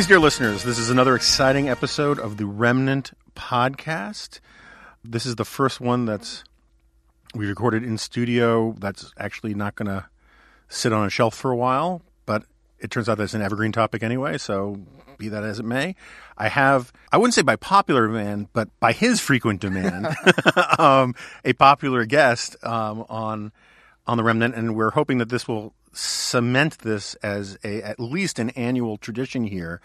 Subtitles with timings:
[0.00, 0.62] Greetings, dear listeners.
[0.62, 4.40] This is another exciting episode of the Remnant podcast.
[5.04, 6.42] This is the first one that's
[7.34, 8.74] we recorded in studio.
[8.78, 10.06] That's actually not going to
[10.70, 12.44] sit on a shelf for a while, but
[12.78, 14.38] it turns out that's an evergreen topic anyway.
[14.38, 14.80] So
[15.18, 15.96] be that as it may,
[16.38, 20.08] I have I wouldn't say by popular demand, but by his frequent demand,
[20.78, 23.52] um, a popular guest um, on
[24.06, 28.38] on the Remnant, and we're hoping that this will cement this as a at least
[28.38, 29.80] an annual tradition here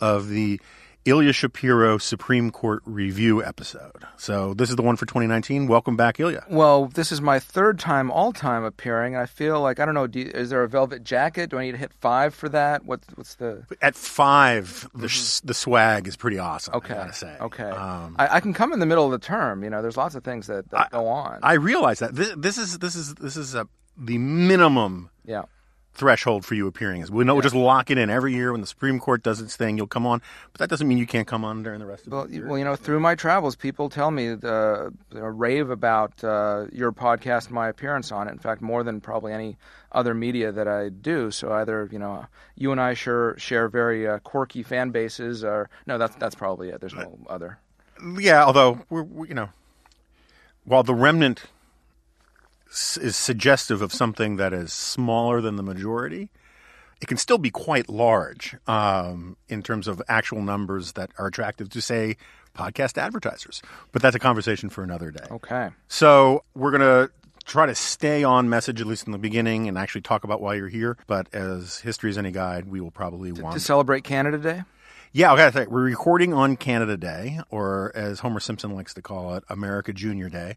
[0.00, 0.60] of the
[1.06, 4.04] Ilya Shapiro Supreme Court review episode.
[4.18, 5.66] So this is the one for 2019.
[5.66, 6.44] Welcome back, Ilya.
[6.50, 9.94] Well, this is my third time all time appearing, and I feel like I don't
[9.94, 10.06] know.
[10.06, 11.48] Do you, is there a velvet jacket?
[11.48, 12.84] Do I need to hit five for that?
[12.84, 13.64] What's what's the?
[13.80, 16.74] At five, the sh- the swag is pretty awesome.
[16.74, 16.92] Okay.
[16.92, 17.34] I gotta say.
[17.40, 17.70] Okay.
[17.70, 19.64] Um, I, I can come in the middle of the term.
[19.64, 21.38] You know, there's lots of things that, that go on.
[21.42, 23.66] I realize that this, this is this is this is a,
[24.00, 25.42] the minimum yeah.
[25.92, 27.10] threshold for you appearing is.
[27.10, 29.56] We know we'll just lock it in every year when the Supreme Court does its
[29.56, 29.76] thing.
[29.76, 32.12] You'll come on, but that doesn't mean you can't come on during the rest of
[32.12, 32.48] Well, the year.
[32.48, 36.92] well, you know, through my travels, people tell me the uh, rave about uh, your
[36.92, 38.32] podcast, my appearance on it.
[38.32, 39.58] In fact, more than probably any
[39.92, 41.30] other media that I do.
[41.30, 45.68] So either you know, you and I share share very uh, quirky fan bases, or
[45.86, 46.80] no, that's that's probably it.
[46.80, 47.58] There's no other.
[48.18, 49.50] Yeah, although we're, we you know,
[50.64, 51.44] while the remnant
[53.00, 56.30] is suggestive of something that is smaller than the majority,
[57.00, 61.68] it can still be quite large um, in terms of actual numbers that are attractive
[61.70, 62.16] to, say,
[62.54, 63.62] podcast advertisers.
[63.92, 65.24] But that's a conversation for another day.
[65.30, 65.70] Okay.
[65.88, 67.10] So we're going to
[67.46, 70.54] try to stay on message, at least in the beginning, and actually talk about why
[70.54, 70.96] you're here.
[71.06, 74.62] But as history is any guide, we will probably want To celebrate Canada Day.
[75.12, 75.66] yeah, okay.
[75.66, 80.28] We're recording on Canada Day, or as Homer Simpson likes to call it, America Junior
[80.28, 80.56] Day.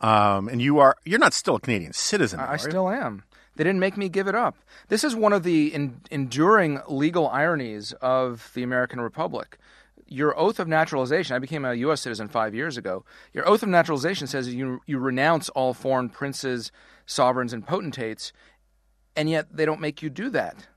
[0.00, 2.40] Um, and you are you're not still a Canadian citizen.
[2.40, 3.24] I, I still am.
[3.56, 4.56] They didn't make me give it up.
[4.88, 9.58] This is one of the en- enduring legal ironies of the American Republic.
[10.06, 12.02] Your oath of naturalization, I became a U.S.
[12.02, 13.04] citizen five years ago.
[13.32, 16.70] Your oath of naturalization says you, you renounce all foreign princes,
[17.06, 18.32] sovereigns, and potentates,
[19.16, 20.68] and yet they don't make you do that.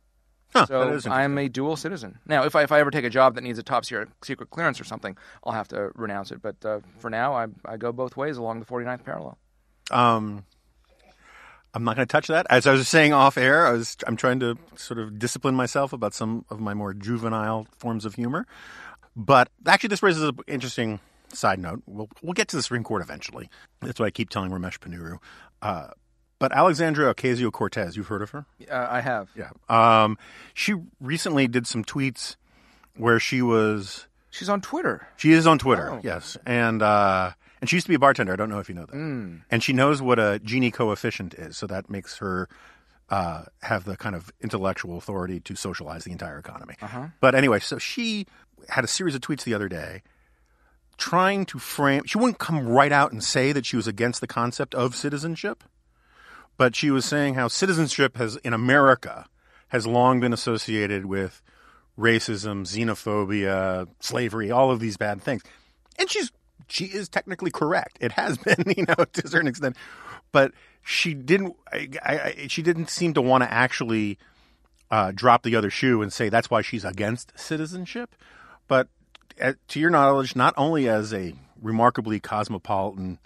[0.53, 2.17] Huh, So I'm a dual citizen.
[2.25, 4.49] Now, if I, if I ever take a job that needs a top secret, secret
[4.49, 6.41] clearance or something, I'll have to renounce it.
[6.41, 9.37] But uh, for now, I, I go both ways along the 49th parallel.
[9.91, 10.43] Um,
[11.73, 12.47] I'm not going to touch that.
[12.49, 15.93] As I was saying off air, I was I'm trying to sort of discipline myself
[15.93, 18.47] about some of my more juvenile forms of humor.
[19.15, 20.99] But actually, this raises an interesting
[21.33, 21.83] side note.
[21.85, 23.49] We'll we'll get to the Supreme Court eventually.
[23.81, 25.17] That's what I keep telling Ramesh Ponnuru.
[25.61, 25.89] Uh,
[26.39, 28.45] but Alexandria Ocasio Cortez, you've heard of her?
[28.71, 29.29] Uh, I have.
[29.35, 29.49] Yeah.
[29.69, 30.17] Um,
[30.53, 32.35] she recently did some tweets
[32.97, 34.07] where she was.
[34.31, 35.07] She's on Twitter.
[35.17, 35.99] She is on Twitter, Oh.
[36.03, 38.31] yes, and uh, and she used to be a bartender.
[38.33, 38.95] I don't know if you know that.
[39.51, 42.47] And she knows what a Gini coefficient is, so that makes her
[43.09, 46.75] uh, have the kind of intellectual authority to socialize the entire economy.
[47.19, 48.27] But anyway, so she
[48.69, 50.03] had a series of tweets the other day
[50.97, 52.03] trying to frame.
[52.05, 55.63] She wouldn't come right out and say that she was against the concept of citizenship,
[56.59, 59.25] but she was saying how citizenship has in America
[59.69, 61.41] has long been associated with
[61.97, 65.41] racism, xenophobia, slavery, all of these bad things.
[65.97, 66.33] And she's
[66.67, 67.97] she is technically correct.
[68.01, 69.77] It has been, you know, to a certain extent,
[70.33, 70.51] but
[70.83, 71.55] she didn't.
[71.71, 74.17] I, I, she didn't seem to want to actually
[74.91, 78.15] uh, drop the other shoe and say that's why she's against citizenship.
[78.67, 78.89] But
[79.41, 83.17] uh, to your knowledge, not only as a remarkably cosmopolitan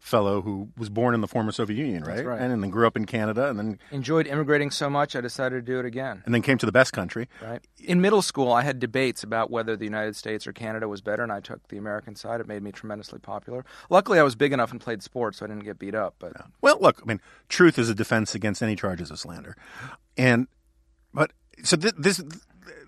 [0.00, 2.24] fellow who was born in the former Soviet Union, right?
[2.24, 2.40] right.
[2.40, 5.72] And, then grew up in Canada, and then Enjoyed immigrating so much, I decided to
[5.72, 6.22] do it again.
[6.24, 7.28] and then came to the best country.
[7.42, 7.60] Right.
[7.78, 11.22] In middle school, I had debates about whether the United States or Canada was better,
[11.22, 12.40] and I took the American side.
[12.40, 13.64] It made me tremendously popular.
[13.90, 16.14] Luckily, I was big enough and played sports, so I didn't get beat up.
[16.18, 16.32] But
[16.62, 17.20] Well, look, I mean,
[17.50, 19.54] truth is a defense against any charges of slander,
[20.16, 20.48] and
[21.12, 21.32] but
[21.62, 22.22] so th- this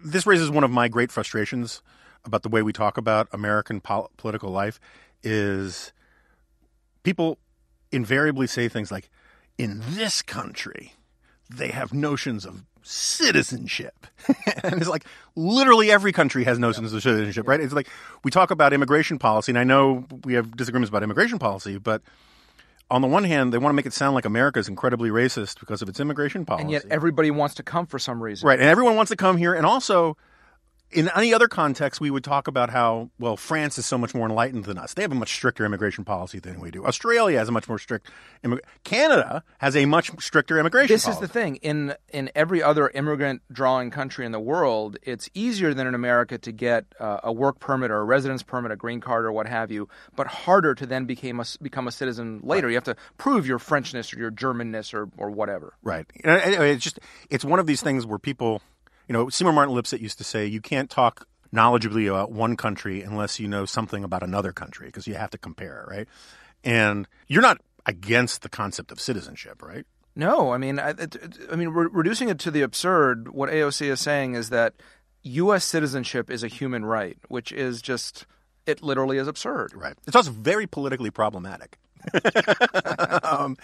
[0.02, 1.82] this raises one of my great frustrations
[2.24, 4.80] about the way we talk about American pol- political life
[5.22, 5.92] is
[7.02, 7.38] people
[7.90, 9.10] invariably say things like,
[9.58, 10.94] in this country,
[11.50, 14.06] they have notions of citizenship.
[14.62, 15.04] and it's like
[15.36, 17.60] literally every country has notions of citizenship, right?
[17.60, 17.88] It's like
[18.24, 22.02] we talk about immigration policy, and I know we have disagreements about immigration policy, but
[22.90, 25.60] on the one hand, they want to make it sound like America is incredibly racist
[25.60, 26.62] because of its immigration policy.
[26.62, 28.46] And yet everybody wants to come for some reason.
[28.46, 30.16] Right, and everyone wants to come here, and also
[30.92, 34.28] in any other context, we would talk about how well France is so much more
[34.28, 34.94] enlightened than us.
[34.94, 36.84] They have a much stricter immigration policy than we do.
[36.86, 38.10] Australia has a much more strict.
[38.44, 40.94] Immig- Canada has a much stricter immigration.
[40.94, 41.22] This policy.
[41.22, 41.56] is the thing.
[41.56, 46.38] In in every other immigrant drawing country in the world, it's easier than in America
[46.38, 49.46] to get uh, a work permit or a residence permit, a green card or what
[49.46, 52.68] have you, but harder to then become a, become a citizen later.
[52.68, 55.74] You have to prove your Frenchness or your Germanness or, or whatever.
[55.82, 56.06] Right.
[56.24, 57.00] It's just
[57.30, 58.60] it's one of these things where people,
[59.08, 63.02] you know, Seymour Martin Lipset used to say, you can't talk knowledgeably about one country
[63.02, 66.08] unless you know something about another country because you have to compare, right?
[66.64, 69.84] And you're not against the concept of citizenship, right?
[70.14, 73.28] No, I mean, I, it, I mean, re- reducing it to the absurd.
[73.30, 74.74] What AOC is saying is that
[75.22, 75.64] U.S.
[75.64, 78.26] citizenship is a human right, which is just
[78.66, 79.72] it literally is absurd.
[79.74, 79.96] Right.
[80.06, 81.78] It's also very politically problematic.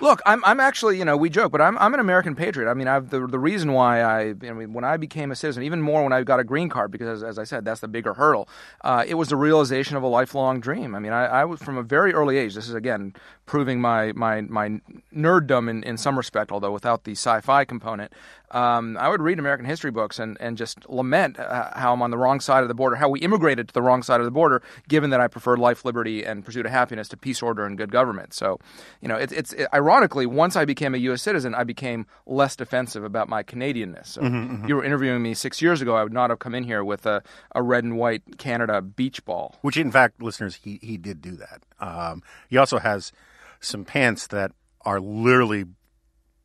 [0.00, 2.70] Look, I'm I'm actually you know we joke, but I'm I'm an American patriot.
[2.70, 5.62] I mean, I've the the reason why I, I mean when I became a citizen,
[5.62, 7.88] even more when I got a green card, because as, as I said, that's the
[7.88, 8.48] bigger hurdle.
[8.82, 10.94] Uh, it was the realization of a lifelong dream.
[10.94, 12.54] I mean, I, I was from a very early age.
[12.54, 13.14] This is again
[13.46, 14.80] proving my my my
[15.14, 18.12] nerddom in, in some respect, although without the sci-fi component.
[18.50, 22.10] Um, I would read American history books and, and just lament uh, how I'm on
[22.10, 24.30] the wrong side of the border, how we immigrated to the wrong side of the
[24.30, 27.76] border, given that I preferred life, liberty, and pursuit of happiness to peace, order, and
[27.76, 28.32] good government.
[28.32, 28.58] So,
[29.00, 31.22] you know, it, it's it, ironically, once I became a U.S.
[31.22, 34.06] citizen, I became less defensive about my Canadianness.
[34.06, 36.64] So, if you were interviewing me six years ago, I would not have come in
[36.64, 37.22] here with a,
[37.54, 39.56] a red and white Canada beach ball.
[39.60, 41.62] Which, in fact, listeners, he he did do that.
[41.80, 43.12] Um, he also has
[43.60, 44.52] some pants that
[44.82, 45.66] are literally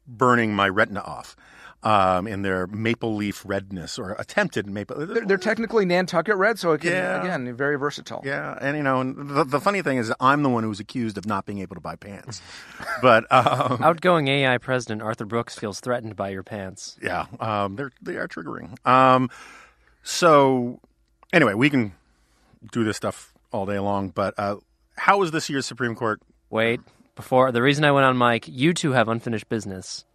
[0.06, 1.36] burning my retina off
[1.84, 5.06] um, in their maple leaf redness or attempted maple.
[5.06, 7.22] They're, they're technically Nantucket red, so it can, Yeah.
[7.22, 8.22] again, very versatile.
[8.26, 10.80] Yeah, and you know, and the, the funny thing is, I'm the one who was
[10.80, 12.42] accused of not being able to buy pants.
[13.02, 16.98] But um, Outgoing AEI President Arthur Brooks feels threatened by your pants.
[17.02, 18.78] yeah, um, they're they are triggering.
[18.88, 19.30] Um,
[20.04, 20.80] so
[21.34, 21.94] anyway, we can
[22.72, 24.10] do this stuff all day long.
[24.10, 24.58] But uh,
[24.96, 26.22] how was this year's Supreme Court?
[26.50, 26.80] Wait,
[27.16, 30.06] before the reason I went on mic, you two have unfinished business.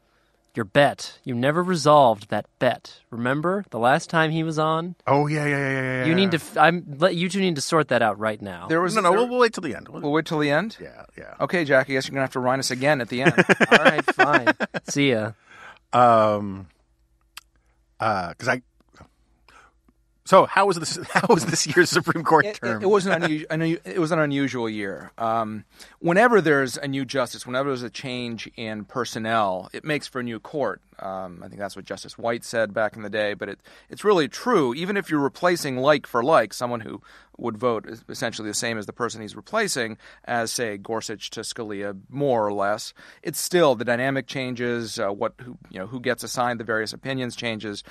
[0.58, 1.20] Your bet.
[1.22, 2.98] You never resolved that bet.
[3.10, 4.96] Remember the last time he was on?
[5.06, 5.82] Oh yeah, yeah, yeah, yeah.
[6.00, 6.04] yeah.
[6.06, 6.38] You need to.
[6.38, 6.96] f- I'm.
[6.98, 8.66] Let you two need to sort that out right now.
[8.66, 9.86] There was No, no, there- we'll, we'll wait till the end.
[9.88, 10.76] We'll- we'll wait till the end.
[10.80, 11.34] yeah, yeah.
[11.40, 11.88] Okay, Jack.
[11.88, 13.34] I guess you're gonna have to remind us again at the end.
[13.70, 14.48] All right, fine.
[14.88, 15.30] See ya.
[15.92, 16.66] Um,
[18.00, 18.30] Uh.
[18.30, 18.62] because I.
[20.28, 20.98] So how was this?
[21.10, 22.82] How was this year's Supreme Court It, term?
[22.82, 23.80] it, it was an unusual.
[23.86, 25.10] It was an unusual year.
[25.16, 25.64] Um,
[26.00, 30.22] whenever there's a new justice, whenever there's a change in personnel, it makes for a
[30.22, 30.82] new court.
[30.98, 33.32] Um, I think that's what Justice White said back in the day.
[33.32, 34.74] But it, it's really true.
[34.74, 37.00] Even if you're replacing like for like, someone who
[37.38, 41.98] would vote essentially the same as the person he's replacing, as say Gorsuch to Scalia,
[42.10, 42.92] more or less,
[43.22, 44.98] it's still the dynamic changes.
[44.98, 47.82] Uh, what who you know who gets assigned the various opinions changes.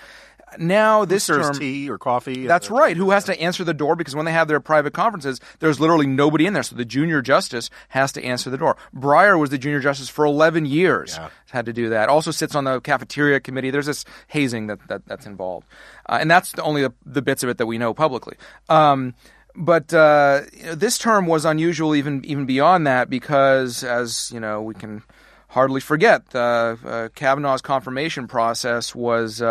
[0.58, 2.48] Now this serves term, tea or coffee.
[2.48, 2.96] that's Uh, right.
[2.98, 3.96] Who has to answer the door?
[3.96, 6.64] Because when they have their private conferences, there's literally nobody in there.
[6.64, 8.78] So the junior justice has to answer the door.
[8.96, 11.20] Breyer was the junior justice for 11 years.
[11.52, 12.10] Had to do that.
[12.10, 13.72] Also sits on the cafeteria committee.
[13.72, 15.68] There's this hazing that, that that's involved,
[16.08, 18.38] uh, and that's the, only the, the bits of it that we know publicly.
[18.70, 19.16] Um,
[19.56, 20.42] but uh,
[20.74, 25.04] this term was unusual even even beyond that because, as you know, we can
[25.50, 29.42] hardly forget uh, uh, Kavanaugh's confirmation process was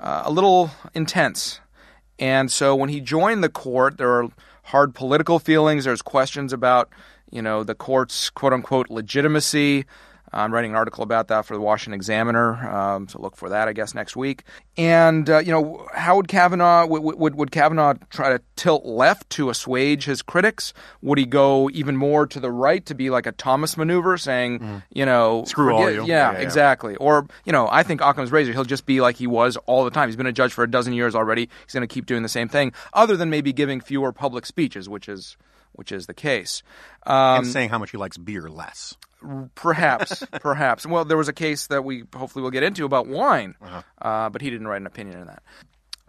[0.00, 1.60] uh, a little intense.
[2.18, 4.28] And so when he joined the court, there are
[4.64, 5.84] hard political feelings.
[5.84, 6.88] There's questions about,
[7.30, 9.84] you know, the court's quote unquote legitimacy.
[10.34, 13.68] I'm writing an article about that for the Washington Examiner, um, so look for that,
[13.68, 14.42] I guess, next week.
[14.76, 19.30] And uh, you know, how would Kavanaugh would, would would Kavanaugh try to tilt left
[19.30, 20.74] to assuage his critics?
[21.02, 24.82] Would he go even more to the right to be like a Thomas maneuver, saying,
[24.92, 25.44] you know.
[25.46, 26.00] Screw all you.
[26.00, 26.38] Yeah, Yeah, yeah.
[26.38, 26.96] exactly.
[26.96, 28.52] Or you know, I think Occam's razor.
[28.52, 30.08] He'll just be like he was all the time.
[30.08, 31.48] He's been a judge for a dozen years already.
[31.64, 34.88] He's going to keep doing the same thing, other than maybe giving fewer public speeches,
[34.88, 35.36] which is
[35.74, 36.62] which is the case.
[37.06, 38.96] Um, and saying how much he likes beer less.
[39.54, 40.86] Perhaps, perhaps.
[40.86, 43.54] Well, there was a case that we hopefully will get into about wine,
[44.00, 45.42] uh, but he didn't write an opinion in that.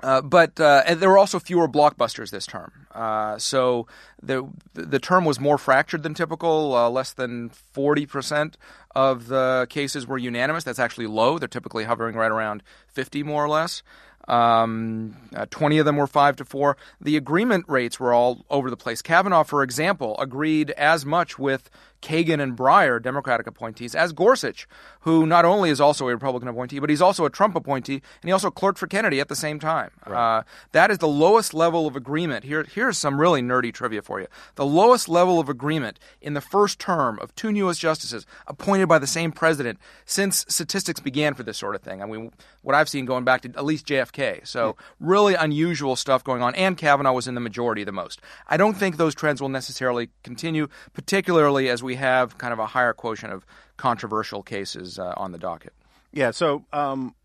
[0.03, 3.87] Uh, but uh, and there were also fewer blockbusters this term, uh, so
[4.21, 6.75] the the term was more fractured than typical.
[6.75, 8.57] Uh, less than forty percent
[8.93, 10.65] of the cases were unanimous.
[10.65, 11.39] That's actually low.
[11.39, 13.83] They're typically hovering right around fifty, more or less.
[14.27, 16.77] Um, uh, 20 of them were 5 to 4.
[17.01, 19.01] The agreement rates were all over the place.
[19.01, 21.69] Kavanaugh, for example, agreed as much with
[22.01, 24.67] Kagan and Breyer, Democratic appointees, as Gorsuch,
[25.01, 28.29] who not only is also a Republican appointee, but he's also a Trump appointee, and
[28.29, 29.91] he also clerked for Kennedy at the same time.
[30.05, 30.37] Right.
[30.39, 32.43] Uh, that is the lowest level of agreement.
[32.43, 34.27] Here, here's some really nerdy trivia for you.
[34.55, 38.99] The lowest level of agreement in the first term of two newest justices appointed by
[38.99, 42.01] the same president since statistics began for this sort of thing.
[42.01, 44.45] I mean, what I've seen going back to at least JFK.
[44.45, 48.21] So, really unusual stuff going on, and Kavanaugh was in the majority the most.
[48.47, 52.65] I don't think those trends will necessarily continue, particularly as we have kind of a
[52.65, 53.45] higher quotient of
[53.77, 55.73] controversial cases uh, on the docket.
[56.11, 57.15] Yeah, so um,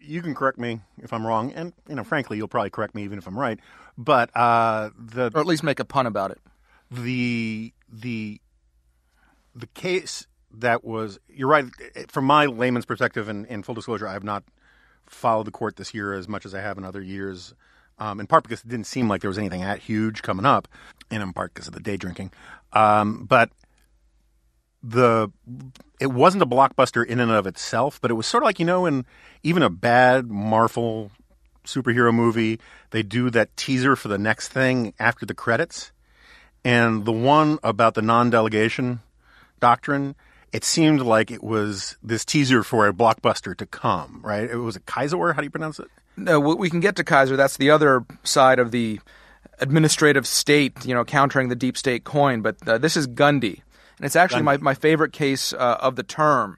[0.00, 3.04] you can correct me if I'm wrong, and you know, frankly, you'll probably correct me
[3.04, 3.58] even if I'm right.
[3.96, 6.38] But uh, the or at least make a pun about it.
[6.90, 8.40] The the
[9.54, 11.66] the case that was you're right
[12.08, 14.42] from my layman's perspective, and, in full disclosure, I have not
[15.06, 17.54] followed the court this year as much as I have in other years.
[17.98, 20.66] Um, in part because it didn't seem like there was anything that huge coming up,
[21.10, 22.32] and in part because of the day drinking.
[22.72, 23.50] Um, but
[24.82, 25.30] the
[25.98, 28.64] it wasn't a blockbuster in and of itself, but it was sort of like you
[28.64, 29.04] know, in
[29.42, 31.10] even a bad Marvel
[31.64, 32.58] superhero movie,
[32.90, 35.92] they do that teaser for the next thing after the credits,
[36.64, 39.00] and the one about the non-delegation
[39.60, 40.14] doctrine.
[40.52, 44.50] It seemed like it was this teaser for a blockbuster to come, right?
[44.50, 45.32] It was a Kisor.
[45.32, 45.86] How do you pronounce it?
[46.16, 47.36] No, we can get to Kisor.
[47.36, 48.98] That's the other side of the
[49.60, 52.42] administrative state, you know, countering the deep state coin.
[52.42, 53.60] But uh, this is Gundy
[54.00, 56.56] and it's actually my, my favorite case uh, of the term.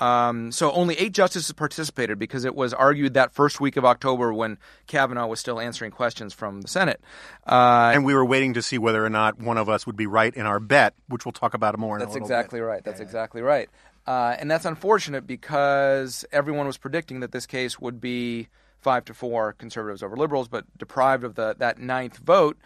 [0.00, 4.32] Um, so only eight justices participated because it was argued that first week of October
[4.32, 7.02] when Kavanaugh was still answering questions from the Senate.
[7.46, 10.06] Uh, and we were waiting to see whether or not one of us would be
[10.06, 11.98] right in our bet, which we'll talk about more.
[11.98, 12.64] That's exactly bit.
[12.64, 12.84] right.
[12.84, 13.06] That's yeah.
[13.06, 13.68] exactly right.
[14.06, 19.12] Uh, and that's unfortunate because everyone was predicting that this case would be five to
[19.12, 22.56] four conservatives over liberals, but deprived of the that ninth vote.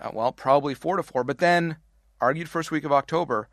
[0.00, 1.24] Uh, well, probably four to four.
[1.24, 1.76] But then
[2.22, 3.50] argued first week of October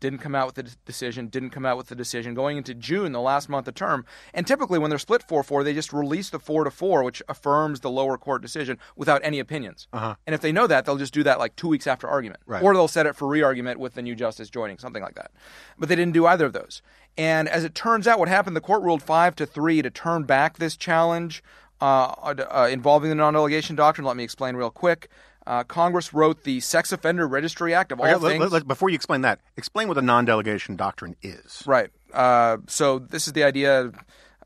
[0.00, 3.12] didn't come out with a decision, didn't come out with a decision going into June,
[3.12, 4.04] the last month of term.
[4.34, 7.22] And typically, when they're split 4 4, they just release the 4 to 4, which
[7.28, 9.86] affirms the lower court decision without any opinions.
[9.92, 10.16] Uh-huh.
[10.26, 12.40] And if they know that, they'll just do that like two weeks after argument.
[12.46, 12.62] Right.
[12.62, 15.30] Or they'll set it for re argument with the new justice joining, something like that.
[15.78, 16.82] But they didn't do either of those.
[17.16, 20.24] And as it turns out, what happened, the court ruled 5 to 3 to turn
[20.24, 21.42] back this challenge
[21.80, 24.06] uh, uh, involving the non delegation doctrine.
[24.06, 25.08] Let me explain real quick.
[25.46, 28.40] Uh, Congress wrote the Sex Offender Registry Act of all okay, things.
[28.40, 31.62] Let, let, before you explain that, explain what the non-delegation doctrine is.
[31.66, 31.90] Right.
[32.12, 33.92] Uh, so this is the idea,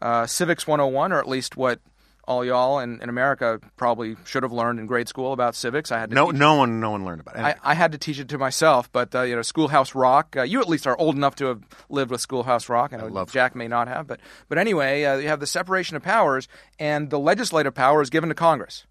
[0.00, 1.80] uh, civics 101, or at least what
[2.26, 5.92] all y'all in, in America probably should have learned in grade school about civics.
[5.92, 7.40] I had to no, no one, no one learned about it.
[7.40, 10.36] I, I, had to teach it to myself, but uh, you know, Schoolhouse Rock.
[10.36, 12.92] Uh, you at least are old enough to have lived with Schoolhouse Rock.
[12.92, 15.46] I know I love Jack may not have, but but anyway, uh, you have the
[15.46, 16.48] separation of powers,
[16.78, 18.86] and the legislative power is given to Congress.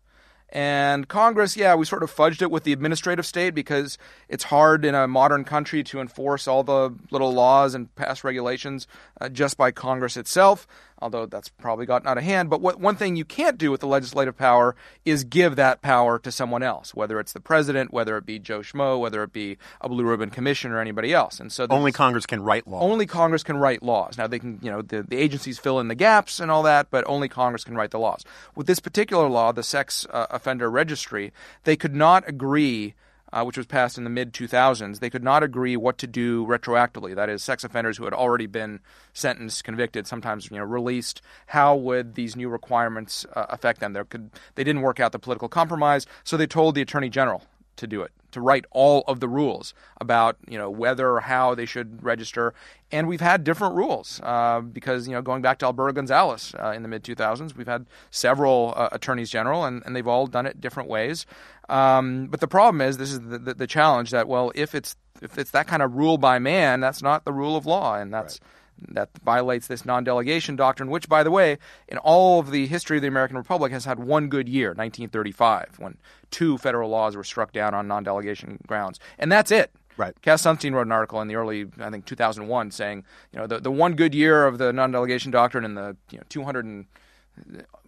[0.54, 3.98] And Congress, yeah, we sort of fudged it with the administrative state because
[4.30, 8.88] it's hard in a modern country to enforce all the little laws and pass regulations
[9.20, 10.68] uh, just by Congress itself
[11.04, 12.50] although that's probably gotten out of hand.
[12.50, 16.18] But what, one thing you can't do with the legislative power is give that power
[16.20, 19.58] to someone else, whether it's the president, whether it be Joe Schmo, whether it be
[19.82, 21.40] a blue ribbon commission or anybody else.
[21.40, 22.82] And so only Congress can write laws.
[22.82, 24.18] Only Congress can write laws.
[24.18, 26.88] Now they can, you know, the, the agencies fill in the gaps and all that,
[26.90, 28.24] but only Congress can write the laws.
[28.56, 31.34] With this particular law, the sex uh, offender registry,
[31.66, 32.94] they could not agree
[33.34, 36.46] uh, which was passed in the mid 2000s, they could not agree what to do
[36.46, 37.16] retroactively.
[37.16, 38.80] That is, sex offenders who had already been
[39.12, 41.22] sentenced, convicted, sometimes you know released.
[41.48, 43.94] How would these new requirements uh, affect them?
[43.94, 47.44] There could they didn't work out the political compromise, so they told the attorney general
[47.76, 51.56] to do it to write all of the rules about you know whether or how
[51.56, 52.54] they should register.
[52.92, 56.72] And we've had different rules uh, because you know going back to Alberto Gonzales uh,
[56.72, 60.46] in the mid 2000s we've had several uh, attorneys general and, and they've all done
[60.46, 61.26] it different ways.
[61.70, 64.96] Um, but the problem is this is the, the, the, challenge that well if it's
[65.22, 68.14] if it's that kind of rule by man that's not the rule of law and
[68.14, 68.50] that's right
[68.90, 73.02] that violates this non-delegation doctrine, which, by the way, in all of the history of
[73.02, 75.98] the American Republic, has had one good year, 1935, when
[76.32, 79.72] two federal laws were struck down on non-delegation grounds, and that's it.
[79.96, 80.20] Right.
[80.24, 83.60] Cass Sunstein wrote an article in the early, I think, 2001, saying, you know, the,
[83.60, 86.86] the one good year of the non-delegation doctrine and the you know 200 and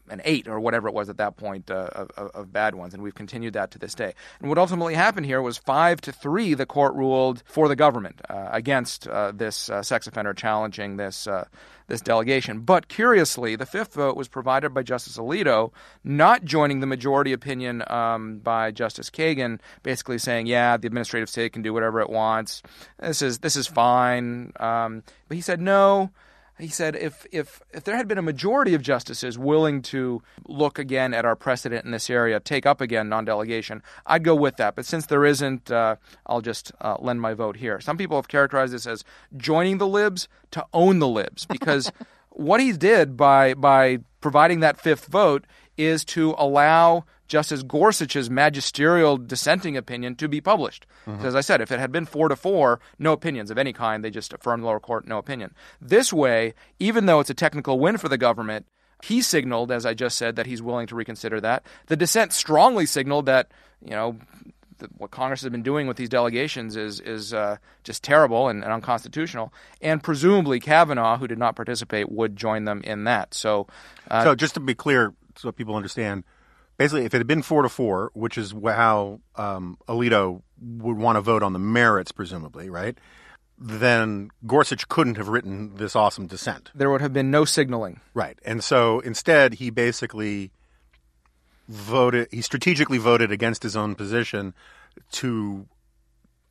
[0.10, 3.02] an eight or whatever it was at that point uh, of, of, bad ones, and
[3.02, 4.14] we've continued that to this day.
[4.40, 6.54] And what ultimately happened here was five to three.
[6.54, 11.28] The court ruled for the government uh, against uh, this uh, sex offender challenging this
[11.28, 11.46] uh,
[11.88, 12.62] this delegation.
[12.62, 15.72] But curiously, the fifth vote was provided by Justice Alito,
[16.04, 21.54] not joining the majority opinion um, by Justice Kagan, basically saying, "Yeah, the administrative state
[21.54, 22.62] can do whatever it wants.
[23.00, 26.12] This is this is fine." Um, but he said, "No."
[26.58, 30.80] He said if if if there had been a majority of justices willing to look
[30.80, 34.76] again at our precedent in this area, take up again non-delegation, I'd go with that.
[34.76, 37.82] But since there isn't, uh, I'll just uh, lend my vote here.
[37.82, 39.04] Some people have characterized this as
[39.36, 41.92] joining the libs to own the libs because
[42.30, 45.46] what he did by by providing that fifth vote
[45.78, 50.86] is to allow Justice Gorsuch's magisterial dissenting opinion to be published.
[51.06, 53.74] So as I said, if it had been four to four, no opinions of any
[53.74, 55.54] kind, they just affirmed the lower court, no opinion.
[55.82, 58.66] This way, even though it's a technical win for the government,
[59.04, 61.64] he signaled, as I just said, that he's willing to reconsider that.
[61.88, 63.52] The dissent strongly signaled that,
[63.84, 64.18] you know,
[64.80, 68.64] th- what Congress has been doing with these delegations is is uh, just terrible and,
[68.64, 69.54] and unconstitutional.
[69.82, 73.34] And presumably Kavanaugh, who did not participate, would join them in that.
[73.34, 73.68] So,
[74.10, 76.24] uh, so just to be clear, so people understand,
[76.78, 81.18] basically, if it had been four to four, which is how um, Alito would want
[81.18, 82.98] to vote on the merits, presumably, right?
[83.58, 88.02] Then Gorsuch couldn't have written this awesome dissent, there would have been no signaling.
[88.14, 88.38] right?
[88.46, 90.52] And so instead, he basically
[91.70, 92.28] voted.
[92.32, 94.54] He strategically voted against his own position
[95.14, 95.68] to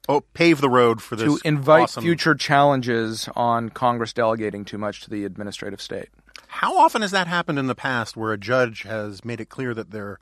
[0.08, 4.78] oh, pave the road for this to invite awesome- future challenges on Congress delegating too
[4.78, 6.08] much to the administrative state.
[6.54, 9.74] How often has that happened in the past where a judge has made it clear
[9.74, 10.20] that they're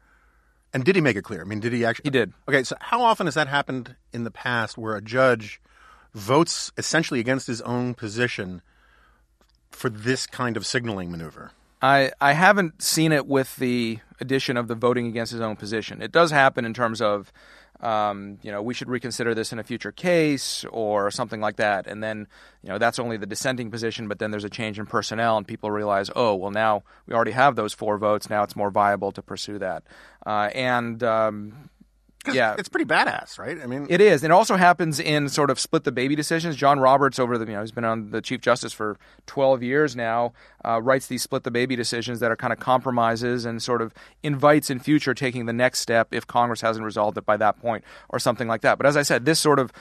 [0.72, 1.42] and did he make it clear?
[1.42, 2.32] I mean, did he actually He did.
[2.48, 5.60] Okay, so how often has that happened in the past where a judge
[6.14, 8.62] votes essentially against his own position
[9.70, 11.52] for this kind of signaling maneuver?
[11.82, 16.00] I, I haven't seen it with the addition of the voting against his own position.
[16.00, 17.30] It does happen in terms of,
[17.82, 21.86] um, you know, we should reconsider this in a future case or something like that.
[21.86, 22.28] And then,
[22.62, 25.46] you know, that's only the dissenting position, but then there's a change in personnel and
[25.46, 28.30] people realize, oh, well, now we already have those four votes.
[28.30, 29.82] Now it's more viable to pursue that.
[30.24, 31.70] Uh, and, um,
[32.30, 32.54] Yeah.
[32.58, 33.58] it's pretty badass, right?
[33.62, 34.22] I mean, It is.
[34.22, 36.56] It also happens in sort of split the baby decisions.
[36.56, 39.96] John Roberts, over the, you know, he's been on the Chief Justice for 12 years
[39.96, 40.32] now,
[40.64, 43.92] uh, writes these split the baby decisions that are kind of compromises and sort of
[44.22, 47.84] invites in future taking the next step if Congress hasn't resolved it by that point
[48.08, 48.78] or something like that.
[48.78, 49.72] But as I said, this sort of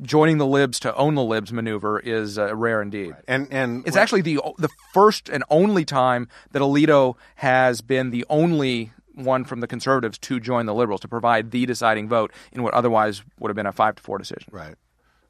[0.00, 3.16] joining the libs to own the libs maneuver is uh, rare indeed.
[3.26, 8.24] and and It's actually the the first and only time that Alito has been the
[8.30, 12.62] only one from the conservatives to join the liberals to provide the deciding vote in
[12.62, 14.48] what otherwise would have been a five to four decision.
[14.52, 14.76] right.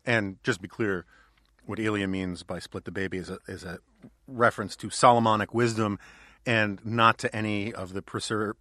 [0.04, 1.04] And just to be clear,
[1.66, 3.78] what Ilya means by split the baby is a, is a
[4.26, 5.98] reference to Solomonic wisdom
[6.46, 8.54] and not to any of the preser-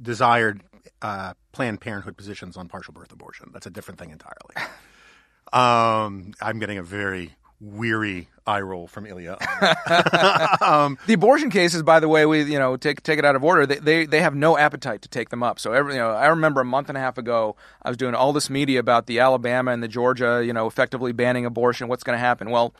[0.00, 0.62] desired
[1.00, 3.50] uh, Planned Parenthood positions on partial birth abortion.
[3.52, 4.54] That's a different thing entirely.
[5.52, 9.36] um, I'm getting a very weary eye roll from Ilya.
[11.06, 13.66] The abortion cases, by the way, we you know take take it out of order.
[13.66, 15.60] They, they they have no appetite to take them up.
[15.60, 18.14] So every you know, I remember a month and a half ago, I was doing
[18.14, 21.88] all this media about the Alabama and the Georgia, you know, effectively banning abortion.
[21.88, 22.50] What's going to happen?
[22.50, 22.74] Well.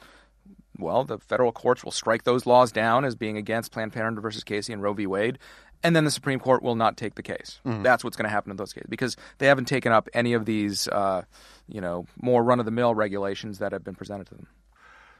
[0.79, 4.42] Well, the federal courts will strike those laws down as being against Planned Parenthood versus
[4.42, 5.07] Casey and Roe v.
[5.07, 5.38] Wade,
[5.83, 7.61] and then the Supreme Court will not take the case.
[7.83, 10.47] That's what's going to happen in those cases because they haven't taken up any of
[10.47, 11.23] these, uh,
[11.68, 14.47] you know, more run-of-the-mill regulations that have been presented to them.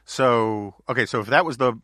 [0.05, 1.79] So, okay, so if that was the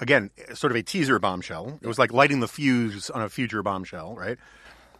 [0.00, 3.62] again, sort of a teaser bombshell, it was like lighting the fuse on a future
[3.62, 4.38] bombshell, right?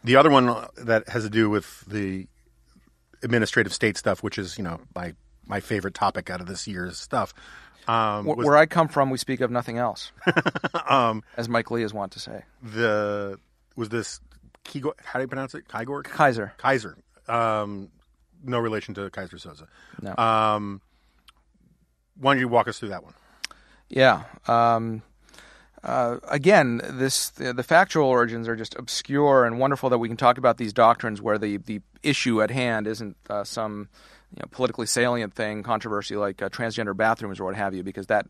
[0.04, 2.26] The other one that has to do with the
[3.22, 5.14] administrative state stuff, which is, you know, my
[5.46, 7.32] my favorite topic out of this year's stuff.
[7.86, 10.12] Um, was Where I come from, we speak of nothing else,
[10.90, 12.42] as Mike Lee is wont to say.
[12.62, 13.38] the
[13.76, 14.20] was this
[14.64, 15.66] Kigor, how do you pronounce it?
[15.68, 16.02] Kygor?
[16.02, 16.52] Kisor.
[16.58, 16.94] Kisor.
[17.32, 17.88] Um,
[18.44, 19.66] no relation to Keyser Soze.
[20.02, 20.14] No.
[20.22, 20.82] Um,
[22.20, 23.14] why don't you walk us through that one?
[23.88, 24.24] Yeah.
[24.46, 25.02] Um,
[25.82, 30.16] uh, again, this the, the factual origins are just obscure and wonderful that we can
[30.16, 33.88] talk about these doctrines where the, the issue at hand isn't uh, some
[34.34, 38.06] you know, politically salient thing, controversy like uh, transgender bathrooms or what have you, because
[38.08, 38.26] that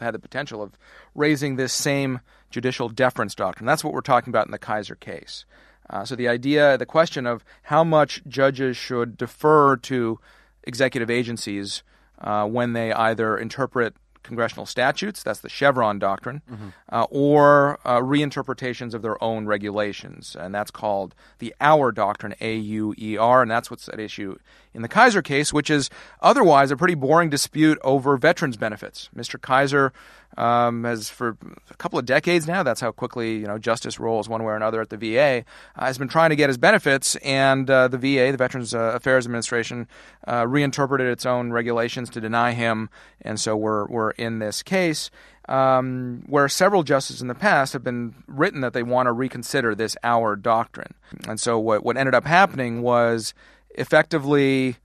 [0.00, 0.78] had the potential of
[1.14, 3.66] raising this same judicial deference doctrine.
[3.66, 5.44] That's what we're talking about in the Kisor case.
[5.90, 10.20] Uh, so the idea, the question of how much judges should defer to
[10.64, 11.82] executive agencies
[12.20, 16.42] uh, when they either interpret congressional statutes, that's the Chevron doctrine,
[16.90, 20.36] uh, or uh, reinterpretations of their own regulations.
[20.38, 24.36] And that's called the Auer doctrine, A U E R, and that's what's at issue
[24.74, 29.10] in the Kisor case, which is otherwise a pretty boring dispute over veterans' benefits.
[29.16, 29.38] Mr.
[29.38, 29.92] Kisor
[30.36, 31.36] um, has, for
[31.70, 34.56] a couple of decades now, that's how quickly you know justice rolls one way or
[34.56, 35.44] another at the VA,
[35.76, 38.92] uh, has been trying to get his benefits, and uh, the VA, the Veterans uh,
[38.94, 39.86] Affairs Administration,
[40.26, 42.88] uh, reinterpreted its own regulations to deny him,
[43.20, 45.10] and so we're we're in this case.
[45.48, 49.74] Um, where several justices in the past have been written that they want to reconsider
[49.74, 50.94] this Auer doctrine.
[51.26, 53.34] And so what, what ended up happening was
[53.74, 54.76] effectively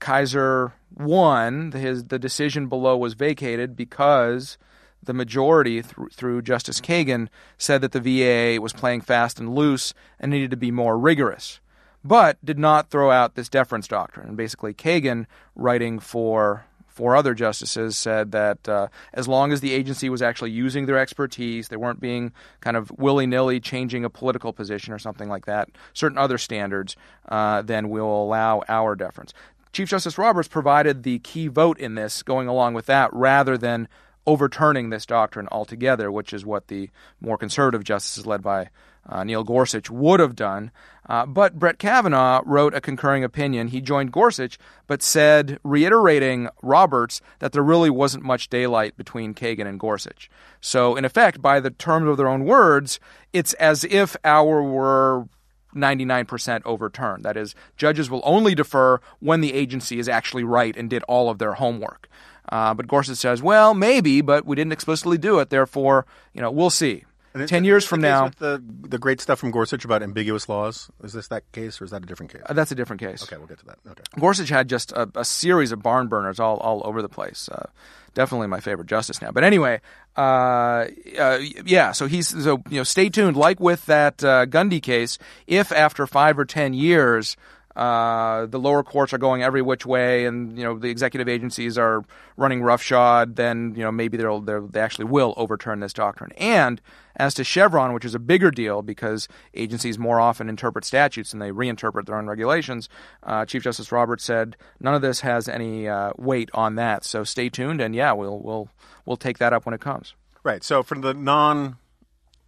[0.00, 1.72] Kisor won.
[1.72, 4.58] His the decision below was vacated because
[5.02, 9.94] the majority through, through Justice Kagan said that the VA was playing fast and loose
[10.18, 11.60] and needed to be more rigorous,
[12.02, 14.28] but did not throw out this deference doctrine.
[14.28, 19.72] And basically, Kagan, writing for four other justices, said that uh, as long as the
[19.72, 24.10] agency was actually using their expertise, they weren't being kind of willy nilly changing a
[24.10, 26.96] political position or something like that, certain other standards,
[27.28, 29.34] uh, then we'll allow Auer deference.
[29.72, 33.88] Chief Justice Roberts provided the key vote in this, going along with that, rather than
[34.26, 36.88] overturning this doctrine altogether, which is what the
[37.20, 38.70] more conservative justices led by
[39.08, 40.70] uh, Neil Gorsuch would have done.
[41.06, 43.68] Uh, but Brett Kavanaugh wrote a concurring opinion.
[43.68, 49.66] He joined Gorsuch, but said, reiterating Roberts, that there really wasn't much daylight between Kagan
[49.66, 50.30] and Gorsuch.
[50.60, 53.00] So, in effect, by the terms of their own words,
[53.32, 55.28] it's as if Auer were
[55.74, 57.24] 99% overturned.
[57.24, 61.28] That is, judges will only defer when the agency is actually right and did all
[61.28, 62.08] of their homework.
[62.48, 65.50] Uh, but Gorsuch says, well, maybe, but we didn't explicitly do it.
[65.50, 67.04] Therefore, you know, we'll see.
[67.46, 71.26] Ten years from now, the the great stuff from Gorsuch about ambiguous laws is this
[71.28, 72.42] that case or is that a different case?
[72.46, 73.24] uh, that's a different case.
[73.24, 73.78] Okay, we'll get to that.
[73.88, 74.02] Okay.
[74.20, 77.48] Gorsuch had just a, a series of barn burners all, all over the place.
[77.48, 77.66] Uh,
[78.14, 79.32] definitely my favorite justice now.
[79.32, 79.80] But anyway,
[80.16, 80.86] uh,
[81.18, 81.90] uh, yeah.
[81.90, 83.36] So he's so you know, stay tuned.
[83.36, 85.18] Like with that uh, Gundy case,
[85.48, 87.36] if after five or ten years.
[87.76, 91.76] Uh, the lower courts are going every which way, and you know the executive agencies
[91.76, 92.04] are
[92.36, 93.36] running roughshod.
[93.36, 96.32] Then you know maybe they'll, they'll they actually will overturn this doctrine.
[96.36, 96.80] And
[97.16, 101.42] as to Chevron, which is a bigger deal because agencies more often interpret statutes and
[101.42, 102.88] they reinterpret their own regulations,
[103.22, 107.04] uh, Chief Justice Roberts said none of this has any uh, weight on that.
[107.04, 108.68] So stay tuned, and yeah, we'll we'll
[109.04, 110.14] we'll take that up when it comes.
[110.44, 110.62] Right.
[110.62, 111.76] So for the non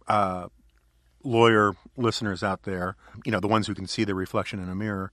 [0.07, 0.47] uh,
[1.27, 4.75] lawyer listeners out there, you know, the ones who can see the reflection in a
[4.75, 5.11] mirror,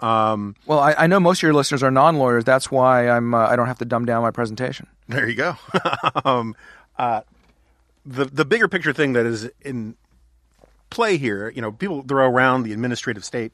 [0.00, 2.44] um, Well, I, I know most of your listeners are non-lawyers.
[2.44, 4.88] That's why I'm uh, I don't have to dumb down my presentation.
[5.08, 5.56] there you go.
[6.24, 6.56] um,
[6.98, 7.22] uh,
[8.04, 9.94] the the bigger picture thing that is in
[10.90, 13.52] play here, you know, people throw around the administrative state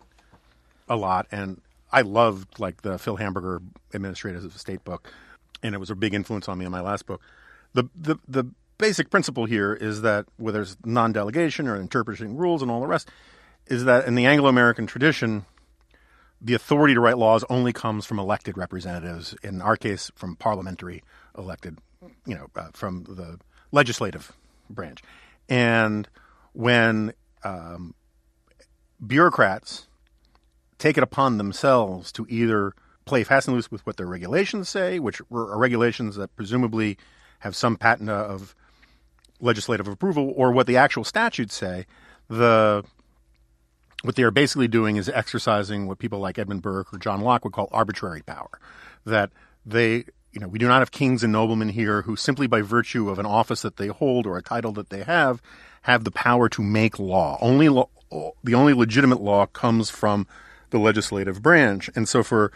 [0.88, 1.60] a lot, and
[1.92, 3.60] I loved like the Phil Hamburger
[3.92, 5.12] administrative state book,
[5.62, 7.20] and it was a big influence on me in my last book.
[7.74, 8.44] The the the
[8.78, 13.08] basic principle here is that whether it's non-delegation or interpreting rules and all the rest,
[13.66, 15.44] is that in the Anglo-American tradition,
[16.40, 19.34] the authority to write laws only comes from elected representatives.
[19.42, 21.02] In our case, from parliamentary
[21.36, 21.78] elected,
[22.24, 23.38] you know, uh, from the
[23.72, 24.32] legislative
[24.70, 25.02] branch.
[25.48, 26.08] And
[26.52, 27.12] when
[27.44, 27.94] um,
[29.04, 29.88] bureaucrats
[30.78, 32.72] take it upon themselves to either
[33.04, 36.96] play fast and loose with what their regulations say, which are regulations that presumably
[37.40, 38.54] have some patina of
[39.40, 41.87] legislative approval, or what the actual statutes say,
[42.29, 42.85] the
[44.03, 47.44] what they are basically doing is exercising what people like Edmund Burke or John Locke
[47.44, 48.61] would call arbitrary power.
[49.05, 49.31] That
[49.66, 53.11] they, you know, we do not have kings and noblemen here who simply by virtue
[53.11, 55.42] of an office that they hold or a title that they have,
[55.83, 57.38] have the power to make law.
[57.40, 57.88] Only law,
[58.44, 60.27] the only legitimate law comes from
[60.70, 61.90] the legislative branch.
[61.96, 62.53] And so for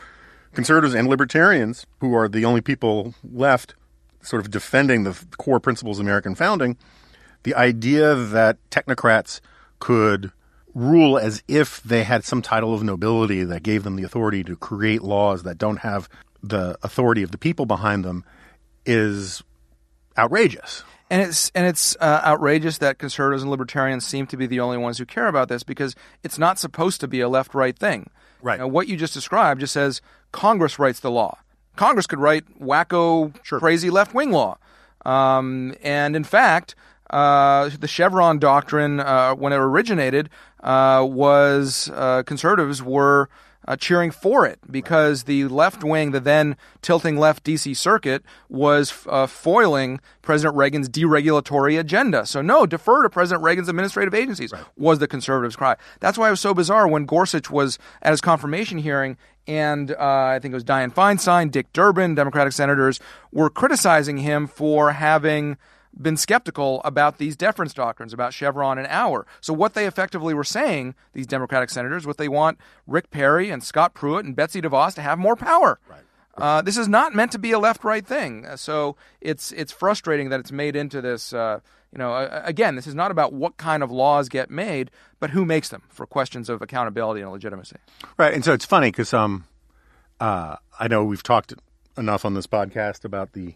[0.54, 3.74] conservatives and libertarians, who are the only people left
[4.22, 6.76] sort of defending the core principles of American founding,
[7.42, 9.40] the idea that technocrats
[9.78, 10.32] could
[10.74, 14.56] rule as if they had some title of nobility that gave them the authority to
[14.56, 16.08] create laws that don't have
[16.42, 18.24] the authority of the people behind them
[18.86, 19.42] is
[20.16, 20.82] outrageous.
[21.10, 24.78] And it's and it's uh, outrageous that conservatives and libertarians seem to be the only
[24.78, 28.08] ones who care about this because it's not supposed to be a left-right thing.
[28.40, 28.58] Right.
[28.58, 30.00] Now, what you just described just says
[30.32, 31.38] Congress writes the law.
[31.76, 34.58] Congress could write wacko, crazy left-wing law.
[35.04, 36.74] Um, and in fact,
[37.10, 40.30] uh, the Chevron doctrine, uh, when it originated,
[40.62, 43.28] uh, was uh, conservatives were
[43.66, 48.92] uh, cheering for it because the left wing, the then tilting left DC circuit, was
[49.06, 52.26] uh, foiling President Reagan's deregulatory agenda.
[52.26, 55.76] So, no, defer to President Reagan's administrative agencies was the conservatives' cry.
[56.00, 59.96] That's why it was so bizarre when Gorsuch was at his confirmation hearing and uh,
[59.98, 63.00] I think it was Dianne Feinstein, Dick Durbin, Democratic senators
[63.32, 65.56] were criticizing him for having
[66.00, 69.26] been skeptical about these deference doctrines, about Chevron and Auer.
[69.40, 73.62] So what they effectively were saying, these Democratic senators, what they want Rick Perry and
[73.62, 75.78] Scott Pruitt and Betsy DeVos to have more power.
[75.88, 76.00] Right.
[76.38, 78.46] Uh, this is not meant to be a left-right thing.
[78.56, 81.32] So it's it's frustrating that it's made into this.
[81.34, 81.60] Uh,
[81.92, 85.44] you know, again, this is not about what kind of laws get made, but who
[85.44, 87.76] makes them for questions of accountability and legitimacy.
[88.16, 89.44] Right, and so it's funny because um,
[90.20, 91.52] uh, I know we've talked
[91.98, 93.54] enough on this podcast about the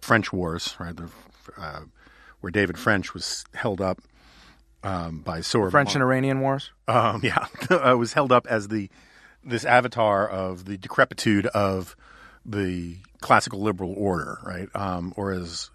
[0.00, 0.96] French wars, right?
[0.96, 1.08] The,
[1.58, 1.80] uh,
[2.40, 4.00] where David French was held up
[4.84, 5.72] um, by sword.
[5.72, 6.70] French and Iranian wars.
[6.86, 8.90] Um, yeah, uh, was held up as the
[9.44, 11.96] this avatar of the decrepitude of
[12.46, 14.68] the classical liberal order, right?
[14.72, 15.70] Um, or as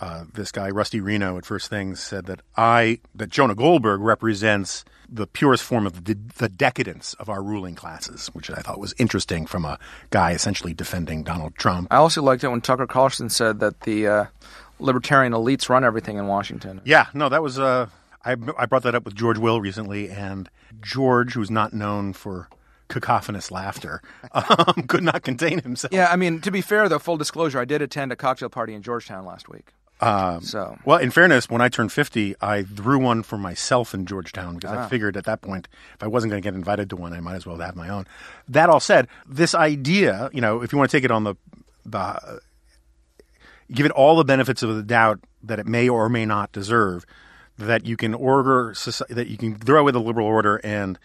[0.00, 4.84] uh, this guy Rusty Reno at First Things said that I that Jonah Goldberg represents
[5.08, 8.94] the purest form of the, the decadence of our ruling classes, which I thought was
[8.98, 9.78] interesting from a
[10.10, 11.88] guy essentially defending Donald Trump.
[11.90, 14.24] I also liked it when Tucker Carlson said that the uh,
[14.78, 16.80] libertarian elites run everything in Washington.
[16.84, 17.88] Yeah, no, that was uh,
[18.24, 22.48] I I brought that up with George Will recently, and George, who's not known for
[22.88, 24.02] cacophonous laughter,
[24.32, 25.92] um, could not contain himself.
[25.92, 28.74] Yeah, I mean, to be fair, though, full disclosure, I did attend a cocktail party
[28.74, 29.72] in Georgetown last week.
[30.04, 34.06] Um, so, Well, in fairness, when I turned 50, I threw one for myself in
[34.06, 36.96] Georgetown because I figured at that point, if I wasn't going to get invited to
[36.96, 38.06] one, I might as well have my own.
[38.48, 41.34] That all said, this idea, you know, if you want to take it on the,
[41.86, 42.40] the
[43.72, 47.04] give it all the benefits of the doubt that it may or may not deserve,
[47.58, 48.74] that you can order,
[49.08, 50.98] that you can throw away the liberal order and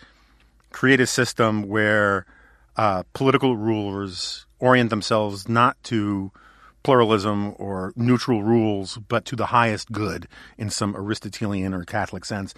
[0.71, 2.25] create a system where
[2.75, 6.31] uh, political rulers orient themselves not to
[6.83, 12.53] pluralism or neutral rules, but to the highest good in some Aristotelian or Catholic sense.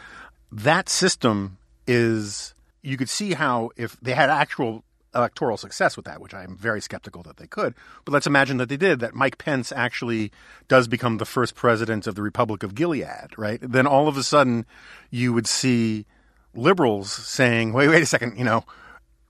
[0.51, 1.57] That system
[1.87, 6.55] is, you could see how if they had actual electoral success with that, which I'm
[6.55, 7.73] very skeptical that they could,
[8.05, 10.31] but let's imagine that they did, that Mike Pence actually
[10.67, 13.59] does become the first president of the Republic of Gilead, right?
[13.61, 14.65] Then all of a sudden
[15.09, 16.05] you would see
[16.53, 18.65] liberals saying, wait, wait a second, you know,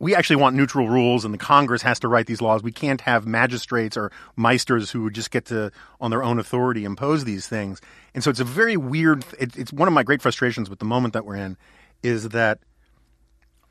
[0.02, 2.64] we actually want neutral rules and the Congress has to write these laws.
[2.64, 7.24] We can't have magistrates or meisters who just get to, on their own authority, impose
[7.24, 7.80] these things.
[8.16, 10.86] And so it's a very weird, it, it's one of my great frustrations with the
[10.86, 11.56] moment that we're in
[12.02, 12.58] is that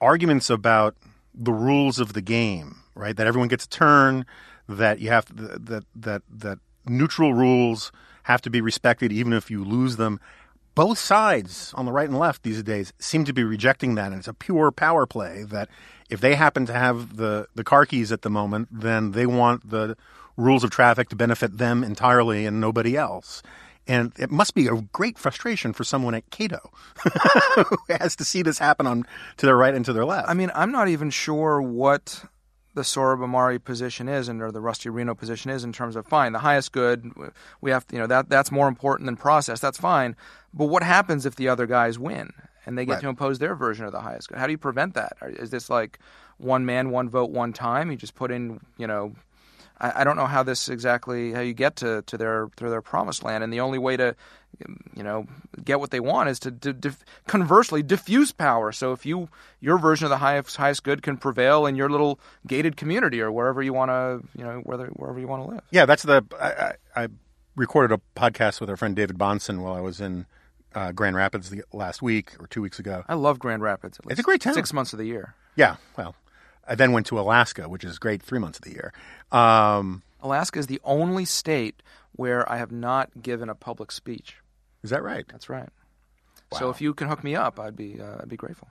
[0.01, 0.95] arguments about
[1.35, 3.17] the rules of the game, right?
[3.17, 4.25] That everyone gets a turn,
[4.69, 7.91] that you have that that that neutral rules
[8.23, 10.21] have to be respected even if you lose them.
[10.77, 14.21] Both sides on the right and left these days seem to be rejecting that, and
[14.21, 15.43] it's a pure power play.
[15.43, 15.69] That
[16.11, 19.71] if they happen to have the the car keys at the moment, then they want
[19.71, 19.97] the
[20.37, 23.43] rules of traffic to benefit them entirely and nobody else.
[23.87, 26.71] And it must be a great frustration for someone at Cato
[27.55, 29.05] who has to see this happen on
[29.39, 30.29] to their right and to their left.
[30.29, 32.25] I mean, I'm not even sure what
[32.75, 36.07] the Sohrab Ahmari position is and or the Rusty Reno position is in terms of
[36.07, 37.11] fine, the highest good,
[37.61, 39.59] we have to, you know, that that's more important than process.
[39.59, 40.15] That's fine.
[40.55, 42.33] But what happens if the other guys win
[42.67, 43.01] and they get Right.
[43.03, 44.39] to impose their version of the highest good?
[44.39, 45.17] How do you prevent that?
[45.23, 45.99] Is this like
[46.39, 47.91] one man, one vote, one time?
[47.91, 49.15] You just put in, you know,
[49.81, 52.83] I, I don't know how this exactly how you get to, to their to their
[52.83, 54.15] promised land, and the only way to
[54.95, 55.27] you know
[55.65, 58.73] get what they want is to, to dif- conversely diffuse power.
[58.73, 59.29] So if you
[59.61, 63.33] your version of the highest highest good can prevail in your little gated community or
[63.33, 65.63] wherever you want to you know whether wherever you want to live.
[65.71, 66.25] Yeah, that's the.
[66.39, 67.09] I, I, I
[67.57, 70.27] recorded a podcast with our friend David Bahnsen while I was in
[70.75, 73.05] uh, Grand Rapids the, last week or two weeks ago.
[73.09, 73.99] I love Grand Rapids.
[73.99, 74.55] at It's a great town.
[74.55, 75.35] Six months of the year.
[75.57, 76.15] Yeah, well,
[76.67, 78.93] I then went to Alaska, which is great three months of the year.
[79.33, 84.37] Um, Alaska is the only state where I have not given a public speech.
[84.83, 85.27] is that right?
[85.29, 85.69] That's right.
[86.53, 86.59] Wow.
[86.59, 88.69] So if you can hook me up, I'd be uh, I'd be grateful.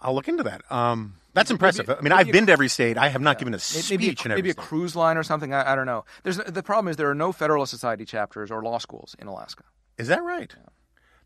[0.00, 0.70] I'll look into that.
[0.70, 1.88] Um, that's Maybe- impressive.
[1.90, 2.98] I mean, I've you- been to every state.
[2.98, 4.62] I have not given a speech maybe a, in every maybe a state.
[4.62, 5.54] cruise line or something.
[5.54, 6.04] I, I don't know.
[6.24, 9.64] There's the problem is there are no Federalist Society chapters or law schools in Alaska.
[9.96, 10.54] Is that right?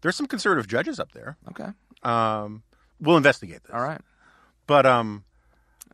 [0.01, 1.37] There's some conservative judges up there.
[1.51, 1.69] Okay,
[2.03, 2.63] Um,
[3.01, 3.73] we'll investigate this.
[3.75, 4.01] all right.
[4.67, 5.25] But um,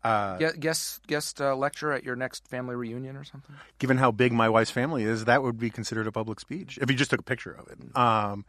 [0.02, 3.54] uh, Gue- guest guest uh, lecture at your next family reunion or something.
[3.78, 6.90] given how big my wife's family is, that would be considered a public speech if
[6.90, 7.96] you just took a picture of it.
[7.96, 8.44] Um,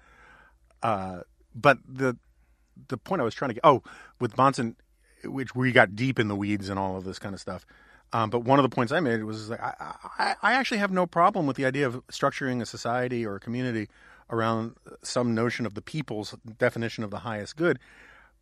[0.83, 1.19] uh,
[1.53, 2.17] but the
[2.89, 3.83] the point I was trying to get oh
[4.19, 4.75] with Bahnsen,
[5.23, 7.65] which we got deep in the weeds and all of this kind of stuff.
[8.13, 9.73] Um, but one of the points I made was like, I,
[10.19, 13.39] I, I actually have no problem with the idea of structuring a society or a
[13.39, 13.89] community
[14.29, 17.79] around some notion of the people's definition of the highest good.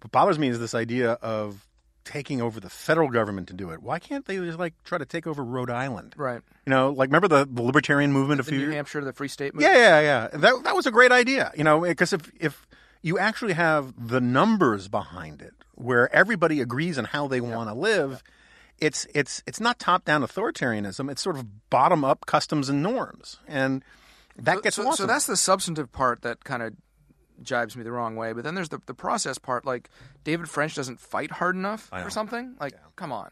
[0.01, 1.67] What bothers me is this idea of
[2.05, 3.81] taking over the federal government to do it.
[3.81, 6.13] Why can't they just like try to take over Rhode Island?
[6.17, 6.41] Right.
[6.65, 9.13] You know, like remember the, the libertarian movement a The few New years Hampshire, the
[9.13, 9.73] Free State movement.
[9.73, 10.29] yeah, yeah.
[10.33, 10.37] Yeah.
[10.39, 11.51] That that was a great idea.
[11.55, 12.67] You know, because if if
[13.01, 17.73] you actually have the numbers behind it, where everybody agrees on how they want to
[17.73, 18.21] live,
[18.79, 21.09] it's it's it's not top down authoritarianism.
[21.09, 23.81] It's sort of bottom up customs and norms, and
[24.37, 24.97] that gets so, lost.
[24.97, 26.73] so that's the substantive part that kind of
[27.41, 28.33] jibes me the wrong way.
[28.33, 29.65] But then there's the the process part.
[29.65, 29.89] Like
[30.23, 32.55] David French doesn't fight hard enough or something.
[32.59, 33.31] Like, come on.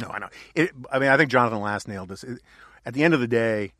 [0.00, 0.28] no, I know.
[0.54, 2.24] It, I mean, I think Jonathan Last nailed this.
[2.24, 2.40] It-
[2.86, 3.72] at the end of the day,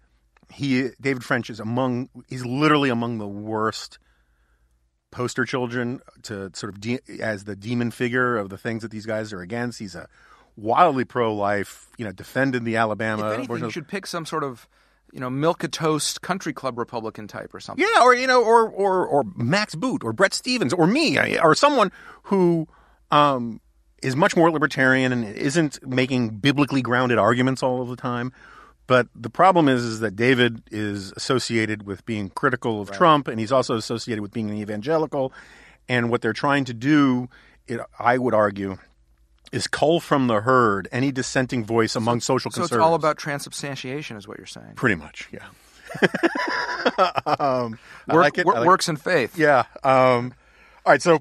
[0.53, 3.99] he David French is among he's literally among the worst
[5.11, 9.07] poster children to sort of de- as the demon figure of the things that these
[9.07, 9.79] guys are against.
[9.79, 10.09] He's a
[10.57, 13.31] wildly pro-life, you know, defended the Alabama.
[13.31, 14.69] If anything, you should pick some sort of
[15.13, 17.85] you know milk a toast country club Republican type or something.
[17.85, 21.55] yeah, or you know, or or or Max Boot or Bret Stephens or me or
[21.55, 21.91] someone
[22.25, 22.69] who
[23.11, 23.61] um,
[24.03, 28.33] is much more libertarian and isn't making biblically grounded arguments all of the time.
[28.87, 33.39] But the problem is, is that David is associated with being critical of Trump, and
[33.39, 35.33] he's also associated with being an evangelical.
[35.91, 37.29] And what they're trying to do,
[37.67, 38.79] it, I would argue,
[39.53, 42.87] is cull from the herd any dissenting voice among social So it's conservatives.
[42.87, 44.75] all about transubstantiation, is what you're saying.
[44.75, 45.47] pretty much, yeah.
[47.27, 48.47] um, I Work, like it.
[48.47, 49.39] wor- I like- works in faith.
[49.39, 49.65] yeah.
[49.85, 50.35] Um,
[50.85, 51.03] all right.
[51.03, 51.21] So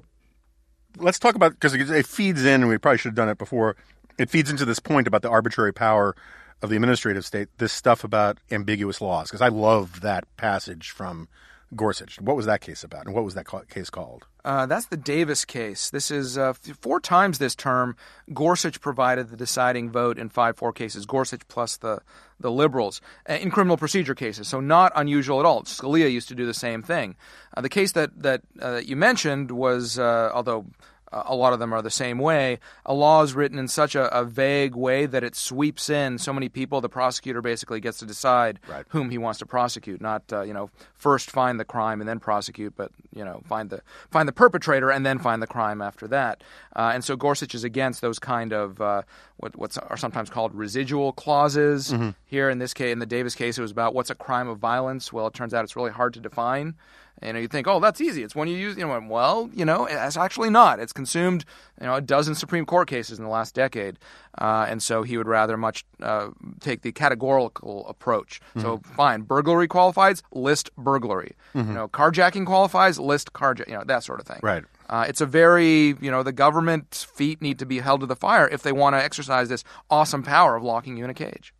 [0.98, 3.76] let's talk about because it feeds in, and we probably should have done it before.
[4.18, 6.16] It feeds into this point about the arbitrary power
[6.62, 7.48] of the administrative state.
[7.58, 11.28] This stuff about ambiguous laws, because I love that passage from
[11.76, 12.20] Gorsuch.
[12.20, 14.26] What was that case about, and what was that ca- case called?
[14.48, 15.90] Uh, that's the Davis case.
[15.90, 17.96] This is uh, four times this term.
[18.32, 21.04] Gorsuch provided the deciding vote in five four cases.
[21.04, 22.00] Gorsuch plus the
[22.40, 24.48] the liberals uh, in criminal procedure cases.
[24.48, 25.64] So not unusual at all.
[25.64, 27.14] Scalia used to do the same thing.
[27.54, 30.64] Uh, the case that that uh, you mentioned was, although.
[31.10, 32.58] A lot of them are the same way.
[32.84, 36.32] A law is written in such a, a vague way that it sweeps in so
[36.32, 36.80] many people.
[36.80, 38.84] The prosecutor basically gets to decide Right.
[38.88, 42.18] whom he wants to prosecute, not uh, you know first find the crime and then
[42.20, 46.06] prosecute, but you know find the find the perpetrator and then find the crime after
[46.08, 46.42] that.
[46.76, 49.02] Uh, and so Gorsuch is against those kind of uh,
[49.38, 51.94] what what's are sometimes called residual clauses.
[52.26, 54.58] Here in this case, in the Davis case, it was about what's a crime of
[54.58, 55.12] violence.
[55.12, 56.74] Well, it turns out it's really hard to define.
[57.22, 58.22] You know, you think, oh, that's easy.
[58.22, 60.78] It's when you use, you know, well, you know, it's actually not.
[60.78, 61.44] It's consumed,
[61.80, 63.98] you know, a dozen Supreme Court cases in the last decade,
[64.40, 66.28] uh, and so he would rather much uh,
[66.60, 68.40] take the categorical approach.
[68.60, 71.34] So, fine, burglary qualifies, list burglary.
[71.68, 73.68] You know, carjacking qualifies, list carjack.
[73.68, 74.40] You know, that sort of thing.
[74.42, 74.64] Right.
[74.88, 78.16] Uh, it's a very, you know, the government's feet need to be held to the
[78.16, 81.52] fire if they want to exercise this awesome power of locking you in a cage.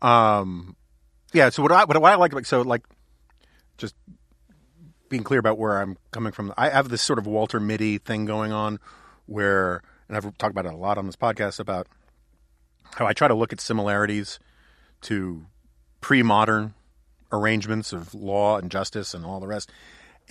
[0.00, 0.76] Um,
[1.32, 1.50] yeah.
[1.50, 2.82] So what I what I like like so like
[3.76, 3.94] just
[5.08, 6.52] being clear about where I'm coming from.
[6.56, 8.78] I have this sort of Walter Mitty thing going on
[9.26, 11.86] where, and I've talked about it a lot on this podcast about
[12.94, 14.38] how I try to look at similarities
[15.02, 15.46] to
[16.00, 16.74] pre-modern
[17.32, 19.70] arrangements of law and justice and all the rest.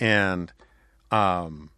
[0.00, 0.52] And
[1.10, 1.70] um,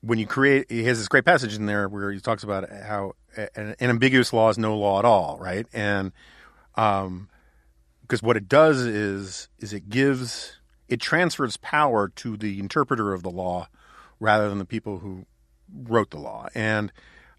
[0.00, 3.14] when you create, he has this great passage in there where he talks about how
[3.54, 5.66] an, ambiguous law is no law at all, right?
[5.72, 6.12] And
[6.76, 7.28] um,
[8.02, 10.57] because what it does is is it gives
[10.88, 13.68] it transfers power to the interpreter of the law
[14.20, 15.26] rather than the people who
[15.84, 16.48] wrote the law.
[16.54, 16.92] And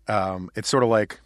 [0.07, 1.19] um, it's sort of like,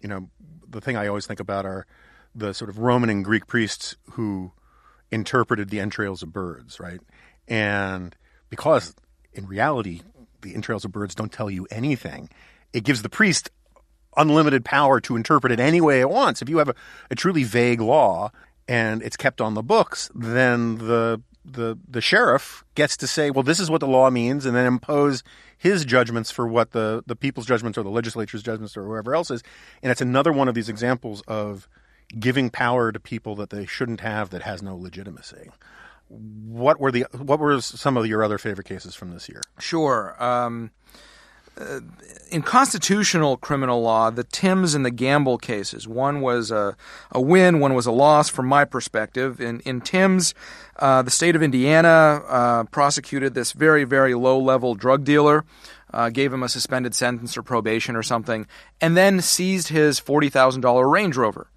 [0.00, 0.28] you know,
[0.68, 1.86] the thing I always think about are
[2.34, 4.52] the sort of Roman and Greek priests who
[5.10, 7.00] interpreted the entrails of birds, right?
[7.48, 8.14] And
[8.50, 8.94] because
[9.32, 10.02] in reality,
[10.42, 12.30] the entrails of birds don't tell you anything,
[12.72, 13.50] it gives the priest
[14.16, 16.42] unlimited power to interpret it any way it wants.
[16.42, 16.74] If you have a,
[17.10, 18.30] a truly vague law
[18.68, 23.42] and it's kept on the books, then the the the sheriff gets to say, well,
[23.42, 25.22] this is what the law means, and then impose
[25.56, 29.30] his judgments for what the the people's judgments or the legislature's judgments or whoever else
[29.30, 29.42] is.
[29.82, 31.68] And it's another one of these examples of
[32.18, 35.50] giving power to people that they shouldn't have that has no legitimacy.
[36.08, 39.42] What were the what were some of your other favorite cases from this year?
[39.58, 40.20] Sure.
[40.22, 40.72] Um,
[41.60, 41.80] uh,
[42.30, 46.76] in constitutional criminal law, the Timbs and the Gamble cases, one was a,
[47.10, 49.40] a win, one was a loss from my perspective.
[49.40, 50.34] In, in Timbs,
[50.78, 55.44] uh, the state of Indiana uh, prosecuted this very, very low level drug dealer.
[55.92, 58.46] Uh, gave him a suspended sentence or probation or something,
[58.80, 61.48] and then seized his $40,000 Range Rover.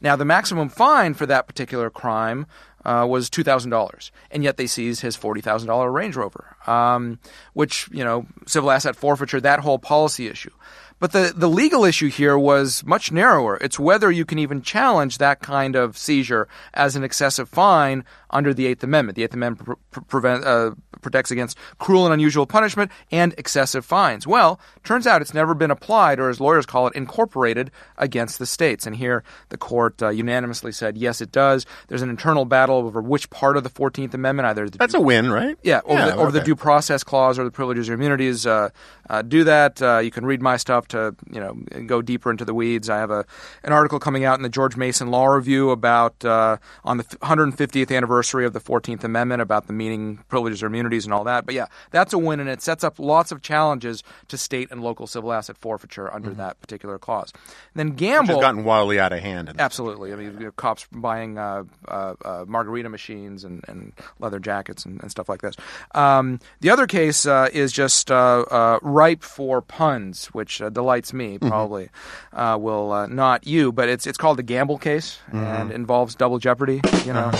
[0.00, 2.46] Now, the maximum fine for that particular crime
[2.84, 6.56] uh, was two thousand dollars, and yet they seized his forty thousand dollar Range Rover,
[6.66, 7.18] um,
[7.52, 10.52] which you know, civil asset forfeiture, that whole policy issue.
[11.00, 13.56] But the the legal issue here was much narrower.
[13.56, 18.54] It's whether you can even challenge that kind of seizure as an excessive fine under
[18.54, 19.16] the Eighth Amendment.
[19.16, 23.84] The Eighth Amendment pre- pre- prevent, uh, protects against cruel and unusual punishment and excessive
[23.84, 24.26] fines.
[24.26, 28.46] Well, turns out it's never been applied, or as lawyers call it, incorporated against the
[28.46, 28.86] states.
[28.86, 31.66] And here the court uh, unanimously said, yes, it does.
[31.88, 35.00] There's an internal battle over which part of the Fourteenth Amendment, either the That's a
[35.00, 35.56] win, right?
[35.62, 38.46] yeah, over, the, over the due process clause or the privileges or immunities.
[38.46, 38.68] Uh,
[39.10, 39.82] uh, do that.
[39.82, 41.52] Uh, you can read my stuff to you know
[41.86, 42.88] go deeper into the weeds.
[42.88, 43.26] I have a
[43.62, 47.94] an article coming out in the George Mason Law Review about uh, on the 150th
[47.94, 51.44] anniversary of the 14th Amendment about the meaning, privileges or immunities, and all that.
[51.44, 54.82] But yeah, that's a win, and it sets up lots of challenges to state and
[54.82, 57.32] local civil asset forfeiture under that particular clause.
[57.74, 57.96] And then Mm-hmm.
[58.00, 58.40] Which has Gamble.
[58.40, 59.52] gotten wildly out of hand.
[59.58, 60.12] Absolutely.
[60.12, 64.84] I mean, you know, cops buying uh, uh, uh, margarita machines and, and leather jackets
[64.84, 65.56] and, and stuff like this.
[65.94, 71.12] Um, the other case uh, is just uh, uh, ripe for puns, which uh, delights
[71.12, 71.28] me.
[71.38, 71.48] Mm-hmm.
[71.48, 71.86] Probably
[72.32, 76.38] uh, will uh, not you, but it's it's called the Gamble case and involves double
[76.38, 76.80] jeopardy.
[77.06, 77.30] You know,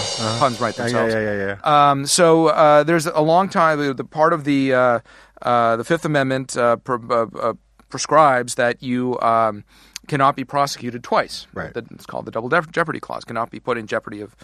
[0.41, 0.97] puns write Mm-hmm.
[0.97, 1.07] Uh-huh.
[1.07, 1.15] Yeah, themselves.
[1.15, 1.91] yeah, yeah, yeah.
[1.91, 3.79] Um, so uh, there's a long time.
[3.97, 4.99] The part of the uh,
[5.43, 7.55] uh, the Fifth Amendment uh, uh, uh,
[7.89, 9.65] prescribes that you um,
[10.11, 11.47] cannot be prosecuted twice.
[11.55, 11.71] Right.
[11.75, 13.25] It's called the double jeopardy clause.
[13.25, 14.35] Cannot be put in jeopardy of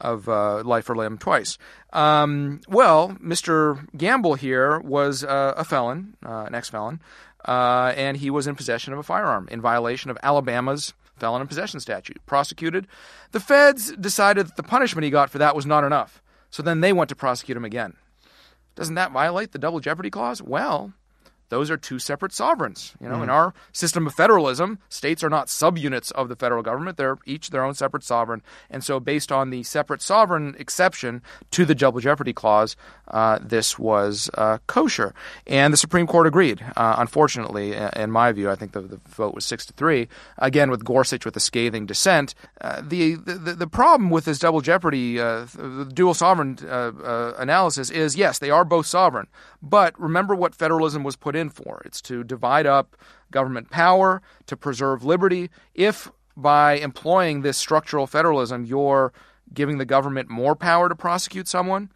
[0.00, 1.58] of uh, life or limb twice.
[1.92, 3.86] Um, well, Mr.
[3.96, 7.00] Gamble here was uh, a felon, uh, an ex-felon,
[7.46, 11.48] uh, and he was in possession of a firearm in violation of Alabama's felon in
[11.48, 12.24] possession statute.
[12.24, 12.86] Prosecuted.
[13.32, 16.22] The feds decided that the punishment he got for that was not enough.
[16.48, 17.92] So then they went to prosecute him again.
[18.74, 20.40] Doesn't that violate the double jeopardy clause?
[20.40, 20.94] Well,
[21.50, 22.94] those are two separate sovereigns.
[23.00, 23.32] You know, in mm.
[23.32, 26.96] our system of federalism, states are not subunits of the federal government.
[26.96, 28.42] They're each their own separate sovereign.
[28.70, 32.76] And so, based on the separate sovereign exception to the double jeopardy clause,
[33.10, 35.14] uh, this was uh, kosher.
[35.46, 36.64] And the Supreme Court agreed.
[36.76, 40.08] Uh, unfortunately, in my view, I think the, the vote was six to three.
[40.38, 42.34] Again, with Gorsuch with a scathing dissent.
[42.60, 45.46] Uh, the, the the problem with this double jeopardy, uh,
[45.92, 49.26] dual sovereign uh, analysis is yes, they are both sovereign.
[49.62, 51.82] But remember what federalism was put in for.
[51.84, 52.96] It's to divide up
[53.30, 55.50] government power, to preserve liberty.
[55.74, 59.12] If by employing this structural federalism, you're
[59.52, 61.90] giving the government more power to prosecute someone,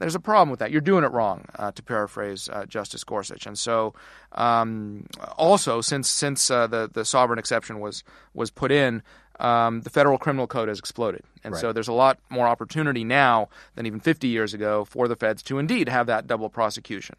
[0.00, 0.70] there's a problem with that.
[0.70, 3.46] You're doing it wrong, uh, to paraphrase uh, Justice Gorsuch.
[3.46, 3.94] And so,
[4.32, 8.02] um, also since since uh, the the sovereign exception was
[8.34, 9.02] was put in,
[9.38, 13.48] um, the federal criminal code has exploded, and so there's a lot more opportunity now
[13.74, 17.16] than even 50 years ago for the feds to indeed have that double prosecution.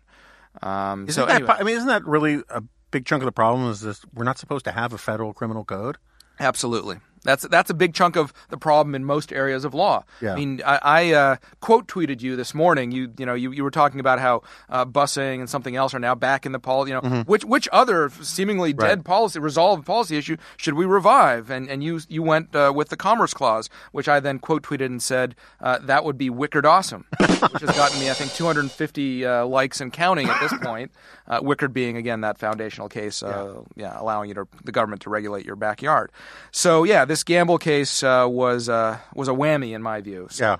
[0.62, 1.56] Um, Isn't so that, anyway.
[1.60, 2.62] I mean, isn't that really a
[2.92, 3.70] big chunk of the problem?
[3.70, 5.98] Is this we're not supposed to have a federal criminal code?
[6.40, 7.00] Absolutely.
[7.24, 10.04] That's that's a big chunk of the problem in most areas of law.
[10.22, 10.34] Yeah.
[10.34, 12.92] I mean, I, I uh, quote tweeted you this morning.
[12.92, 16.00] You you know you, you were talking about how uh, busing and something else are
[16.00, 16.88] now back in the pol.
[16.88, 19.04] You know which which other seemingly dead Right.
[19.04, 21.50] policy resolved policy issue should we revive?
[21.52, 24.88] And and you you went uh, with the Commerce Clause, which I then quote tweeted
[24.88, 29.26] and said uh, that would be wicked awesome, which has gotten me I think 250
[29.26, 30.92] uh, likes and counting at this point.
[31.28, 34.00] Uh, Wickard being again that foundational case, uh, yeah.
[34.00, 36.12] allowing you to the government to regulate your backyard.
[36.52, 40.28] So yeah, this Gamble case uh, was uh, was a whammy in my view.
[40.32, 40.56] So- Yeah.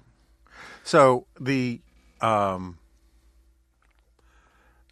[0.84, 1.80] So the
[2.20, 2.78] um,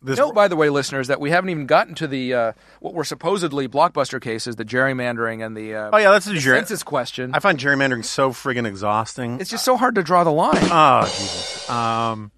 [0.02, 2.94] this Note, by the way, listeners, that we haven't even gotten to the uh, what
[2.94, 6.84] were supposedly blockbuster cases, the gerrymandering and the, uh, oh yeah, that's a ger- census
[6.84, 7.32] question.
[7.34, 9.42] I find gerrymandering so friggin' exhausting.
[9.42, 10.56] it's just so hard to draw the line.
[10.72, 11.70] oh Jesus.
[11.70, 12.32] Um.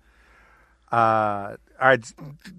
[0.92, 1.58] Uh.
[1.82, 2.14] All right.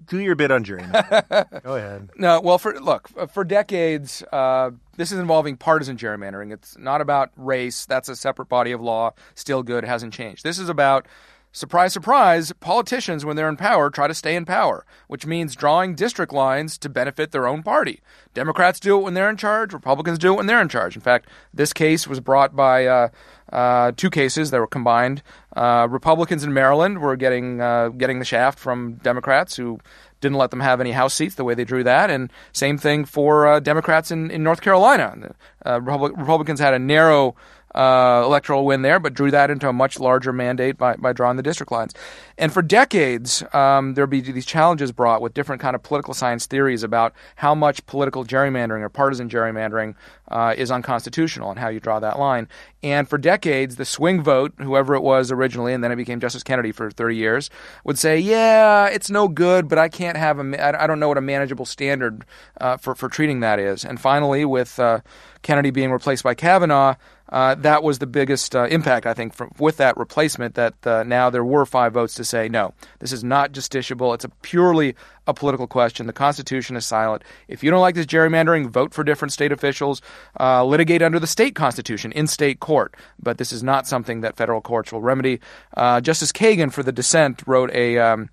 [0.07, 1.63] Do your bit on gerrymandering.
[1.63, 2.09] Go ahead.
[2.17, 6.51] No, well, for look, uh, for decades, uh, this is involving partisan gerrymandering.
[6.51, 7.85] It's not about race.
[7.85, 9.13] That's a separate body of law.
[9.33, 9.85] Still good.
[9.85, 10.43] Hasn't changed.
[10.43, 11.07] This is about.
[11.55, 15.93] Surprise, surprise, politicians, when they're in power, try to stay in power, which means drawing
[15.93, 18.01] district lines to benefit their own party.
[18.33, 20.95] Democrats do it when they're in charge, Republicans do it when they're in charge.
[20.95, 23.09] In fact, this case was brought by uh,
[23.51, 25.21] uh, two cases that were combined.
[25.55, 29.79] Uh, Republicans in Maryland were getting, uh, getting the shaft from Democrats who
[30.21, 32.09] didn't let them have any House seats the way they drew that.
[32.09, 35.35] And same thing for uh, Democrats in, in North Carolina.
[35.65, 37.35] Uh, Republic- Republicans had a narrow
[37.75, 41.37] uh, electoral win there, but drew that into a much larger mandate by, by drawing
[41.37, 41.93] the district lines.
[42.37, 46.45] And for decades, um, there'll be these challenges brought with different kind of political science
[46.45, 49.95] theories about how much political gerrymandering or partisan gerrymandering
[50.29, 52.47] uh, is unconstitutional and how you draw that line.
[52.81, 56.43] And for decades, the swing vote, whoever it was originally, and then it became Justice
[56.43, 57.49] Kennedy for 30 years,
[57.83, 61.17] would say, "Yeah, it's no good, but I can't have a, I don't know what
[61.17, 62.25] a manageable standard
[62.59, 64.99] uh, for for treating that is." And finally, with uh,
[65.43, 66.95] Kennedy being replaced by Kavanaugh,
[67.33, 70.53] uh, that was the biggest uh, impact, I think, from, with that replacement.
[70.53, 74.13] That uh, now there were five votes to say no, this is not justiciable.
[74.13, 76.05] It's a purely a political question.
[76.05, 77.23] The Constitution is silent.
[77.47, 80.01] If you don't like this gerrymandering, vote for different state officials,
[80.39, 82.95] uh, litigate under the state constitution in state court.
[83.19, 85.39] But this is not something that federal courts will remedy.
[85.75, 87.97] Uh, Justice Kagan, for the dissent, wrote a.
[87.97, 88.29] Um,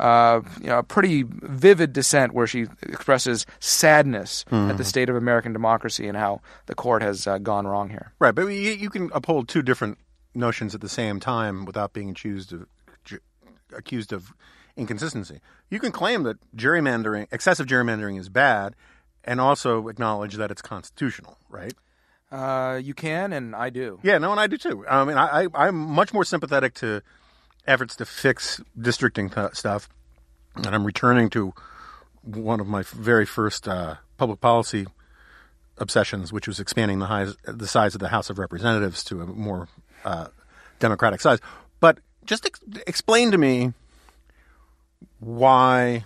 [0.00, 5.16] uh, you know, a pretty vivid dissent where she expresses sadness at the state of
[5.16, 8.12] American democracy and how the court has uh, gone wrong here.
[8.18, 9.98] Right, but you, you can uphold two different
[10.34, 12.66] notions at the same time without being accused of
[13.04, 13.20] ju-
[13.76, 14.32] accused of
[14.76, 15.40] inconsistency.
[15.70, 18.74] You can claim that gerrymandering, excessive gerrymandering, is bad,
[19.22, 21.38] and also acknowledge that it's constitutional.
[21.48, 21.74] Right?
[22.32, 24.00] Uh, you can, and I do.
[24.02, 24.84] Yeah, no, and I do too.
[24.88, 27.00] I mean, I, I I'm much more sympathetic to
[27.66, 29.88] efforts to fix districting th- stuff,
[30.56, 31.54] and I'm returning to
[32.22, 34.86] one of my very first uh, public policy
[35.78, 39.68] obsessions, which was expanding the, the size of the House of Representatives to a more
[40.04, 40.28] uh,
[40.78, 41.40] democratic size.
[41.80, 43.72] But just ex- explain to me
[45.20, 46.04] why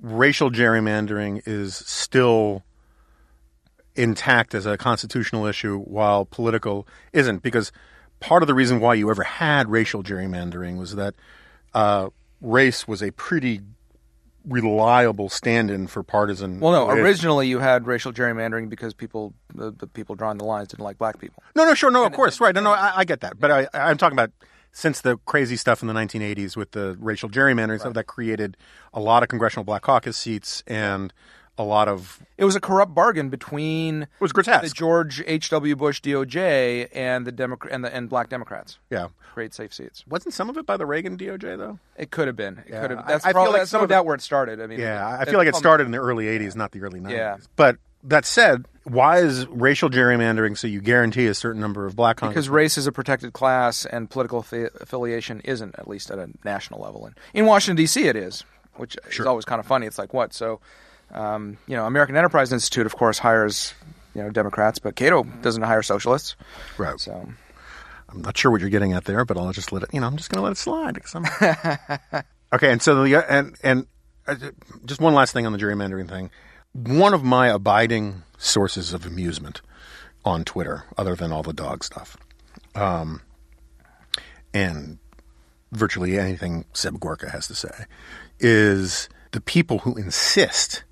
[0.00, 2.62] racial gerrymandering is still
[3.94, 7.72] intact as a constitutional issue while political isn't because
[8.20, 11.14] part of the reason why you ever had racial gerrymandering was that
[11.74, 12.08] uh,
[12.40, 13.60] race was a pretty
[14.46, 16.60] reliable stand-in for partisan.
[16.60, 16.82] Well, no.
[16.84, 17.06] affiliation.
[17.06, 20.98] Originally, you had racial gerrymandering because people, the, the people drawing the lines, didn't like
[20.98, 21.42] black people.
[21.54, 22.54] No, no, sure, no, of course, right.
[22.54, 24.30] No, no, I, I get that, but I, I'm talking about
[24.72, 28.56] since the crazy stuff in the 1980s with the racial gerrymandering stuff that created
[28.92, 31.12] a lot of congressional black caucus seats and
[31.58, 34.62] a lot of It was a corrupt bargain between it was grotesque.
[34.64, 35.48] the George H.
[35.50, 35.74] W.
[35.76, 38.78] Bush DOJ and the Democrat and the and black Democrats.
[38.90, 40.04] yeah, Create safe seats.
[40.08, 41.78] wasn't some of it by the Reagan DOJ though?
[41.96, 42.58] It could have been.
[42.58, 43.00] It Yeah, could have.
[43.00, 44.60] I- That's I feel like that's some of that where it started.
[44.60, 46.82] I mean, Yeah, I it- feel like it started in the early 80s, not the
[46.82, 47.10] early 90s.
[47.16, 47.36] Yeah.
[47.56, 52.20] But that said, why is racial gerrymandering so you guarantee a certain number of black
[52.20, 56.28] because race is a protected class and political affi- affiliation isn't, at least at a
[56.44, 57.04] national level.
[57.06, 58.44] And in Washington D.C., it is,
[58.76, 59.86] which is always kind of funny.
[59.86, 60.32] It's like what?
[60.34, 60.60] So,
[61.12, 63.74] um, you know, American Enterprise Institute, of course, hires
[64.14, 66.36] you know Democrats, but Cato doesn't hire socialists.
[66.78, 66.98] Right.
[66.98, 67.28] So
[68.08, 69.90] I'm not sure what you're getting at there, but I'll just let it.
[69.92, 70.98] You know, I'm just going to let it slide.
[71.14, 73.86] I'm- okay, and so the and and
[74.26, 74.36] uh,
[74.84, 76.30] just one last thing on the gerrymandering thing.
[76.72, 79.60] One of my abiding sources of amusement
[80.24, 82.16] on Twitter, other than all the dog stuff,
[82.74, 83.22] um,
[84.52, 84.98] and
[85.72, 87.84] virtually anything Seb Gorka has to say,
[88.40, 90.84] is the people who insist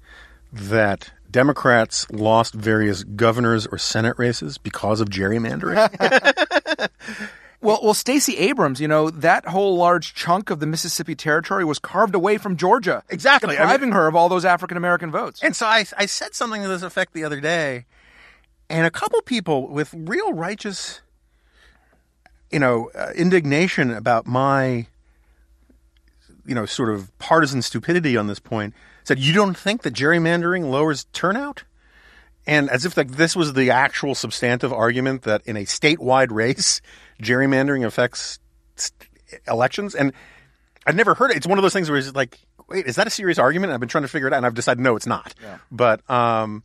[0.55, 5.89] that Democrats lost various governors or Senate races because of gerrymandering.
[7.65, 11.79] Well, well, Stacey Abrams, you know, that whole large chunk of the Mississippi Territory was
[11.79, 13.57] carved away from Georgia, Exactly.
[13.57, 15.43] I mean- depriving her of all those African American votes.
[15.43, 17.87] And so I, I said something to this effect the other day,
[18.69, 21.01] and a couple people with real righteous,
[22.51, 24.87] you know, uh, indignation about my,
[26.45, 28.75] you know, sort of partisan stupidity on this point
[29.05, 31.65] said, "You don't think that gerrymandering lowers turnout?"
[32.47, 36.83] And as if like this was the actual substantive argument that in a statewide race,
[37.23, 38.39] gerrymandering affects
[38.77, 39.09] st-
[39.49, 39.95] elections.
[39.95, 40.13] And
[40.87, 41.39] I've never heard it.
[41.39, 42.39] It's one of those things where it's like,
[42.69, 43.73] wait, is that a serious argument?
[43.73, 45.35] I've been trying to figure it out, and I've decided no, it's not.
[45.71, 46.63] But um,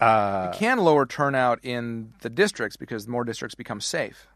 [0.00, 4.26] uh, it can lower turnout in the districts because more districts become safe.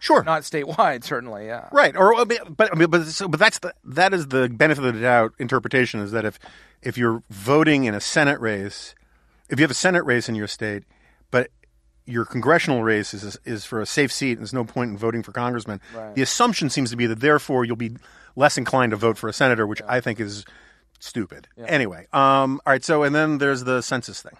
[0.00, 1.46] sure, Not statewide, certainly.
[1.46, 1.68] Yeah.
[1.70, 1.96] right.
[1.96, 5.34] Or but but but, so, but that's the that is the benefit of the doubt
[5.38, 6.38] interpretation is that if
[6.82, 8.94] if you're voting in a Senate race,
[9.48, 10.84] if you have a Senate race in your state,
[11.30, 11.50] but
[12.04, 15.22] your congressional race is is for a safe seat, and there's no point in voting
[15.22, 15.80] for congressman.
[16.14, 17.96] The assumption seems to be that therefore you'll be
[18.36, 20.44] less inclined to vote for a senator, which I think is
[21.00, 21.48] stupid.
[21.66, 22.84] Anyway, um, all right.
[22.84, 24.36] So and then there's the census thing.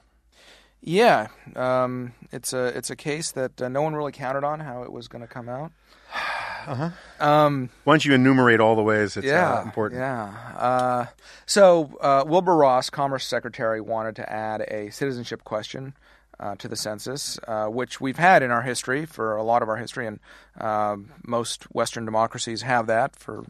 [0.82, 4.82] Yeah, um, it's a it's a case that uh, no one really counted on how
[4.82, 5.72] it was going to come out.
[6.66, 6.90] Uh-huh.
[7.20, 10.00] Um, Why don't you enumerate all the ways it's yeah, uh, important?
[10.00, 10.34] Yeah.
[10.56, 11.06] Uh,
[11.46, 15.94] so uh, Wilbur Ross, Commerce Secretary, wanted to add a citizenship question
[16.40, 19.68] uh, to the census, uh, which we've had in our history for a lot of
[19.68, 20.18] our history, and
[21.24, 23.44] most Western democracies have that for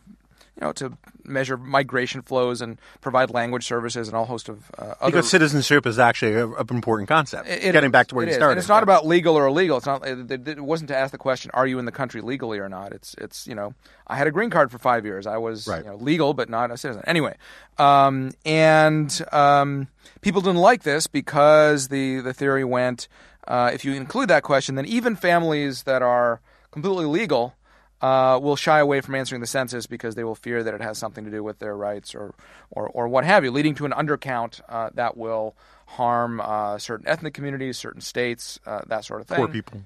[0.59, 4.95] you know to measure migration flows and provide language services and all host of uh,
[5.01, 7.49] other Because citizenship is actually an important concept.
[7.49, 8.37] It- Getting back to where it you is.
[8.37, 8.53] started.
[8.53, 9.77] And it's not about legal or illegal.
[9.77, 10.07] It's not.
[10.07, 12.69] It, it- it wasn't to ask the question, "Are you in the country legally or
[12.69, 13.75] not?" It's it's you know,
[14.07, 15.27] I had a green card for five years.
[15.27, 15.85] I was Right.
[15.85, 17.03] you know, legal but not a citizen.
[17.07, 17.37] Anyway,
[17.79, 19.89] um, and um,
[20.23, 23.09] people didn't like this because the the theory went,
[23.47, 26.41] uh, if you include that question, then even families that are
[26.71, 27.55] completely legal.
[28.03, 30.99] Uh, will shy away from answering the census because they will fear that it has
[30.99, 32.35] something to do with their rights or,
[32.71, 37.09] or, or what have you, leading to an undercount uh, that will harm uh, certain
[37.09, 39.39] ethnic communities, certain states, uh, that sort of thing.
[39.39, 39.81] poor people.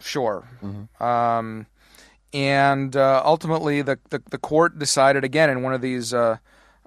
[0.00, 0.48] Sure.
[0.98, 1.66] Um,
[2.32, 6.12] and uh, ultimately, the, the the court decided again in one of these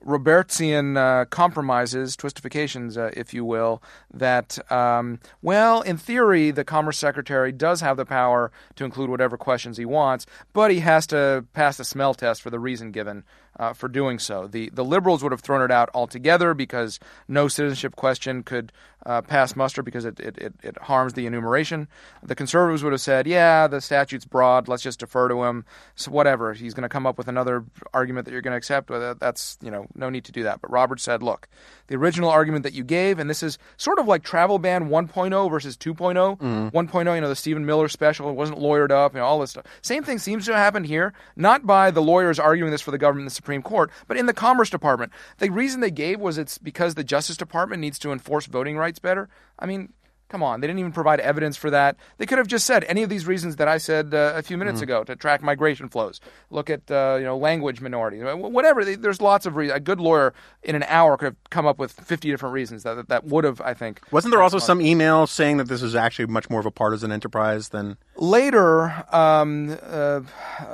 [0.05, 3.81] Robertsian uh, compromises, twistifications, uh, if you will,
[4.13, 9.37] that um, well, in theory, the Commerce Secretary does have the power to include whatever
[9.37, 13.23] questions he wants, but he has to pass the smell test for the reason given
[13.59, 14.47] uh, for doing so.
[14.47, 18.71] The the liberals would have thrown it out altogether because no citizenship question could
[19.05, 21.87] uh, pass muster because it, it, it, it harms the enumeration.
[22.23, 25.65] The conservatives would have said, yeah, the statute's broad, let's just defer to him.
[25.95, 28.89] So whatever, he's going to come up with another argument that you're going to accept.
[29.19, 30.61] That's, you know, no need to do that.
[30.61, 31.47] But Roberts said, look,
[31.89, 35.51] the original argument that you gave, and this is sort of like travel ban 1.0
[35.51, 36.37] versus 2.0.
[36.37, 36.77] Mm-hmm.
[36.77, 39.49] 1.0, you know, the Stephen Miller special, it wasn't lawyered up, you know, all this
[39.51, 39.65] stuff.
[39.81, 42.97] Same thing seems to have happened here, not by the lawyers arguing this for the
[42.97, 45.11] government in the Supreme Court, but in the Commerce Department.
[45.39, 48.99] The reason they gave was it's because the Justice Department needs to enforce voting rights
[48.99, 49.27] better.
[49.57, 49.91] I mean,
[50.29, 51.97] come on, they didn't even provide evidence for that.
[52.17, 54.57] They could have just said any of these reasons that I said uh, a few
[54.57, 58.85] minutes ago to track migration flows, look at uh, you know language minorities, whatever.
[58.85, 59.77] They, there's lots of reasons.
[59.77, 62.95] A good lawyer in an hour could have come up with 50 different reasons that
[62.95, 65.95] that, that would have, I think, Wasn't there also some email saying that this was
[65.95, 67.97] actually much more of a partisan enterprise than?
[68.21, 70.19] Later, um, uh,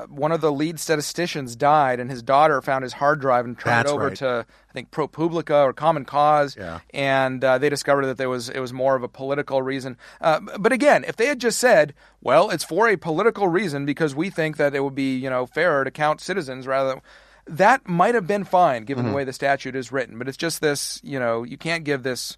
[0.09, 3.71] one of the lead statisticians died, and his daughter found his hard drive and turned
[3.85, 4.17] That's it over right.
[4.17, 6.79] to I think ProPublica or Common Cause, Yeah.
[6.91, 9.95] and uh, they discovered that there was it was more of a political reason.
[10.19, 14.15] Uh, but again, if they had just said, "Well, it's for a political reason because
[14.15, 17.01] we think that it would be you know fairer to count citizens rather," than
[17.47, 20.17] that might have been fine given the way the statute is written.
[20.17, 22.37] But it's just this, you know, you can't give this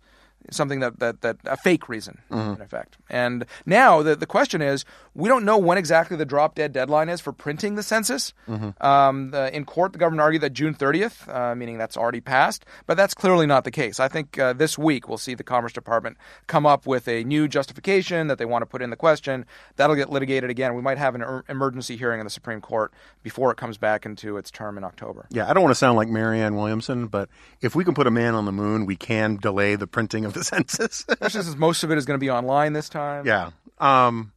[0.51, 2.97] something that that, that a fake reason in effect.
[3.09, 7.09] And now the the question is, we don't know when exactly the drop dead deadline
[7.09, 8.33] is for printing the census.
[8.81, 12.65] Um, the, in court, the government argued that June 30th, uh, meaning that's already passed,
[12.85, 13.99] but that's clearly not the case.
[13.99, 16.17] I think uh, this week we'll see the Commerce Department
[16.47, 19.45] come up with a new justification that they want to put in the question.
[19.75, 20.75] That'll get litigated again.
[20.75, 22.91] We might have an er- emergency hearing in the Supreme Court
[23.23, 25.25] before it comes back into its term in October.
[25.29, 27.29] Yeah, I don't want to sound like Marianne Williamson, but
[27.61, 30.33] if we can put a man on the moon, we can delay the printing of
[30.37, 31.05] the census.
[31.09, 33.25] Especially since most of it is going to be online this time.
[33.25, 33.51] yeah.
[33.79, 34.31] Um,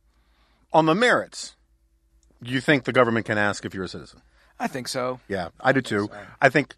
[0.72, 1.56] on the merits,
[2.42, 4.20] you think the government can ask if you're a citizen?
[4.58, 5.20] I think so.
[5.28, 6.10] Yeah, I do too.
[6.40, 6.74] I think,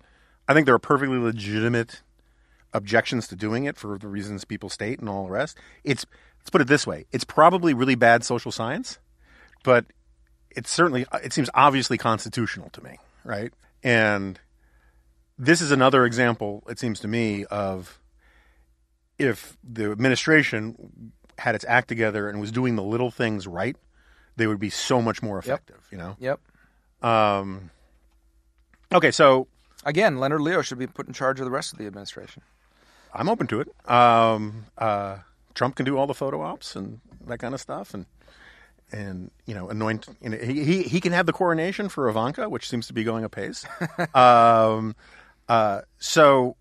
[0.49, 2.03] I think there are perfectly legitimate
[2.73, 5.59] objections to doing it for the reasons people state and all the rest.
[5.85, 6.07] It's
[6.39, 8.99] let's put it this way: it's probably really bad social science,
[9.65, 9.87] but
[10.51, 13.53] it's certainly it seems obviously constitutional to me, right?
[13.83, 14.39] And
[15.39, 17.99] this is another example, it seems to me, of
[19.23, 23.77] if the administration had its act together and was doing the little things right,
[24.37, 25.87] they would be so much more effective.
[25.91, 26.17] You know.
[26.19, 26.41] Yep.
[27.03, 27.71] Um,
[28.93, 29.49] okay, so
[29.85, 32.43] Again, Leonard Leo should be put in charge of the rest of the administration.
[33.13, 33.91] I'm open to it.
[33.91, 35.19] Um, uh,
[35.55, 38.07] Trump can do all the photo ops and that kind of stuff, and
[38.91, 40.07] and you know anoint.
[40.23, 43.05] You know, he, he he can have the coronation for Ivanka, which seems to be
[43.05, 43.67] going apace.
[44.15, 44.95] um,
[45.49, 46.57] uh, so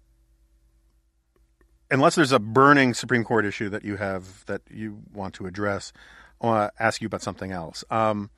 [1.91, 5.93] unless there's a burning Supreme Court issue that you have that you want to address,
[6.41, 7.83] I want to ask you about something else.
[7.91, 8.29] Um,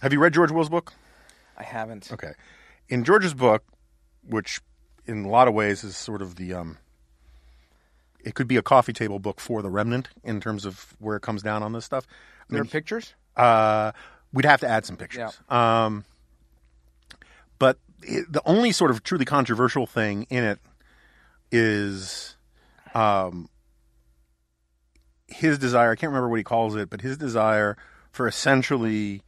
[0.00, 0.92] have you read George Will's book?
[1.56, 2.10] I haven't.
[2.12, 2.32] Okay.
[2.88, 3.62] In George's book,
[4.26, 4.60] which
[5.06, 6.78] in a lot of ways is sort of the um
[8.24, 11.22] it could be a coffee table book for the remnant in terms of where it
[11.22, 12.06] comes down on this stuff.
[12.48, 13.14] I There are pictures?
[13.36, 13.92] uh,
[14.32, 15.38] we'd have to add some pictures.
[15.48, 16.04] Um,
[17.58, 20.60] but it, the only sort of truly controversial thing in it
[21.50, 22.36] is
[22.94, 23.48] um,
[25.28, 25.92] his desire.
[25.92, 27.76] I can't remember what he calls it, but his desire
[28.10, 29.22] for essentially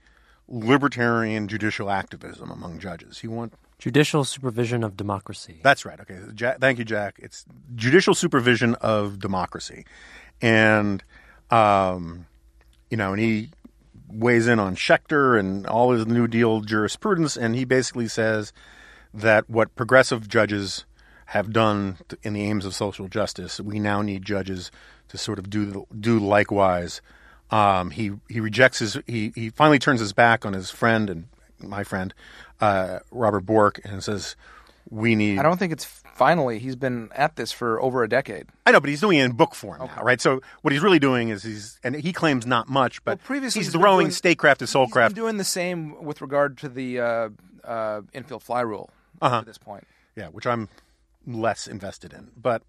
[0.47, 3.19] libertarian judicial activism among judges.
[3.19, 5.61] He wants Judicial supervision of democracy.
[5.63, 6.01] that's right.
[6.01, 6.19] Okay.
[6.35, 7.19] Jack, thank you, Jack.
[7.19, 7.45] It's
[7.75, 9.85] judicial supervision of democracy.
[10.41, 11.03] And,
[11.51, 12.27] um,
[12.89, 13.51] you know, and he
[14.09, 17.37] weighs in on Schechter and all his New Deal jurisprudence.
[17.37, 18.53] And he basically says
[19.13, 20.85] that what progressive judges
[21.27, 24.71] have done in the aims of social justice, we now need judges
[25.09, 27.01] to sort of do, do likewise.
[27.51, 31.27] Um, he, he rejects his, he, he finally turns his back on his friend and
[31.61, 32.13] my friend,
[32.61, 34.37] uh, Robert Bork, and says,
[34.91, 36.59] we need I don't think it's finally.
[36.59, 38.47] He's been at this for over a decade.
[38.67, 40.21] I know, but he's doing it in book form now, right?
[40.21, 43.61] So what he's really doing is he's, and he claims not much, but Well, previously
[43.61, 45.15] he's he's throwing doing- statecraft to soulcraft.
[45.15, 47.29] doing the same with regard to the uh,
[47.65, 48.91] uh, infield fly rule
[49.23, 49.39] Uh-huh.
[49.39, 49.87] at this point.
[50.17, 50.69] Yeah, which I'm
[51.27, 52.31] less invested in.
[52.37, 52.63] But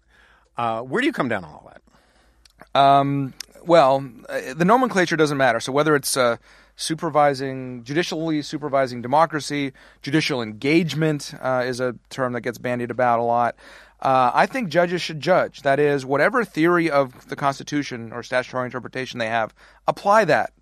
[0.56, 2.80] uh, where do you come down on all that?
[2.80, 3.34] Um,
[3.64, 5.60] well, uh, the nomenclature doesn't matter.
[5.60, 6.36] So whether it's uh,
[6.76, 13.22] supervising, judicially supervising democracy, judicial engagement uh, is a term that gets bandied about a
[13.22, 13.56] lot.
[14.00, 15.62] Uh, I think judges should judge.
[15.62, 19.54] That is, whatever theory of the Constitution or statutory interpretation they have,
[19.88, 20.52] apply that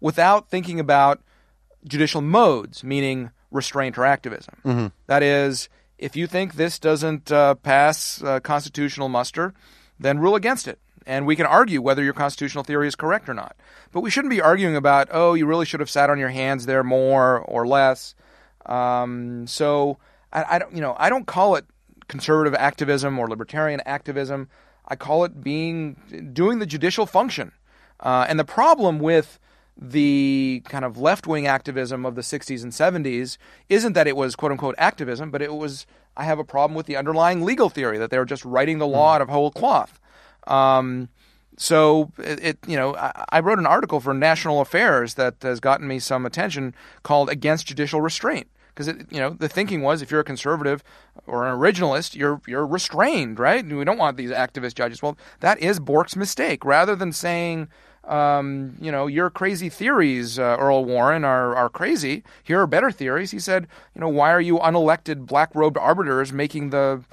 [0.00, 1.22] without thinking about
[1.84, 4.54] judicial modes, meaning restraint or activism.
[5.06, 5.68] That is,
[6.00, 9.52] if you think this doesn't uh, pass uh, constitutional muster,
[9.98, 10.78] then rule against it.
[11.06, 13.56] And we can argue whether your constitutional theory is correct or not.
[13.92, 16.66] But we shouldn't be arguing about, oh, you really should have sat on your hands
[16.66, 18.14] there more or less.
[18.66, 19.98] Um, so
[20.32, 21.64] I, I don't, you know, I don't call it
[22.08, 24.48] conservative activism or libertarian activism.
[24.86, 27.52] I call it being doing the judicial function.
[27.98, 29.38] Uh, and the problem with
[29.80, 33.38] the kind of left wing activism of the 60s and 70s
[33.70, 36.86] isn't that it was quote unquote activism, but it was, I have a problem with
[36.86, 39.98] the underlying legal theory that they were just writing the law out of whole cloth.
[40.46, 41.08] Um,
[41.56, 45.60] so it, it, you know, I, I wrote an article for National Affairs that has
[45.60, 50.10] gotten me some attention called "Against Judicial Restraint." Because you know, the thinking was if
[50.10, 50.82] you're a conservative
[51.26, 53.64] or an originalist, you're you're restrained, right?
[53.64, 55.02] We don't want these activist judges.
[55.02, 56.64] Well, that is Bork's mistake.
[56.64, 57.68] Rather than saying,
[58.10, 62.24] um, you know, your crazy theories, uh, Earl Warren, are are crazy.
[62.42, 63.30] Here are better theories.
[63.30, 67.04] He said, you know, why are you unelected black robed arbiters making the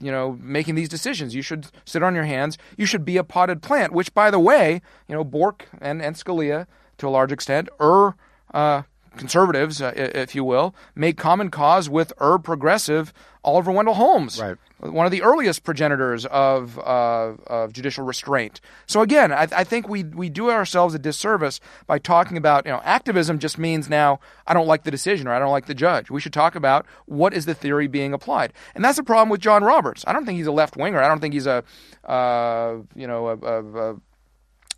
[0.00, 1.34] you know, making these decisions.
[1.34, 2.58] You should sit on your hands.
[2.76, 6.16] You should be a potted plant, which, by the way, you know, Bork and, and
[6.16, 6.66] Scalia,
[6.98, 8.16] to a large extent, er,
[8.52, 8.82] uh,
[9.16, 13.12] conservatives, uh, if you will, make common cause with er progressive
[13.44, 14.40] Oliver Wendell Holmes.
[14.40, 14.56] Right.
[14.78, 18.60] One of the earliest progenitors of, uh, of judicial restraint.
[18.86, 22.72] So again, I, I, think we we do ourselves a disservice by talking about you
[22.72, 25.74] know activism just means now I don't like the decision or I don't like the
[25.74, 26.10] judge.
[26.10, 29.40] We should talk about what is the theory being applied, and that's the problem with
[29.40, 30.04] John Roberts.
[30.06, 31.02] I don't think he's a left winger.
[31.02, 31.64] I don't think he's a
[32.04, 33.96] uh, you know a, a, a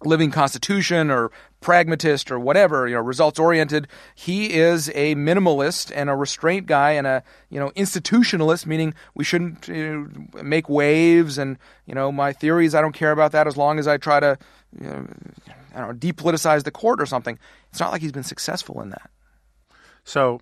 [0.04, 1.30] living constitution or
[1.60, 3.88] pragmatist or whatever, you know, results oriented.
[4.14, 9.24] He is a minimalist and a restraint guy and a, you know, institutionalist, meaning we
[9.24, 13.46] shouldn't you know, make waves and, you know, my theories, I don't care about that
[13.46, 14.38] as long as I try to,
[14.80, 15.06] you know,
[15.74, 17.38] I don't know, depoliticize the court or something.
[17.70, 19.10] It's not like he's been successful in that.
[20.04, 20.40] So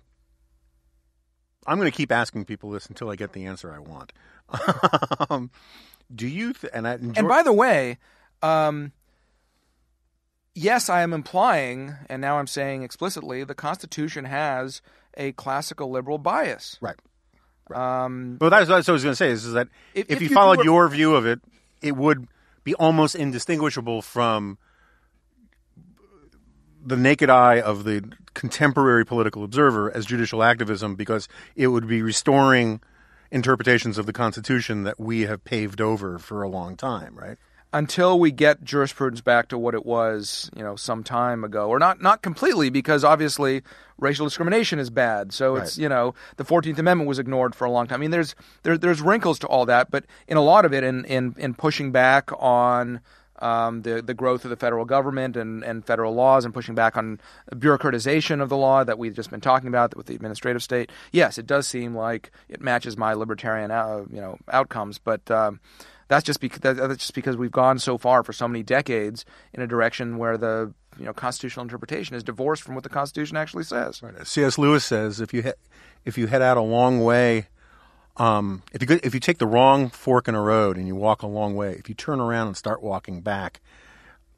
[1.65, 4.13] I'm going to keep asking people this until I get the answer I want.
[5.29, 5.51] um,
[6.13, 7.97] do you, th- and I, enjoy- and by the way,
[8.41, 8.93] um,
[10.57, 14.81] yes, I am implying, and now I'm saying explicitly, the Constitution has
[15.15, 16.77] a classical liberal bias.
[16.81, 16.95] Right.
[17.73, 19.29] Um, well, that's, that's what I was going to say.
[19.29, 21.39] Is, is that if, if, if you, you, followed your view of it,
[21.81, 22.27] it would
[22.63, 24.57] be almost indistinguishable from
[26.83, 32.01] the naked eye of the contemporary political observer as judicial activism, because it would be
[32.01, 32.81] restoring
[33.29, 37.37] interpretations of the Constitution that we have paved over for a long time, right?
[37.73, 41.79] Until we get jurisprudence back to what it was, you know, some time ago, or
[41.79, 43.61] not not completely, because obviously
[43.99, 45.33] racial discrimination is bad.
[45.33, 45.63] So right.
[45.63, 47.97] it's you know the Fourteenth Amendment was ignored for a long time.
[47.97, 50.83] I mean, there's there, there's wrinkles to all that, but in a lot of it,
[50.83, 53.01] in in, in pushing back on.
[53.39, 56.97] Um, the the growth of the federal government and, and federal laws and pushing back
[56.97, 57.21] on
[57.53, 60.89] bureaucratization of the law that we've just been talking about with the administrative state.
[61.11, 65.59] Yes, it does seem like it matches my libertarian uh, you know outcomes, but um,
[66.07, 69.61] that's just because that's just because we've gone so far for so many decades in
[69.61, 73.63] a direction where the you know constitutional interpretation is divorced from what the Constitution actually
[73.63, 74.01] says.
[74.01, 74.25] Right.
[74.25, 74.57] C.S.
[74.57, 75.53] Lewis says if you
[76.05, 77.47] if you head out a long way,
[78.17, 81.21] um, if you if you take the wrong fork in a road and you walk
[81.21, 83.61] a long way, if you turn around and start walking back,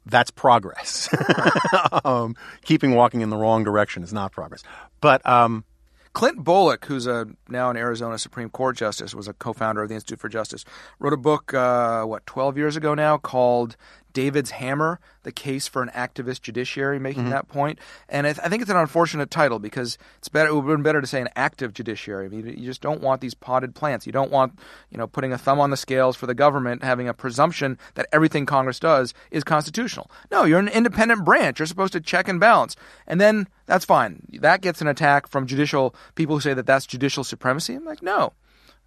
[0.06, 1.08] that's progress.
[2.04, 4.62] um, keeping walking in the wrong direction is not progress.
[5.00, 5.64] But um,
[6.12, 9.94] Clint Bolick, who's a now an Arizona Supreme Court justice, was a co-founder of the
[9.94, 10.64] Institute for Justice.
[10.98, 13.76] Wrote a book, uh, what, 12 years ago now, called
[14.12, 17.32] David's Hammer, the case for an activist judiciary, making mm-hmm.
[17.32, 17.78] that point.
[18.08, 20.48] And I, th- I, think it's an unfortunate title because it's better.
[20.48, 22.26] It would have been better to say an active judiciary.
[22.26, 24.06] I mean, you just don't want these potted plants.
[24.06, 24.58] You don't want,
[24.90, 28.06] you know, putting a thumb on the scales for the government, having a presumption that
[28.12, 30.10] everything Congress does is constitutional.
[30.30, 31.58] No, you're an independent branch.
[31.58, 32.76] You're supposed to check and balance.
[33.06, 34.22] And then that's fine.
[34.40, 37.74] That gets an attack from judicial people who say that that's judicial supremacy.
[37.74, 38.32] I'm like, no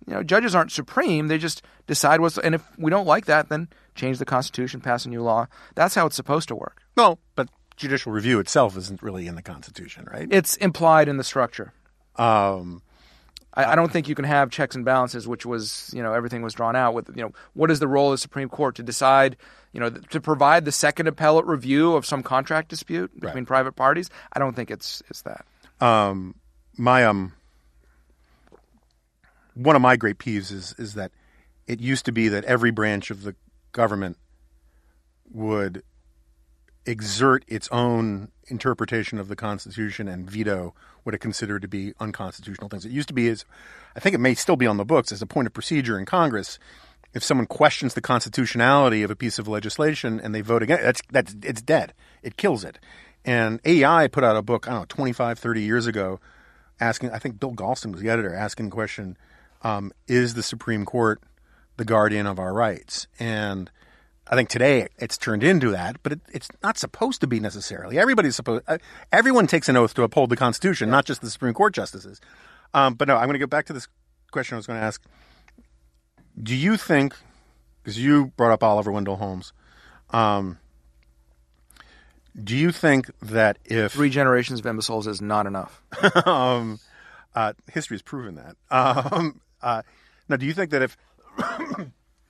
[0.07, 1.27] you know, judges aren't supreme.
[1.27, 2.37] They just decide what's.
[2.37, 5.47] And if we don't like that, then change the Constitution, pass a new law.
[5.75, 6.81] That's how it's supposed to work.
[6.97, 10.27] No, but judicial review itself isn't really in the Constitution, right?
[10.29, 11.73] It's implied in the structure.
[12.15, 12.81] Um,
[13.53, 16.43] I, I, don't think you can have checks and balances, which was, you know, everything
[16.43, 18.83] was drawn out with, you know, what is the role of the Supreme Court to
[18.83, 19.35] decide,
[19.71, 23.47] you know, to provide the second appellate review of some contract dispute between right.
[23.47, 24.11] private parties?
[24.31, 25.45] I don't think it's it's that.
[25.81, 26.35] Um,
[26.77, 27.33] my um
[29.55, 31.11] one of my great peeves is is that
[31.67, 33.35] it used to be that every branch of the
[33.71, 34.17] government
[35.31, 35.83] would
[36.85, 40.73] exert its own interpretation of the Constitution and veto
[41.03, 42.85] what it considered to be unconstitutional things.
[42.85, 43.45] It used to be as
[43.95, 46.05] I think it may still be on the books as a point of procedure in
[46.05, 46.59] Congress.
[47.13, 51.01] If someone questions the constitutionality of a piece of legislation and they vote against that's
[51.11, 51.93] that's it's dead.
[52.21, 52.79] It kills it.
[53.25, 56.19] And AEI put out a book, I don't know, 25, 30 years ago,
[56.79, 59.17] asking, I think Bill Galston was the editor, asking the question,
[59.63, 61.21] um, is the Supreme Court
[61.77, 63.07] the guardian of our rights?
[63.19, 63.71] And
[64.27, 67.97] I think today it's turned into that, but it, it's not supposed to be necessarily.
[67.97, 68.63] Everybody's supposed.
[68.67, 68.77] Uh,
[69.11, 72.21] everyone takes an oath to uphold the Constitution, not just the Supreme Court justices.
[72.73, 73.87] Um, but no, I'm going to go back to this
[74.31, 75.01] question I was going to ask.
[76.41, 77.15] Do you think,
[77.83, 79.53] because you brought up Oliver Wendell Holmes,
[80.09, 80.57] um,
[82.41, 85.83] do you think that if three generations of imbeciles is not enough?
[86.25, 86.79] um,
[87.35, 88.55] uh, history has proven that.
[88.71, 89.81] Um, uh,
[90.29, 90.97] now, do you think that if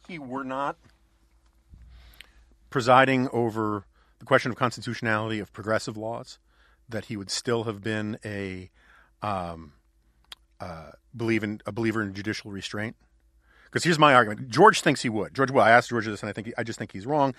[0.07, 0.77] he were not
[2.69, 3.85] presiding over
[4.19, 6.39] the question of constitutionality of progressive laws,
[6.87, 8.69] that he would still have been a
[9.21, 9.73] um,
[10.59, 12.95] uh, believe in a believer in judicial restraint?
[13.65, 15.33] Because here's my argument: George thinks he would.
[15.33, 17.33] George, well, I asked George this, and I think he, I just think he's wrong.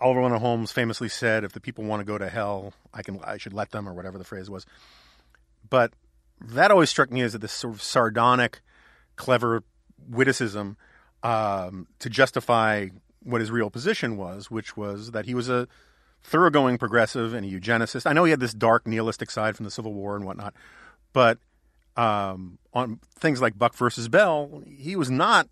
[0.00, 3.20] Oliver Wendell Holmes famously said, "If the people want to go to hell, I can,
[3.22, 4.64] I should let them," or whatever the phrase was.
[5.68, 5.92] But
[6.40, 8.60] that always struck me as this sort of sardonic
[9.18, 9.62] clever
[10.08, 10.76] witticism
[11.22, 12.88] um, to justify
[13.22, 15.68] what his real position was, which was that he was a
[16.22, 18.06] thoroughgoing progressive and a eugenicist.
[18.08, 20.54] I know he had this dark nihilistic side from the Civil War and whatnot,
[21.12, 21.38] but
[21.96, 25.48] um, on things like Buck versus Bell, he was not.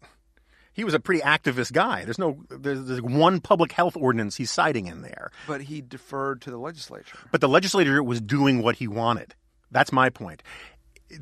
[0.72, 2.04] He was a pretty activist guy.
[2.04, 2.38] There's no.
[2.50, 6.58] There's, there's one public health ordinance he's citing in there, But he deferred to the
[6.58, 7.16] legislature.
[7.32, 9.34] but the legislature was doing what he wanted.
[9.72, 10.42] That's my point.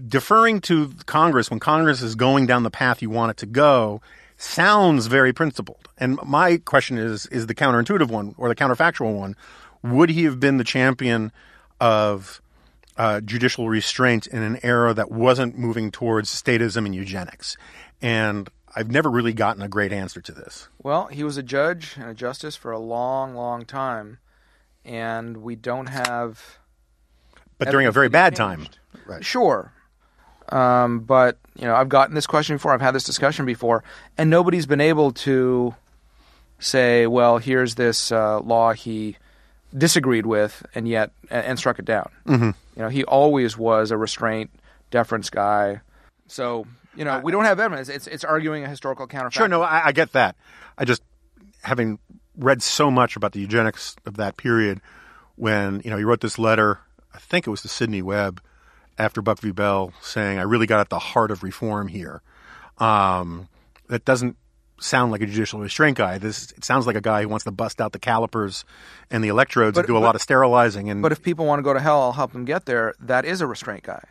[0.08, 4.00] Deferring to Congress when Congress is going down the path you want it to go
[4.36, 5.88] sounds very principled.
[5.98, 9.36] And my question is is the counterintuitive one or the counterfactual one.
[9.82, 11.32] Would he have been the champion
[11.80, 12.40] of
[12.96, 17.56] uh, judicial restraint in an era that wasn't moving towards statism and eugenics?
[18.00, 20.68] And I've never really gotten a great answer to this.
[20.82, 24.18] Well, he was a judge and a justice for a long, long time,
[24.84, 26.58] and we don't have.
[27.58, 28.66] But during a very bad time.
[29.06, 29.24] Right.
[29.24, 29.72] Sure.
[30.48, 33.82] Um, but, you know, I've gotten this question before, I've had this discussion before,
[34.18, 35.74] and nobody's been able to
[36.58, 39.16] say, well, here's this uh, law he
[39.76, 42.10] disagreed with and yet and, and struck it down.
[42.26, 42.50] Mm-hmm.
[42.76, 44.50] You know, he always was a restraint,
[44.90, 45.80] deference guy.
[46.26, 47.88] So, you know, we don't have evidence.
[47.88, 49.32] It's it's arguing a historical counterfactual.
[49.32, 50.36] Sure, no, I, I get that.
[50.78, 51.02] I just
[51.62, 51.98] having
[52.36, 54.80] read so much about the eugenics of that period
[55.36, 56.78] when you know he wrote this letter.
[57.12, 58.40] I think it was to Sidney Webb
[58.98, 59.50] after Buck v.
[59.50, 62.22] Bell saying, "I really got at the heart of reform here."
[62.78, 63.48] Um,
[63.88, 64.36] that doesn't
[64.80, 66.18] sound like a judicial restraint guy.
[66.18, 68.64] This it sounds like a guy who wants to bust out the calipers
[69.10, 70.90] and the electrodes and do a but- lot of sterilizing.
[70.90, 72.94] And But if people want to go to hell, I'll help them get there.
[73.00, 74.02] That is a restraint guy.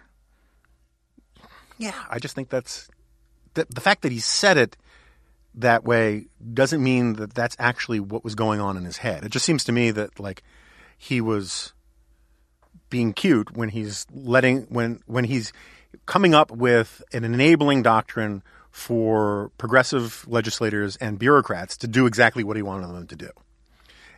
[1.77, 2.89] Yeah, I just think that's
[3.55, 4.77] the, the fact that he said it
[5.55, 9.23] that way doesn't mean that that's actually what was going on in his head.
[9.23, 10.43] It just seems to me that like
[10.97, 11.73] he was
[12.93, 15.51] being cute when he's letting when when he's
[16.05, 22.55] coming up with an enabling doctrine for progressive legislators and bureaucrats to do exactly what
[22.55, 23.31] he wanted them to do.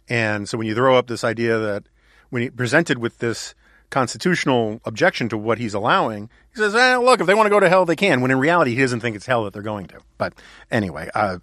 [0.09, 1.83] And so when you throw up this idea that
[2.31, 3.55] when he presented with this
[3.91, 7.61] constitutional objection to what he's allowing, he says, eh, look, if they want to go
[7.61, 8.19] to hell, they can.
[8.19, 9.99] When in reality, he doesn't think it's hell that they're going to.
[10.17, 10.33] But
[10.69, 11.37] anyway, uh,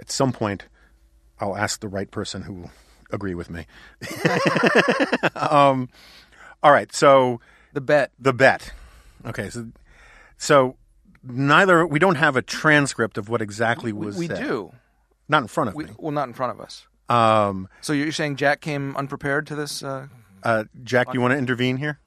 [0.00, 0.64] at some point,
[1.38, 2.70] I'll ask the right person who will
[3.10, 3.66] agree with me.
[5.34, 5.88] um,
[6.62, 6.92] all right.
[6.94, 7.40] So
[7.72, 8.10] The bet.
[8.18, 8.72] the bet.
[9.26, 9.50] Okay.
[9.50, 9.68] So,
[10.36, 10.76] so
[11.22, 14.38] neither, we don't have a transcript of what exactly We, was we said.
[14.46, 14.72] do.
[15.28, 15.90] Not in front of We, me.
[15.98, 16.86] well, not in front of us.
[17.08, 19.82] Um, So you're saying Jack came unprepared to this?
[19.82, 20.08] Uh,
[20.42, 21.98] uh, Jack, you want to intervene here?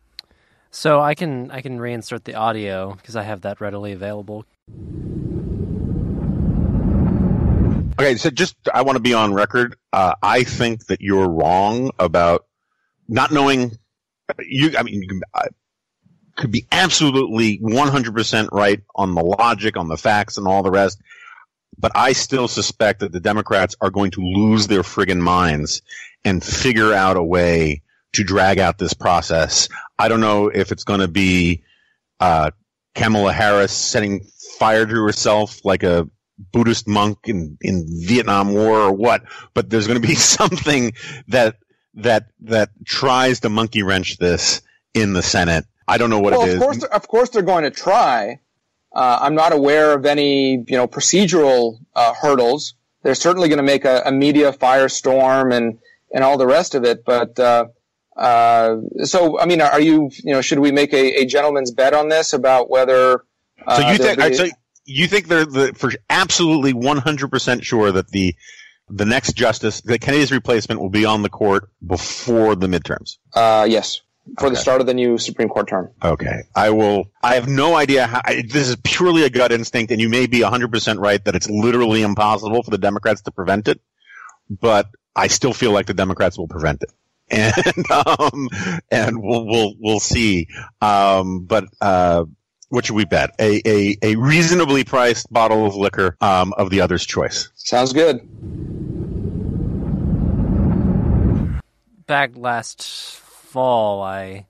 [0.74, 4.46] So I can I can reinsert the audio because I have that readily available.
[8.00, 9.76] Okay, so just I want to be on record.
[9.94, 12.46] Uh, I think that you're wrong about
[13.08, 13.78] not knowing.
[14.40, 15.48] You, I mean, you can, uh,
[16.36, 21.00] could be absolutely 100% right on the logic, on the facts, and all the rest.
[21.78, 25.82] But I still suspect that the Democrats are going to lose their friggin' minds
[26.24, 27.82] and figure out a way
[28.14, 29.70] to drag out this process.
[29.98, 31.64] I don't know if it's going to be
[32.20, 32.52] uh,
[32.96, 34.26] Kamala Harris setting
[34.60, 36.10] fire to herself like a
[36.52, 39.24] Buddhist monk in, in Vietnam War or what,
[39.54, 40.94] but there's going to be something
[41.28, 41.58] that
[41.96, 44.62] that that tries to monkey wrench this
[44.94, 45.66] in the Senate.
[45.88, 48.40] I don't know what well, it of course, of course, they're going to try.
[48.94, 52.76] Uh, I'm not aware of any, you know, procedural uh, hurdles.
[53.04, 55.80] They're certainly going to make a, a media firestorm and
[56.14, 57.04] and all the rest of it.
[57.06, 57.68] But uh,
[58.16, 61.94] uh, so, I mean, are you, you know, should we make a, a gentleman's bet
[61.94, 63.24] on this about whether?
[63.66, 64.48] Uh, so you think be- so
[64.86, 68.36] you think they're the, for absolutely 100% sure that the
[68.92, 73.18] the next justice, the Kennedy's replacement, will be on the court before the midterms.
[73.34, 74.02] Uh, yes,
[74.40, 75.90] for the start of the new Supreme Court term.
[76.04, 76.44] Okay.
[76.56, 77.12] I will.
[77.22, 78.22] I have no idea how.
[78.24, 81.50] I, this is purely a gut instinct, and you may be 100% right that it's
[81.50, 83.82] literally impossible for the Democrats to prevent it,
[84.50, 86.92] but I still feel like the Democrats will prevent it.
[87.34, 88.50] And, um,
[88.92, 90.48] and we'll, we'll, we'll see.
[90.82, 92.26] Um, but, uh,
[92.72, 93.36] what should we bet?
[93.38, 97.50] A, a, a reasonably priced bottle of liquor, um, of the other's choice.
[97.56, 98.22] Sounds good.
[102.08, 104.46] Back last fall, I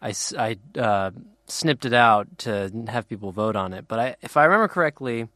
[0.00, 1.10] uh,
[1.46, 3.88] snipped it out to have people vote on it.
[3.88, 5.28] But I, if I remember correctly,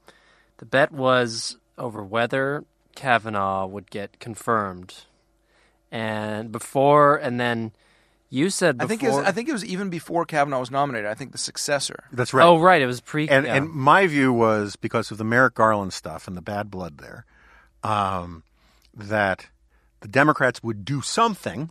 [0.58, 4.94] the bet was over whether Kavanaugh would get confirmed,
[5.90, 7.72] and before, and then
[8.30, 11.08] you said I think it was, I think it was even before Kavanaugh was nominated.
[11.08, 12.04] I think the successor.
[12.12, 12.44] That's right.
[12.44, 12.82] Oh, right.
[12.82, 13.28] It was pre.
[13.28, 13.54] and yeah.
[13.54, 17.24] and my view was because of the Merrick Garland stuff and the bad blood there,
[17.82, 18.42] um,
[18.94, 19.48] that
[20.00, 21.70] the Democrats would do something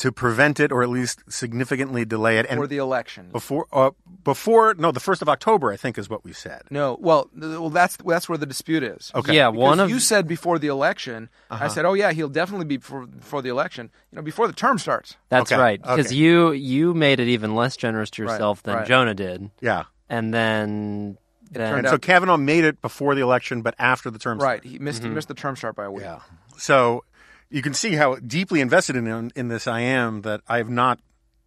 [0.00, 2.46] to prevent it or at least significantly delay it.
[2.48, 3.28] for the election.
[3.32, 3.90] before, uh,
[4.24, 6.62] before no, the first of October, I think, is what we said.
[6.70, 9.12] No, well, well, that's that's where the dispute is.
[9.14, 9.36] Okay.
[9.36, 11.28] Yeah, Because one of you said before the election.
[11.50, 13.90] I said, oh yeah, he'll definitely be before, before the election.
[14.10, 15.16] You know, before the term starts.
[15.28, 16.14] that's Okay, right because okay.
[16.16, 18.86] you you made it even less generous to yourself than right.
[18.86, 19.84] Jonah did, Yeah.
[20.08, 21.18] and then
[21.50, 24.38] then And so Kavanaugh made it before the election, but after the term.
[24.38, 24.48] Starts.
[24.48, 24.60] Right.
[24.62, 24.70] started.
[24.72, 26.04] He missed he missed the term start by a week.
[26.04, 26.20] Yeah.
[26.56, 27.04] So
[27.50, 31.00] you can see how deeply invested in in this I am that I have not,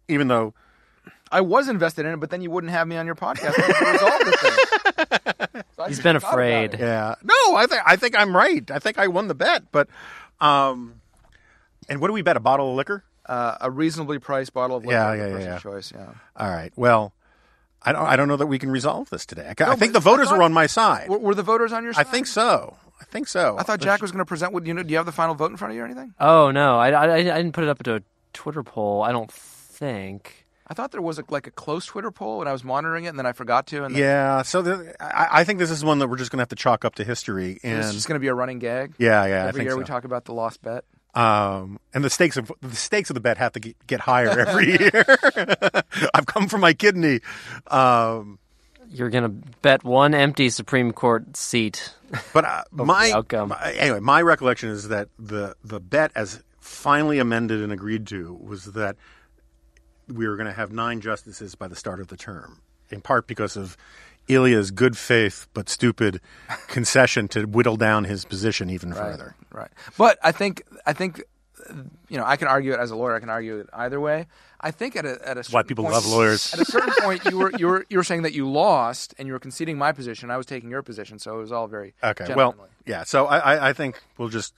[0.08, 0.54] even though
[1.32, 3.90] I was invested in it, but then you wouldn't have me on your podcast to
[3.92, 5.62] resolve the thing.
[5.76, 6.76] So I He's just been afraid.
[6.78, 7.16] Yeah.
[7.24, 8.68] No, I think I think I'm right.
[8.70, 9.64] I think I won the bet.
[9.72, 9.88] But
[10.40, 11.00] um
[11.88, 12.36] and what do we bet?
[12.36, 13.02] A bottle of liquor?
[13.26, 14.94] Uh, a reasonably priced bottle of liquor.
[14.94, 15.58] Yeah, yeah, yeah, yeah.
[15.58, 15.92] Choice.
[15.92, 16.12] Yeah.
[16.36, 16.72] All right.
[16.76, 17.12] Well,
[17.82, 19.52] I don't I don't know that we can resolve this today.
[19.58, 21.08] I, I think the but I voters thought- are on my side.
[21.08, 22.06] Were, were the voters on your side?
[22.06, 22.76] I think so.
[23.00, 23.56] I think so.
[23.58, 24.52] I thought Jack was going to present.
[24.52, 26.14] With, you know, do you have the final vote in front of you or anything?
[26.20, 28.00] oh no, I, I I didn't put it up to a
[28.32, 29.02] Twitter poll.
[29.02, 30.46] I don't think.
[30.66, 33.08] I thought there was a, like a close Twitter poll, and I was monitoring it,
[33.08, 33.84] and then I forgot to.
[33.84, 36.38] And then Yeah, so the, I, I think this is one that we're just going
[36.38, 37.60] to have to chalk up to history.
[37.62, 38.94] And it's just going to be a running gag.
[38.98, 39.78] yeah, yeah, I Every think year so.
[39.78, 40.84] we talk about the lost bet.
[41.14, 44.30] Um, and the stakes of the stakes of the bet have to get, get higher
[44.30, 45.04] every year.
[46.14, 47.20] I've come for my kidney.
[47.68, 48.38] Um,
[48.94, 51.92] You're gonna bet one empty Supreme Court seat.
[52.32, 53.48] but uh, my, outcome.
[53.48, 58.38] my- anyway, my recollection is that the the bet, as finally amended and agreed to,
[58.40, 58.96] was that
[60.06, 63.26] we were going to have nine justices by the start of the term, in part
[63.26, 63.76] because of
[64.28, 66.20] Ilya's good faith but stupid
[66.68, 69.34] concession to whittle down his position even further.
[69.52, 69.70] Right.
[69.98, 71.22] But I think I think
[72.08, 73.14] you know I can argue it as a lawyer.
[73.14, 74.26] I can argue it either way.
[74.60, 76.52] I think at a at a why people point- love lawyers.
[76.54, 79.26] At a certain point, you were you were you were saying that you lost and
[79.26, 80.30] you were conceding my position.
[80.30, 82.24] I was taking your position, so it was all very Okay.
[82.26, 82.56] gentlemanly.
[82.58, 83.04] Well, yeah.
[83.04, 84.54] So I, I, I think we'll just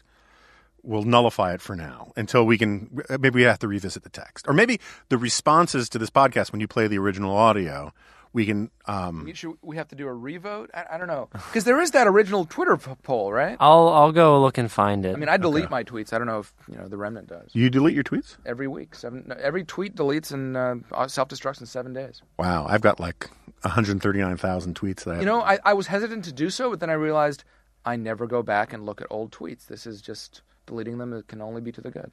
[0.83, 3.03] we'll nullify it for now until we can.
[3.11, 6.61] Maybe we have to revisit the text, or maybe the responses to this podcast when
[6.61, 7.93] you play the original audio.
[8.37, 8.71] We can.
[8.85, 10.69] Um, We- Should we have to do a revote?
[10.75, 13.57] I, I don't know because there is that original Twitter p- poll, right?
[13.59, 15.15] I'll I'll go look and find it.
[15.15, 16.13] I mean, I delete my tweets.
[16.13, 17.49] I don't know if you know the remnant does.
[17.55, 18.37] you delete your tweets?
[18.45, 19.25] Every week, seven.
[19.27, 22.21] no, Every tweet deletes and uh, self destructs in seven days.
[22.39, 23.31] Wow, I've got like
[23.63, 26.91] 139,000 tweets that I You know, I, I was hesitant to do so, but then
[26.91, 27.43] I realized
[27.87, 29.67] I never go back and look at old tweets.
[29.67, 31.15] This is just deleting them.
[31.15, 32.11] It can only be to the good.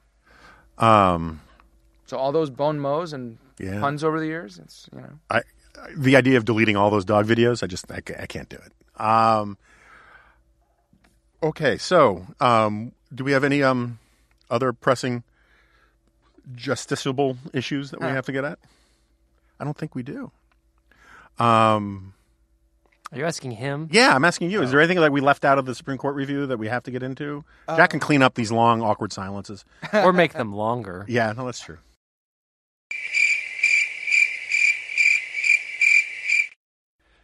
[0.77, 1.41] Um,
[2.05, 3.79] So all those bone mows and Yeah.
[3.81, 5.19] puns over the years, it's you know.
[5.29, 5.41] I
[5.95, 9.01] the idea of deleting all those dog videos, I just I, I can't do it.
[9.01, 9.57] Um,
[11.41, 13.99] okay, so um, do we have any um
[14.49, 15.23] other pressing
[16.55, 18.59] justiciable issues that we have to get at?
[19.59, 20.31] I don't think we do.
[21.39, 22.13] Um,
[23.11, 23.89] Are you asking him?
[23.91, 24.61] yeah, I'm asking you.
[24.61, 26.83] Is there anything that we left out of the Supreme Court review that we have
[26.83, 27.43] to get into?
[27.67, 29.65] Jack can clean up these long, awkward silences.
[29.93, 31.05] or make them longer?
[31.07, 31.77] Yeah, no, that's true.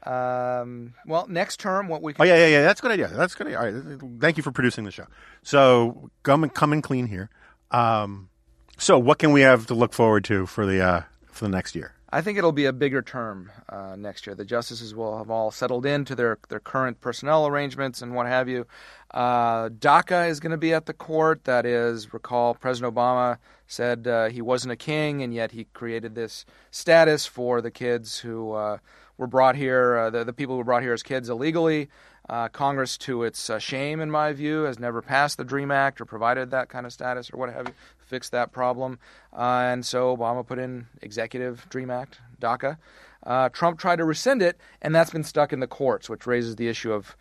[0.09, 2.61] Um, well, next term, what we Oh yeah, yeah, yeah.
[2.63, 3.09] That's a good idea.
[3.09, 3.47] That's a good.
[3.47, 3.59] Idea.
[3.59, 4.19] All right.
[4.19, 5.05] Thank you for producing the show.
[5.43, 7.29] So come and come and clean here.
[7.69, 8.29] Um,
[8.77, 11.75] so what can we have to look forward to for the uh, for the next
[11.75, 11.93] year?
[12.11, 14.35] I think it'll be a bigger term uh, next year.
[14.35, 18.49] The justices will have all settled into their, their current personnel arrangements and what have
[18.49, 18.65] you.
[19.11, 21.43] Uh, DACA is going to be at the court.
[21.43, 23.37] That is, recall President Obama
[23.67, 28.17] said uh, he wasn't a king, and yet he created this status for the kids
[28.17, 28.79] who uh,
[29.19, 31.89] were brought here, uh, the, the people who were brought here as kids illegally.
[32.29, 35.99] Uh, Congress, to its uh, shame, in my view, has never passed the DREAM Act
[35.99, 38.97] or provided that kind of status or what have you, fixed that problem.
[39.33, 42.77] Uh, and so Obama put in Executive DREAM Act, DACA.
[43.23, 46.55] Uh, Trump tried to rescind it, and that's been stuck in the courts, which raises
[46.55, 47.17] the issue of,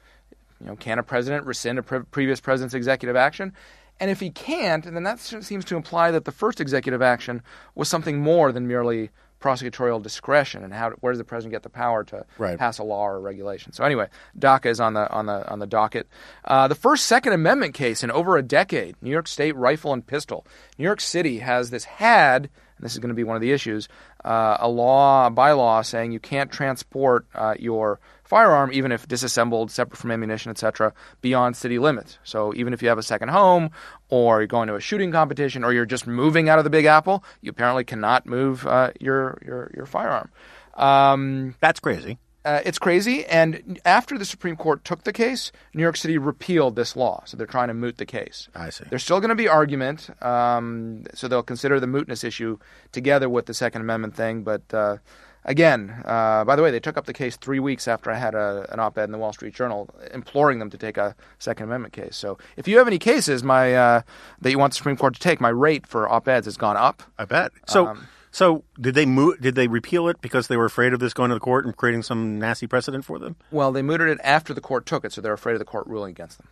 [0.60, 3.52] you know, can a president rescind a pre- previous president's executive action?
[3.98, 7.42] And if he can't, then that seems to imply that the first executive action
[7.74, 9.10] was something more than merely
[9.40, 12.58] prosecutorial discretion and how where does the president get the power to Right.
[12.58, 13.72] pass a law or a regulation.
[13.72, 14.08] So anyway,
[14.38, 16.08] DACA is on the on the on the docket.
[16.44, 18.96] Uh, the first Second Amendment case in over a decade.
[19.00, 20.46] New York State rifle and pistol.
[20.78, 22.44] New York City has this had,
[22.76, 23.88] and this is going to be one of the issues,
[24.24, 29.70] uh, a law, a bylaw saying you can't transport uh, your firearm even if disassembled,
[29.70, 32.18] separate from ammunition, etc., beyond city limits.
[32.24, 33.70] So even if you have a second home,
[34.10, 36.84] or you're going to a shooting competition, or you're just moving out of the Big
[36.84, 40.30] Apple, you apparently cannot move uh, your your your firearm.
[40.74, 42.18] Um, That's crazy.
[42.44, 43.24] uh, it's crazy.
[43.26, 47.22] And after the Supreme Court took the case, New York City repealed this law.
[47.26, 48.48] So they're trying to moot the case.
[48.54, 48.84] I see.
[48.88, 50.08] There's still going to be argument.
[50.22, 52.58] Um, so they'll consider the mootness issue
[52.92, 54.44] together with the Second Amendment thing.
[54.44, 54.98] But uh,
[55.44, 58.34] again, uh, by the way, they took up the case three weeks after I had
[58.34, 61.92] a, an op-ed in the Wall Street Journal imploring them to take a Second Amendment
[61.92, 62.16] case.
[62.16, 64.02] So if you have any cases, my uh,
[64.40, 67.02] that you want the Supreme Court to take, my rate for op-eds has gone up.
[67.18, 67.52] I bet.
[67.66, 69.40] So, Um, so did they move?
[69.40, 71.76] Did they repeal it because they were afraid of this going to the court and
[71.76, 73.36] creating some nasty precedent for them?
[73.50, 75.86] Well, they mooted it after the court took it, so they're afraid of the court
[75.86, 76.48] ruling against them.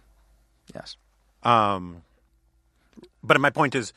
[0.75, 0.97] Yes.
[1.43, 2.03] Um,
[3.23, 3.93] but my point is,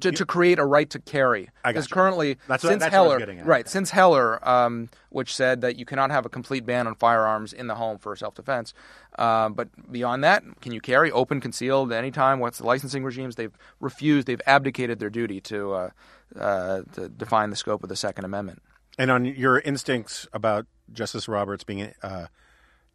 [0.00, 1.48] to, to create a right to carry.
[1.64, 3.68] I Because currently, That's since what Heller, right?
[3.68, 7.66] Since Heller, um, which said that you cannot have a complete ban on firearms in
[7.66, 8.72] the home for self-defense,
[9.18, 12.38] uh, but beyond that, can you carry open, concealed, anytime?
[12.38, 13.34] What's the licensing regimes?
[13.34, 14.26] They've refused.
[14.26, 15.90] They've abdicated their duty to uh,
[16.38, 18.62] uh, to define the scope of the Second Amendment.
[18.98, 22.26] and on your instincts about Justice Roberts being uh,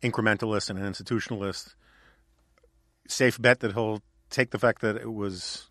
[0.01, 1.75] incrementalist and an institutionalist,
[3.07, 5.67] safe bet that he'll take the fact that it was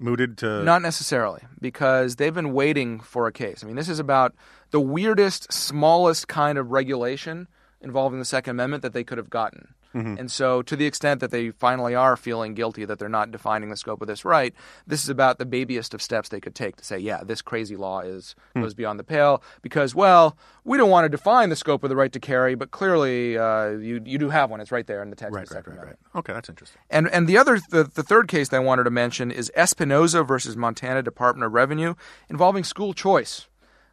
[0.00, 3.62] mooted to Not necessarily, because they've been waiting for a case.
[3.62, 4.34] I mean, this is about
[4.70, 7.48] the weirdest, smallest kind of regulation
[7.80, 9.74] involving the Second Amendment that they could have gotten.
[10.18, 13.70] And so, to the extent that they finally are feeling guilty that they're not defining
[13.70, 14.54] the scope of this right,
[14.86, 17.76] this is about the babyest of steps they could take to say, yeah, this crazy
[17.76, 19.42] law is goes beyond the pale.
[19.62, 22.70] Because, well, we don't want to define the scope of the right to carry, but
[22.70, 24.60] clearly uh, you you do have one.
[24.60, 25.96] It's right there in the text right, right, right, right.
[26.14, 26.80] Okay, that's interesting.
[26.88, 30.26] And and the other the, the third case that I wanted to mention is Espinoza
[30.26, 31.94] versus Montana Department of Revenue
[32.28, 33.48] involving school choice.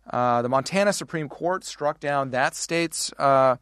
[0.09, 3.57] Uh, the Montana Supreme Court struck down that state's uh,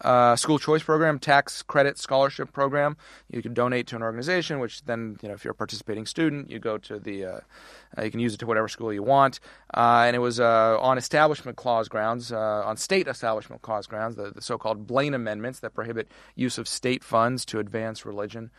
[0.00, 2.96] uh, school choice program, tax credit scholarship program.
[3.30, 6.50] You can donate to an organization, which then, you know, if you're a participating student,
[6.50, 7.40] you go to the, uh,
[7.96, 9.40] uh, you can use it to whatever school you want.
[9.72, 14.16] Uh, and it was uh, on establishment clause grounds, uh, on state establishment clause grounds,
[14.16, 18.50] the, the so-called Blaine amendments that prohibit use of state funds to advance religion.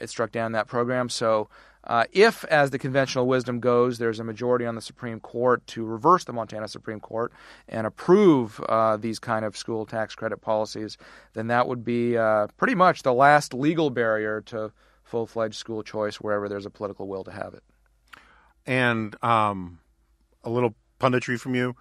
[0.00, 1.08] It struck down that program.
[1.08, 1.48] So,
[1.86, 5.84] uh, if, as the conventional wisdom goes, there's a majority on the Supreme Court to
[5.84, 7.32] reverse the Montana Supreme Court
[7.68, 10.98] and approve uh, these kind of school tax credit policies,
[11.34, 14.72] then that would be uh, pretty much the last legal barrier to
[15.04, 17.62] full-fledged school choice wherever there's a political will to have it.
[18.66, 19.78] And um,
[20.42, 21.76] a little punditry from you.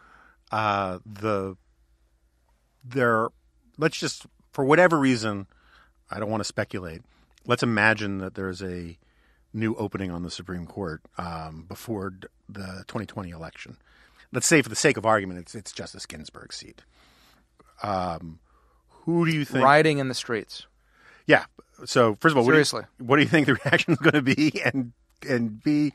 [0.51, 1.57] Uh, the
[2.83, 3.29] there,
[3.79, 5.47] let's just for whatever reason,
[6.11, 7.01] I don't want to speculate.
[7.47, 8.97] Let's imagine that there's a
[9.55, 12.13] new opening on the Supreme Court um, before
[12.49, 13.77] the 2020 election.
[14.31, 16.81] Let's say, for the sake of argument, it's, it's Justice Ginsburg's seat.
[17.83, 18.39] Um,
[18.89, 19.63] who do you think?
[19.63, 20.65] Rioting in the streets.
[21.25, 21.45] Yeah.
[21.85, 22.83] So first of all, what do, Seriously.
[22.99, 24.61] you, what do you think the reaction is going to be?
[24.63, 24.93] And
[25.27, 25.93] and B,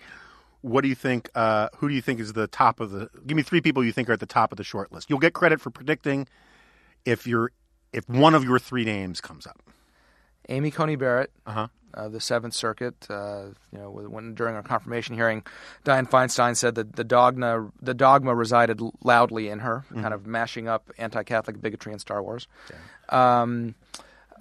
[0.63, 1.31] what do you think?
[1.35, 3.09] Uh, who do you think is the top of the?
[3.27, 5.09] Give me three people you think are at the top of the short list.
[5.11, 6.27] You'll get credit for predicting
[7.05, 7.53] if you're
[7.93, 9.61] if one of your three names comes up.
[10.49, 11.69] Amy Coney Barrett, Uh-huh.
[11.95, 13.07] Uh, the Seventh Circuit.
[13.11, 15.43] Uh, you know, when during our confirmation hearing,
[15.85, 20.03] Dianne Feinstein said that the dogma the dogma resided loudly in her, Mm-hmm.
[20.03, 22.47] kind of mashing up anti-Catholic bigotry in Star Wars.
[23.09, 23.75] Um,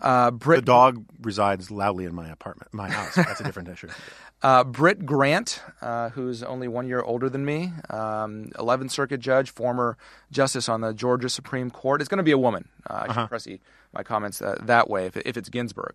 [0.02, 3.16] uh, Britt The dog resides loudly in my apartment, my house.
[3.16, 3.89] That's a different issue.
[4.41, 9.50] Uh, Britt Grant, uh, who's only one year older than me, um, 11th Circuit judge,
[9.52, 9.97] former
[10.32, 12.00] justice on the Georgia Supreme Court.
[12.00, 12.70] It's going to be a woman.
[12.89, 13.60] Uh, I should press the-
[13.93, 15.05] my comments uh, that way.
[15.05, 15.93] If, if it's Ginsburg,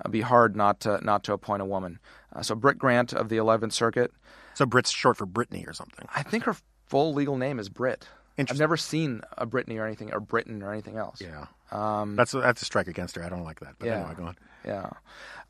[0.00, 1.98] it'd be hard not to, not to appoint a woman.
[2.34, 4.12] Uh, so Britt Grant of the 11th Circuit.
[4.54, 6.06] So Britt's short for Brittany or something.
[6.14, 8.06] I think her full legal name is Britt.
[8.38, 11.22] I've never seen a Brittany or anything, or Britain or anything else.
[11.22, 11.46] Yeah.
[11.72, 13.24] Um, That's a, that's a strike against her.
[13.24, 13.74] I don't like that.
[13.78, 14.00] But Yeah.
[14.00, 14.36] anyway, go on.
[14.64, 14.90] Yeah.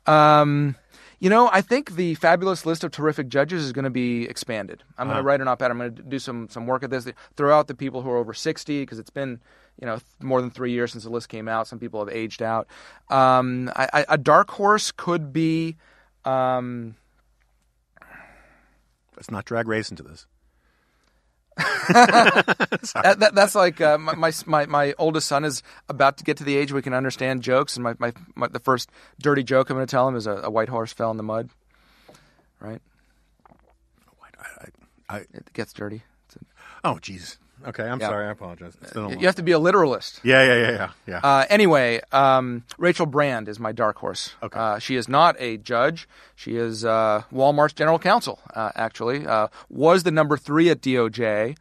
[0.05, 0.75] Um,
[1.19, 4.83] you know, I think the fabulous list of terrific judges is going to be expanded.
[4.97, 5.69] I'm going to write an op-ed.
[5.69, 7.07] I'm going to do some some work at this.
[7.35, 9.41] Throw out the people who are over 60 because it's been
[9.79, 11.67] you know th- more than three years since the list came out.
[11.67, 12.67] Some people have aged out.
[13.09, 15.77] Um, I, I, a dark horse could be.
[16.25, 16.95] Um,
[19.15, 20.27] Let's not drag race into this.
[21.57, 26.43] that, that, that's like uh, my, my my oldest son is about to get to
[26.43, 29.71] the age where he can understand jokes, and my, my, my the first dirty joke
[29.71, 31.49] I'm going to tell him is a, a white horse fell in the mud.
[32.59, 32.81] Right?
[34.39, 34.65] I,
[35.09, 36.03] I, It gets dirty.
[36.35, 37.37] A- oh, jeez.
[37.65, 38.09] Okay, I'm Yeah.
[38.09, 38.27] sorry.
[38.27, 38.77] I apologize.
[38.81, 40.19] It's been a long- You have to be a literalist.
[40.23, 41.19] yeah, yeah, yeah, yeah, yeah.
[41.23, 44.35] Uh, anyway, um, Rachel Brand is my dark horse.
[44.43, 44.57] Okay.
[44.59, 46.07] Uh, she is not a judge.
[46.35, 49.25] She is uh, Walmart's general counsel, uh, actually.
[49.25, 51.55] Uh, was the number three at DOJ,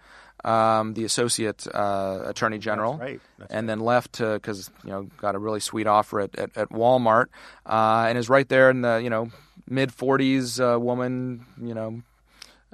[0.44, 2.98] um, the associate uh, attorney general.
[2.98, 3.20] right.
[3.38, 6.68] That's and then left because, you know, got a really sweet offer at, at, at
[6.70, 7.26] Walmart
[7.64, 9.30] uh, and is right there in the, you know,
[9.68, 12.02] mid 40s uh, woman, you know,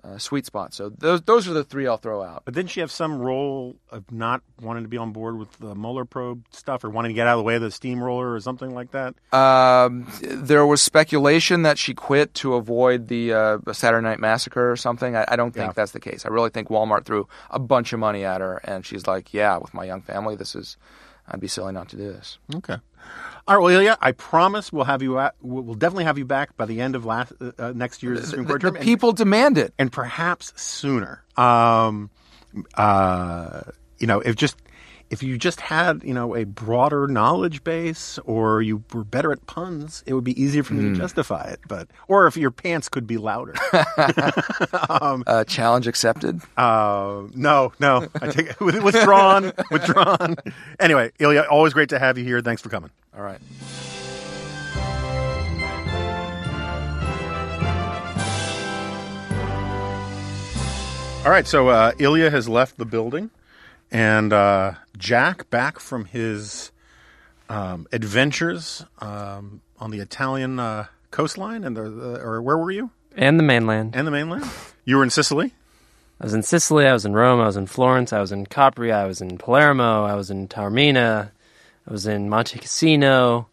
[0.05, 0.75] uh, sweet spot.
[0.75, 2.43] So those those are the three I'll throw out.
[2.45, 5.75] But didn't she have some role of not wanting to be on board with the
[5.75, 8.41] Mueller probe stuff, or wanting to get out of the way of the steamroller, or
[8.41, 9.15] something like that?
[9.33, 14.77] Um, there was speculation that she quit to avoid the uh, Saturday Night Massacre or
[14.77, 15.15] something.
[15.17, 15.73] I, I don't think Yeah.
[15.75, 16.27] that's the case.
[16.27, 19.59] I really think Walmart threw a bunch of money at her, and she's like, "Yeah,
[19.59, 20.77] with my young family, this is.
[21.29, 22.77] I'd be silly not to do this." Okay.
[23.49, 25.19] All right, well, Ilya, I promise we'll have you.
[25.19, 28.29] At, we'll definitely have you back by the end of last uh, uh, next year's
[28.29, 29.75] Supreme Court the term, and- people demand it.
[29.79, 31.25] and perhaps sooner.
[31.37, 32.11] Um,
[32.75, 33.63] uh,
[33.99, 34.57] you know, if just
[35.13, 39.47] if you just had you know a broader knowledge base, or you were better at
[39.47, 40.95] puns, it would be easier for me Hmm.
[40.95, 41.61] to justify it.
[41.69, 43.55] But or if your pants could be louder.
[45.27, 46.41] Uh, challenge accepted.
[46.57, 50.37] Uh, no, no, I take it withdrawn, withdrawn.
[50.81, 52.41] Anyway, Ilya, always great to have you here.
[52.41, 52.91] Thanks for coming.
[53.17, 53.39] All right.
[61.25, 63.31] All right, so uh, Ilya has left the building,
[63.93, 66.73] and uh, Jack, back from his
[67.49, 72.91] um, adventures um, on the Italian uh, coastline, and the, the or where were you?
[73.15, 73.95] And the mainland.
[73.95, 74.51] And the mainland.
[74.85, 75.53] You were in Sicily.
[76.21, 78.47] I was in Sicily, I was in Rome, I was in Florence, I was in
[78.47, 81.31] Capri, I was in Palermo, I was in Taormina,
[81.87, 83.49] I was in Monte Cassino.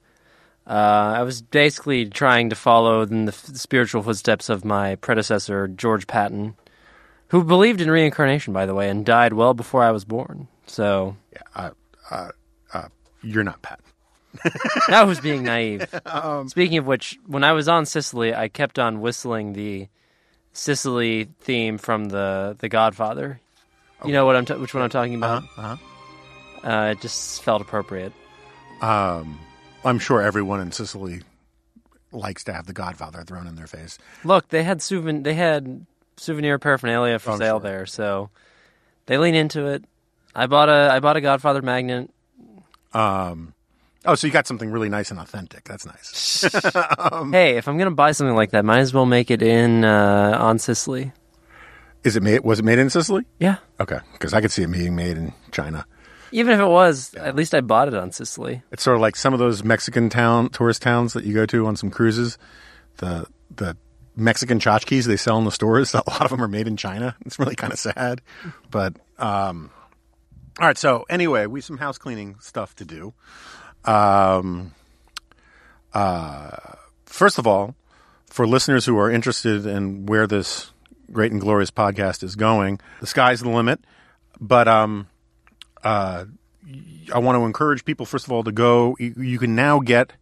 [0.68, 5.68] Uh, I was basically trying to follow in the f- spiritual footsteps of my predecessor,
[5.68, 6.56] George Patton,
[7.30, 10.48] who believed in reincarnation, by the way, and died well before I was born.
[10.68, 11.70] So Yeah, uh,
[12.12, 12.30] uh,
[12.74, 12.88] uh,
[13.24, 13.80] you're not Pat.
[14.90, 15.88] that was being naive.
[16.06, 19.88] Um, Speaking of which, when I was on Sicily, I kept on whistling the
[20.54, 23.40] Sicily theme from the The Godfather.
[24.06, 25.44] You know what I'm ta- which one I'm talking about?
[25.58, 25.76] Uh-huh.
[26.64, 28.14] Uh, it just felt appropriate.
[28.82, 29.40] Um,
[29.84, 31.22] I'm sure everyone in Sicily
[32.12, 33.98] likes to have the Godfather thrown in their face.
[34.24, 35.86] Look, they had souven- they had
[36.20, 37.70] souvenir paraphernalia for I'm sale sure.
[37.70, 38.30] there, so
[39.06, 39.84] they lean into it.
[40.36, 42.10] I bought a I bought a Godfather magnet.
[42.94, 43.54] Um,
[44.06, 45.64] oh, so you got something really nice and authentic.
[45.66, 46.44] That's nice.
[47.12, 49.84] Um, hey, if I'm gonna buy something like that, might as well make it in
[49.84, 51.12] uh, on Sicily.
[52.04, 52.42] Is it made?
[52.44, 53.26] Was it made in Sicily?
[53.40, 55.86] Yeah, Okay, because I could see it being made in China.
[56.32, 58.62] even if it was, at least I bought it on Sicily.
[58.72, 61.66] It's sort of like some of those Mexican town tourist towns that you go to
[61.68, 62.38] on some cruises.
[62.98, 63.76] The the
[64.20, 65.94] Mexican tchotchkes they sell in the stores.
[65.94, 67.16] A lot of them are made in China.
[67.26, 68.22] It's really kind of sad,
[68.70, 69.72] but um,
[70.60, 70.78] all right.
[70.78, 73.14] So anyway, we have some house cleaning stuff to do.
[73.86, 74.74] Um,
[75.94, 76.58] uh,
[77.06, 77.76] first of all,
[78.28, 80.72] for listeners who are interested in where this
[81.12, 83.80] great and glorious podcast is going, the sky's the limit.
[84.40, 85.08] But um,
[85.84, 86.26] uh,
[87.14, 88.96] I want to encourage people, first of all, to go.
[89.00, 90.14] You, you can now get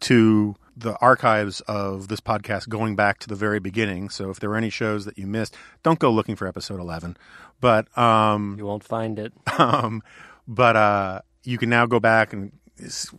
[0.00, 4.08] to the archives of this podcast going back to the very beginning.
[4.08, 7.16] So if there were any shows that you missed, don't go looking for episode 11.
[7.60, 9.32] But um, You won't find it.
[9.58, 10.02] um,
[10.48, 12.52] but uh, you can now go back and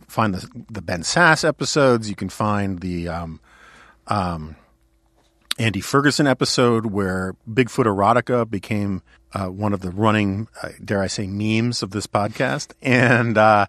[0.08, 2.08] find the the Ben Sasse episodes.
[2.08, 3.40] You can find the um,
[4.08, 4.56] um,
[5.58, 9.02] Andy Ferguson episode where Bigfoot erotica became
[9.32, 12.72] uh, one of the running, uh, dare I say, memes of this podcast.
[12.82, 13.66] And uh,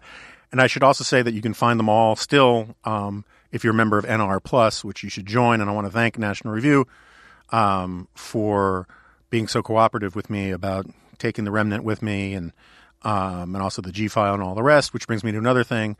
[0.52, 3.24] and I should also say that you can find them all still um,
[3.56, 5.60] if you're a member of NR Plus, which you should join.
[5.60, 6.86] And I want to thank National Review
[7.50, 8.86] um, for
[9.30, 10.86] being so cooperative with me about
[11.18, 12.52] taking the remnant with me and
[13.02, 15.64] um, and also the G file and all the rest, which brings me to another
[15.64, 15.96] thing.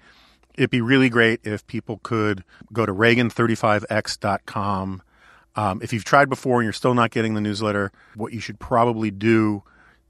[0.56, 2.42] It'd be really great if people could
[2.72, 5.02] go to Reagan35x.com.
[5.54, 8.58] Um, if you've tried before and you're still not getting the newsletter, what you should
[8.58, 9.62] probably do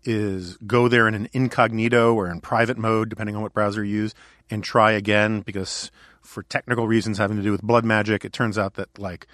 [0.04, 4.02] is go there in an incognito or in private mode, depending on what browser you
[4.02, 4.14] use,
[4.48, 5.90] and try again because
[6.26, 9.26] for technical reasons having to do with blood magic, it turns out that like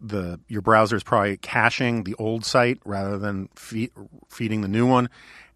[0.00, 3.90] the your browser is probably caching the old site rather than feed,
[4.28, 5.08] feeding the new one.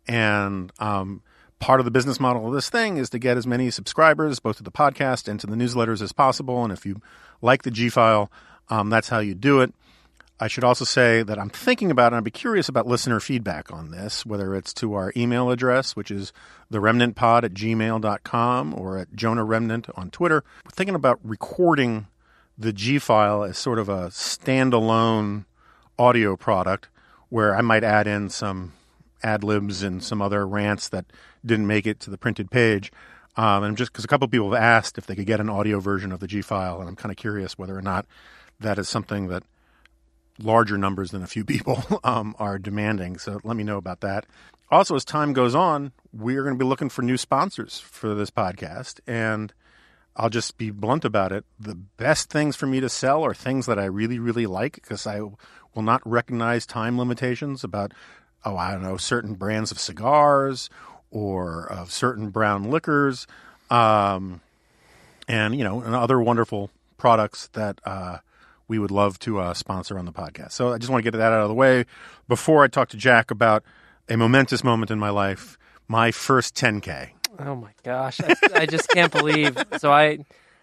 [0.08, 1.22] And um,
[1.58, 4.58] part of the business model of this thing is to get as many subscribers, both
[4.58, 6.62] to the podcast and to the newsletters, as possible.
[6.62, 7.00] And if you
[7.42, 8.30] like the G file,
[8.68, 9.74] um, that's how you do it.
[10.38, 12.16] I should also say that I'm thinking about it.
[12.16, 16.10] I'd be curious about listener feedback on this, whether it's to our email address, which
[16.10, 16.32] is
[16.70, 20.44] theremnantpod at gmail.com or at Jonah Remnant on Twitter.
[20.64, 22.08] We're thinking about recording
[22.58, 25.46] the G file as sort of a standalone
[25.98, 26.88] audio product
[27.30, 28.74] where I might add in some
[29.22, 31.06] ad libs and some other rants that
[31.44, 32.92] didn't make it to the printed page.
[33.38, 35.80] Um, and just because a couple people have asked if they could get an audio
[35.80, 38.04] version of the G file, and I'm kind of curious whether or not
[38.60, 39.42] that is something that
[40.38, 43.18] larger numbers than a few people um, are demanding.
[43.18, 44.26] So let me know about that.
[44.70, 48.14] Also, as time goes on, we are going to be looking for new sponsors for
[48.14, 49.00] this podcast.
[49.06, 49.52] And
[50.16, 51.44] I'll just be blunt about it.
[51.60, 55.06] The best things for me to sell are things that I really, really like because
[55.06, 57.92] I will not recognize time limitations about,
[58.44, 60.70] oh, I don't know, certain brands of cigars
[61.10, 63.26] or of certain brown liquors,
[63.70, 64.40] um,
[65.28, 68.18] and you know, and other wonderful products that uh,
[68.68, 70.52] we would love to uh, sponsor on the podcast.
[70.52, 71.84] So I just want to get that out of the way
[72.28, 73.62] before I talk to Jack about
[74.08, 75.56] a momentous moment in my life,
[75.88, 77.10] my first 10K.
[77.38, 79.56] Oh my gosh, I, I just can't believe.
[79.78, 80.18] So I,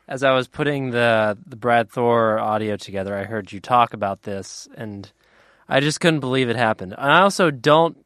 [0.07, 4.23] as I was putting the the Brad Thor audio together, I heard you talk about
[4.23, 5.11] this, and
[5.69, 6.93] I just couldn't believe it happened.
[6.97, 8.03] And I also don't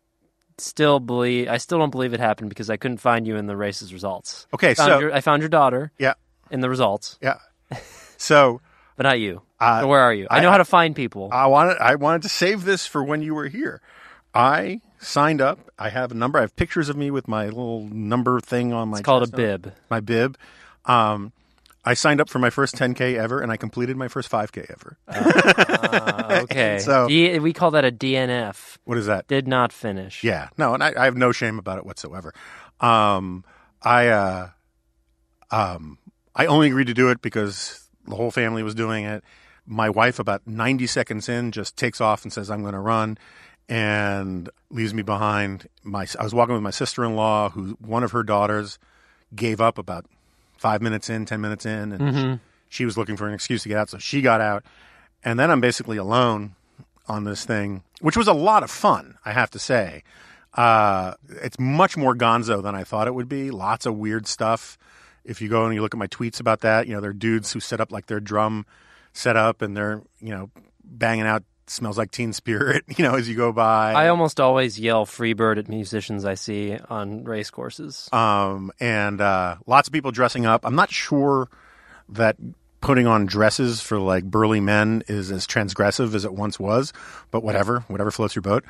[0.57, 1.47] still believe.
[1.47, 4.47] I still don't believe it happened because I couldn't find you in the race's results.
[4.53, 6.15] Okay, Found so your- I found your daughter yeah,
[6.51, 7.37] in the results, yeah.
[8.17, 8.59] So
[8.97, 9.41] but not you.
[9.59, 10.27] Uh, so where are you?
[10.29, 11.29] I, I- know how to find people.
[11.31, 13.81] I wanted I wanted to save this for when you were here.
[14.33, 15.59] I signed up.
[15.79, 16.37] I have a number.
[16.39, 18.97] I have pictures of me with my little number thing on my.
[18.97, 19.73] it's called a bib.
[19.89, 20.37] My bib.
[20.85, 21.31] Um,
[21.85, 24.97] I signed up for my first 10k ever, and I completed my first 5k ever.
[25.07, 26.79] Uh, okay.
[26.81, 28.77] So- D- we call that a DNF.
[28.83, 29.27] What is that?
[29.27, 30.21] Did not finish.
[30.23, 32.33] Yeah, no, and I, I have no shame about it whatsoever.
[32.81, 33.45] Um,
[33.81, 34.49] I uh,
[35.51, 35.97] um,
[36.35, 39.23] I only agreed to do it because the whole family was doing it.
[39.65, 43.17] My wife, about ninety seconds in, just takes off and says, "I'm going to run,"
[43.67, 45.67] and leaves me behind.
[45.83, 48.79] My I was walking with my sister in law, who one of her daughters
[49.35, 50.05] gave up about
[50.57, 52.39] five minutes in, ten minutes in, and
[52.69, 54.63] she, she was looking for an excuse to get out, so she got out,
[55.23, 56.55] and then I'm basically alone
[57.07, 60.03] on this thing, which was a lot of fun, I have to say.
[60.53, 63.51] Uh, it's much more gonzo than I thought it would be.
[63.51, 64.77] Lots of weird stuff.
[65.27, 67.51] If you go and you look at my tweets about that, you know, they're dudes
[67.51, 68.65] who set up like their drum
[69.13, 70.49] setup and they're, you know,
[70.83, 73.93] banging out smells like teen spirit, you know, as you go by.
[73.93, 78.09] I almost always yell "Freebird" at musicians I see on race courses.
[78.11, 80.65] um, and uh, lots of people dressing up.
[80.65, 81.49] I'm not sure
[82.09, 82.37] that
[82.79, 86.93] putting on dresses for like burly men is as transgressive as it once was,
[87.31, 88.63] but whatever, whatever floats your boat.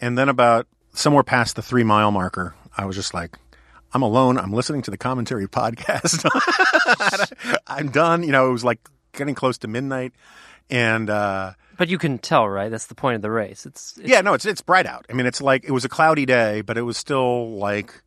[0.00, 3.38] And then about somewhere past the three mile marker, I was just like,
[3.94, 4.38] I'm alone.
[4.38, 6.28] I'm listening to the commentary podcast.
[7.66, 8.22] I'm done.
[8.22, 8.80] You know, it was like
[9.12, 10.12] getting close to midnight,
[10.68, 12.70] and uh, But you can tell, right?
[12.70, 13.64] That's the point of the race.
[13.64, 15.06] It's, it's yeah, no, it's it's bright out.
[15.08, 18.02] I mean, it's like it was a cloudy day, but it was still like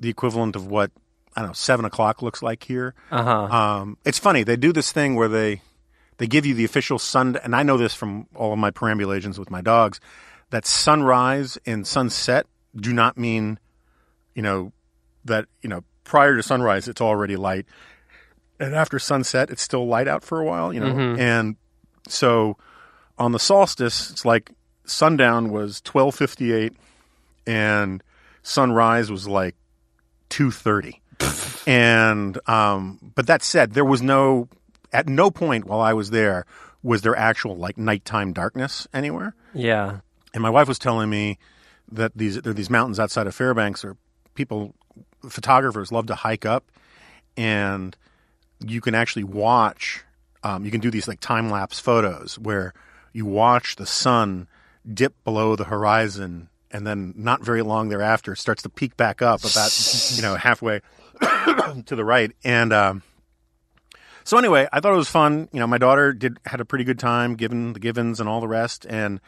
[0.00, 0.90] the equivalent of what
[1.36, 2.94] I don't know seven o'clock looks like here.
[3.10, 3.30] uh-huh.
[3.30, 5.60] Um, it's funny they do this thing where they
[6.18, 9.38] they give you the official sun, and I know this from all of my perambulations
[9.38, 10.00] with my dogs
[10.50, 13.58] that sunrise and sunset do not mean
[14.34, 14.72] you know
[15.24, 17.66] that you know prior to sunrise it's already light,
[18.60, 20.72] and after sunset it's still light out for a while.
[20.72, 20.86] You know,
[21.18, 21.56] and
[22.08, 22.56] so
[23.18, 24.50] on the solstice it's like
[24.84, 26.74] sundown was twelve fifty eight,
[27.46, 28.02] and
[28.42, 29.54] sunrise was like
[30.28, 31.00] two thirty.
[31.66, 34.48] and um, but that said, there was no
[34.92, 36.44] at no point while I was there
[36.82, 39.34] was there actual like nighttime darkness anywhere.
[39.54, 40.00] yeah.
[40.34, 41.38] And my wife was telling me
[41.92, 43.96] that these there are these mountains outside of Fairbanks or
[44.34, 44.74] people
[45.28, 46.70] photographers love to hike up
[47.36, 47.96] and
[48.60, 50.02] you can actually watch
[50.42, 52.72] um, you can do these like time lapse photos where
[53.12, 54.46] you watch the sun
[54.92, 59.22] dip below the horizon and then not very long thereafter it starts to peak back
[59.22, 59.70] up about
[60.16, 60.80] you know halfway
[61.86, 62.32] to the right.
[62.44, 63.02] And um,
[64.24, 65.48] so anyway i thought it was fun.
[65.52, 68.40] You know my daughter did had a pretty good time given the givens and all
[68.40, 68.86] the rest.
[68.88, 69.20] And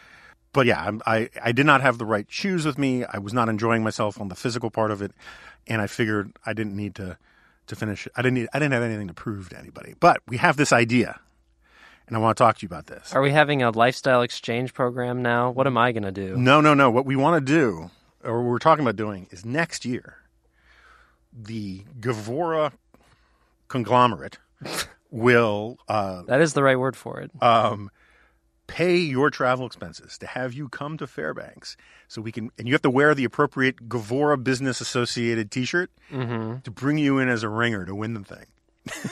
[0.53, 3.05] but yeah, I'm- I, I did not have the right shoes with me.
[3.05, 5.13] I was not enjoying myself on the physical part of it,
[5.67, 7.19] and I figured I didn't need to
[7.69, 8.07] to finish.
[8.07, 8.13] it.
[8.17, 8.49] I didn't need.
[8.53, 9.95] I didn't have anything to prove to anybody.
[9.99, 11.19] But we have this idea,
[12.07, 13.13] and I want to talk to you about this.
[13.13, 15.51] Are we having a lifestyle exchange program now?
[15.51, 16.37] What am I going to do?
[16.37, 16.91] No, no, no.
[16.91, 17.91] What we want to do,
[18.25, 20.19] or what we're talking about doing, is next year,
[21.33, 22.73] the Gavora
[23.69, 24.39] conglomerate
[25.11, 27.31] will uh, That is the right word for it.
[27.43, 27.91] um,
[28.67, 31.77] pay your travel expenses to have you come to Fairbanks
[32.09, 36.71] so we can, and you have to wear the appropriate Gavora Business Associated T-shirt to
[36.71, 38.47] bring you in as a ringer to win the thing.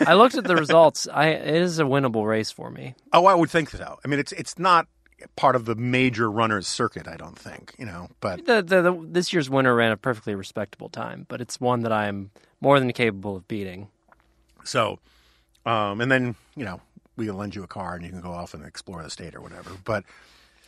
[0.07, 1.09] I looked at the results.
[1.13, 2.95] I it is a winnable race for me.
[3.13, 3.99] Oh, I would think so.
[4.05, 4.87] I mean, it's it's not
[5.37, 9.07] part of the major runners circuit, I don't think, you know, but The, the, the,
[9.11, 12.93] this year's winner ran a perfectly respectable time, but it's one that I'm more than
[12.93, 13.89] capable of beating.
[14.65, 14.99] so,
[15.65, 16.81] um, and then you know
[17.17, 19.35] we can lend you a car and you can go off and explore the state
[19.35, 19.71] or whatever.
[19.85, 20.05] But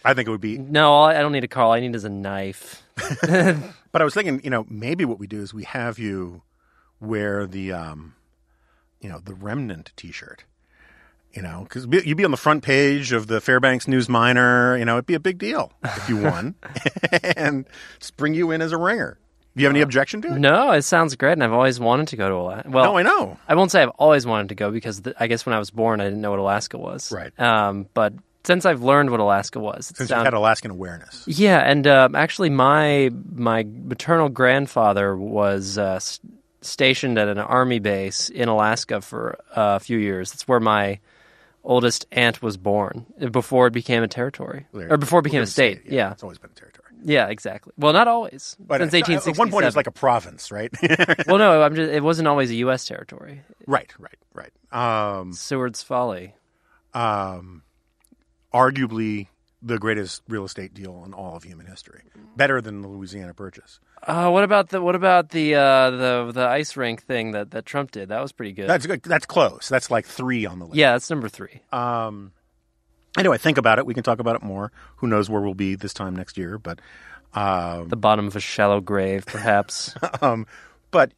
[0.05, 0.59] I think it would be.
[0.59, 1.65] No, I don't need a car.
[1.65, 2.83] All I need is a knife.
[3.93, 6.43] But I was thinking, you know, maybe what we do is we have you
[7.01, 8.15] wear the, um,
[9.01, 10.45] you know, the remnant T-shirt.
[11.33, 14.77] You know, because you'd be on the front page of the Fairbanks News Miner.
[14.77, 16.57] You know, it'd be a big deal if you won,
[17.37, 17.67] and
[17.99, 19.19] just bring you in as a ringer.
[19.57, 20.39] Do you have any objection to it?
[20.39, 22.69] No, it sounds great, and I've always wanted to go to Alaska.
[22.71, 23.39] Well, No, I know.
[23.49, 25.71] I won't say I've always wanted to go because th- I guess when I was
[25.71, 27.11] born, I didn't know what Alaska was.
[27.11, 27.33] Right.
[27.41, 28.13] Um, but
[28.45, 29.87] since I've learned what Alaska was.
[29.87, 31.25] Since sound- you've had Alaskan awareness.
[31.27, 36.21] Yeah, and um, actually, my my maternal grandfather was uh, s-
[36.61, 40.33] stationed at an army base in Alaska for uh, a few years.
[40.33, 41.01] That's where my
[41.65, 45.51] oldest aunt was born before it became a territory, or before it became a the
[45.51, 45.83] state.
[45.87, 46.86] Yeah, It's always been a territory.
[47.07, 47.73] Yeah, exactly.
[47.79, 48.57] Well, not always.
[48.59, 50.71] But Since uh, eighteen At one point, it was like a province, right?
[51.27, 51.91] well, no, I'm just.
[51.91, 52.85] It wasn't always a U.S.
[52.85, 53.43] territory.
[53.67, 54.53] right, right, right.
[55.19, 56.35] Um, Seward's Folly.
[56.93, 57.63] um,
[58.53, 59.29] arguably
[59.63, 62.03] the greatest real estate deal in all of human history.
[62.37, 63.81] Better than the Louisiana Purchase.
[64.03, 67.67] Uh, what about the what about the uh, the the ice rink thing that, that
[67.67, 68.11] Trump did?
[68.11, 68.69] That was pretty good.
[68.69, 69.03] That's good.
[69.03, 69.69] That's close.
[69.69, 70.77] That's like three on the list.
[70.77, 71.63] yeah, that's number three.
[71.73, 72.33] Um,
[73.17, 73.87] anyway, think about it.
[73.87, 74.73] We can talk about it more.
[74.97, 76.59] Who knows where we'll be this time next year?
[76.59, 76.81] But,
[77.35, 79.95] um, the bottom of a shallow grave, perhaps.
[80.23, 80.47] um,
[80.91, 81.13] but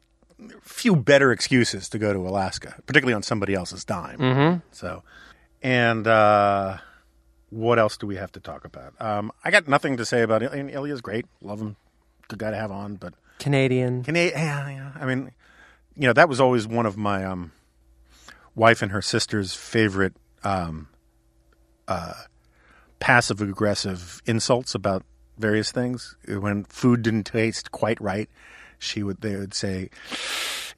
[0.61, 4.17] few better excuses to go to Alaska, particularly on somebody else's dime.
[4.17, 4.59] mm-hmm.
[4.71, 5.03] So,
[5.61, 6.77] and uh,
[7.49, 8.93] what else do we have to talk about?
[8.99, 10.51] Um, I got nothing to say about it.
[10.51, 11.25] I Ilya's great.
[11.41, 11.75] Love him.
[12.27, 12.95] Good guy to have on.
[12.95, 14.03] But Canadian.
[14.03, 14.91] Canadian, yeah, yeah.
[14.95, 15.31] I mean,
[15.95, 17.51] you know, that was always one of my um,
[18.55, 20.13] wife and her sister's favorite
[20.43, 20.87] um,
[21.89, 22.13] uh,
[22.99, 25.03] passive aggressive insults about
[25.37, 26.15] various things.
[26.27, 28.29] When food didn't taste quite right,
[28.77, 29.89] she would they would say,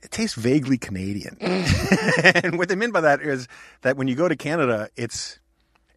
[0.01, 3.47] "It tastes vaguely Canadian." and what they meant by that is
[3.81, 5.39] that when you go to Canada, it's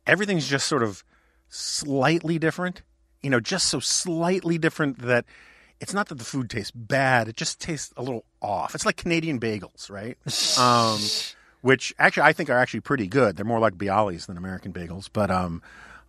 [0.07, 1.05] everything's just sort of
[1.49, 2.83] slightly different.
[3.23, 5.25] You know, just so slightly different that
[5.81, 8.75] it's not that the food tastes bad; it just tastes a little off.
[8.75, 10.19] It's like Canadian bagels, right?
[10.59, 11.01] Um,
[11.65, 13.37] which actually I think are actually pretty good.
[13.37, 15.63] They're more like Bialys than American bagels, but um,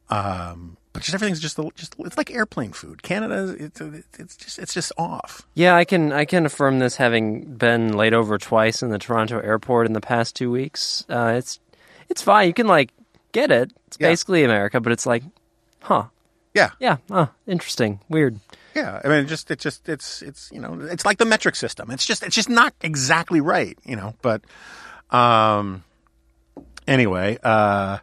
[0.10, 3.02] um, but just everything's just just it's like airplane food.
[3.04, 3.82] Canada, it's
[4.20, 5.48] it's just it's just off.
[5.54, 9.40] Yeah, I can I can affirm this having been laid over twice in the Toronto
[9.40, 11.06] airport in the past two weeks.
[11.10, 11.60] Uh, it's
[12.10, 12.48] it's fine.
[12.48, 12.92] You can like
[13.32, 13.72] get it.
[13.88, 14.10] It's Yeah.
[14.10, 15.24] basically America, but it's like,
[15.82, 16.06] huh?
[16.54, 16.98] Yeah, Yeah.
[17.10, 18.00] Oh, interesting.
[18.08, 18.40] Weird.
[18.74, 19.02] yeah.
[19.04, 21.92] I mean, it just it's just it's it's you know it's like the metric system.
[21.92, 24.14] It's just it's just not exactly right, you know.
[24.22, 24.42] But
[25.16, 25.84] um,
[26.88, 28.00] anyway, uh,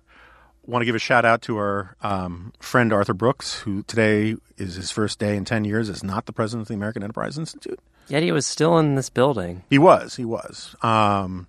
[0.67, 4.75] want to give a shout out to our um, friend Arthur Brooks, who today is
[4.77, 7.79] his first day in ten years as not the president of the American Enterprise Institute.
[8.09, 9.63] Yet he was still in this building.
[9.71, 10.75] He was, he was.
[10.83, 11.47] Um,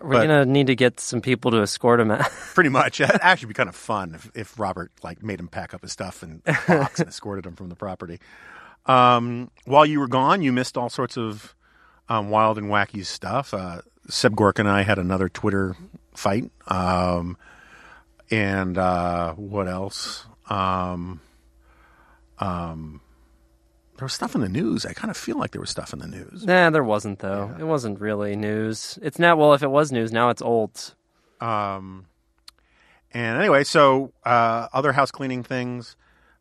[0.00, 2.30] We're But- gonna need to get some people to escort him out.
[2.54, 3.00] pretty much.
[3.00, 5.92] It'd actually be kind of fun if, if Robert like made him pack up his
[5.92, 8.20] stuff and box and escorted him from the property.
[8.86, 11.54] Um, while you were gone, you missed all sorts of
[12.10, 13.54] um, wild and wacky stuff.
[13.54, 15.76] Uh, Seb Gorka and I had another Twitter
[16.14, 16.50] fight.
[16.66, 17.36] Um,
[18.30, 20.26] and uh, what else?
[20.48, 21.20] Um,
[22.38, 23.00] um,
[23.96, 24.84] there was stuff in the news.
[24.84, 26.44] I kind of feel like there was stuff in the news.
[26.44, 27.54] nah, there wasn't though.
[27.58, 28.98] It wasn't really news.
[29.02, 29.38] It's not.
[29.38, 30.94] Well, if it was news, now it's old.
[31.40, 32.06] Um,
[33.12, 35.96] and anyway, so uh, other house cleaning things.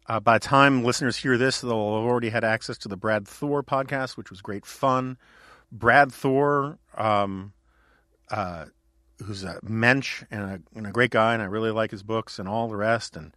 [0.07, 3.27] Uh, by the time listeners hear this, they'll have already had access to the Brad
[3.27, 5.17] Thor podcast, which was great fun.
[5.73, 7.51] Brad Thor, um,
[8.29, 8.65] uh,
[9.23, 12.37] who's a mensch and a, and a great guy, and I really like his books
[12.39, 13.17] and all the rest.
[13.17, 13.35] And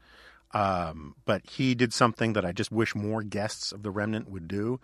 [0.53, 4.47] um, but he did something that I just wish more guests of the Remnant would
[4.47, 4.81] do.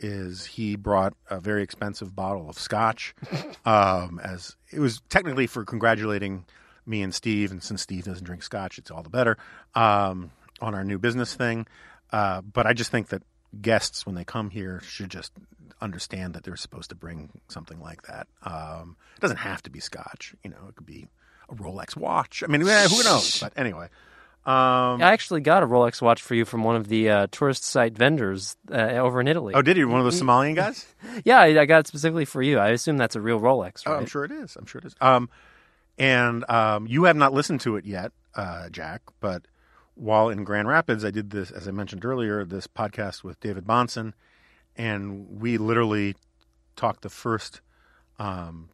[0.00, 3.14] Is he brought a very expensive bottle of scotch?
[3.64, 6.46] um, as it was technically for congratulating
[6.86, 9.36] me and Steve, and since Steve doesn't drink scotch, it's all the better
[9.74, 11.66] um, on our new business thing.
[12.12, 13.22] Uh, but I just think that
[13.60, 15.32] guests, when they come here, should just
[15.80, 18.26] understand that they're supposed to bring something like that.
[18.42, 20.56] Um, it doesn't have to be scotch, you know.
[20.68, 21.06] It could be
[21.48, 22.42] a Rolex watch.
[22.42, 23.40] I mean, eh, who knows?
[23.40, 23.86] But anyway,
[24.46, 27.64] um, I actually got a Rolex watch for you from one of the uh, tourist
[27.64, 29.54] site vendors uh, over in Italy.
[29.54, 30.86] oh, did you one of those Somalian guys?
[31.24, 32.58] Yeah, I, I got it specifically for you.
[32.58, 33.94] I assume that's a real Rolex, Oh.
[33.94, 34.56] I'm sure it is.
[34.56, 34.94] I'm sure it is.
[35.00, 35.28] Um,
[35.98, 39.02] and um, you have not listened to it yet, uh, Jack.
[39.20, 39.42] But
[39.94, 43.64] while in Grand Rapids, I did this, as I mentioned earlier, this podcast with David
[43.64, 44.12] Bahnsen,
[44.76, 46.16] and we literally
[46.76, 47.60] talked the first.
[48.18, 48.68] Um,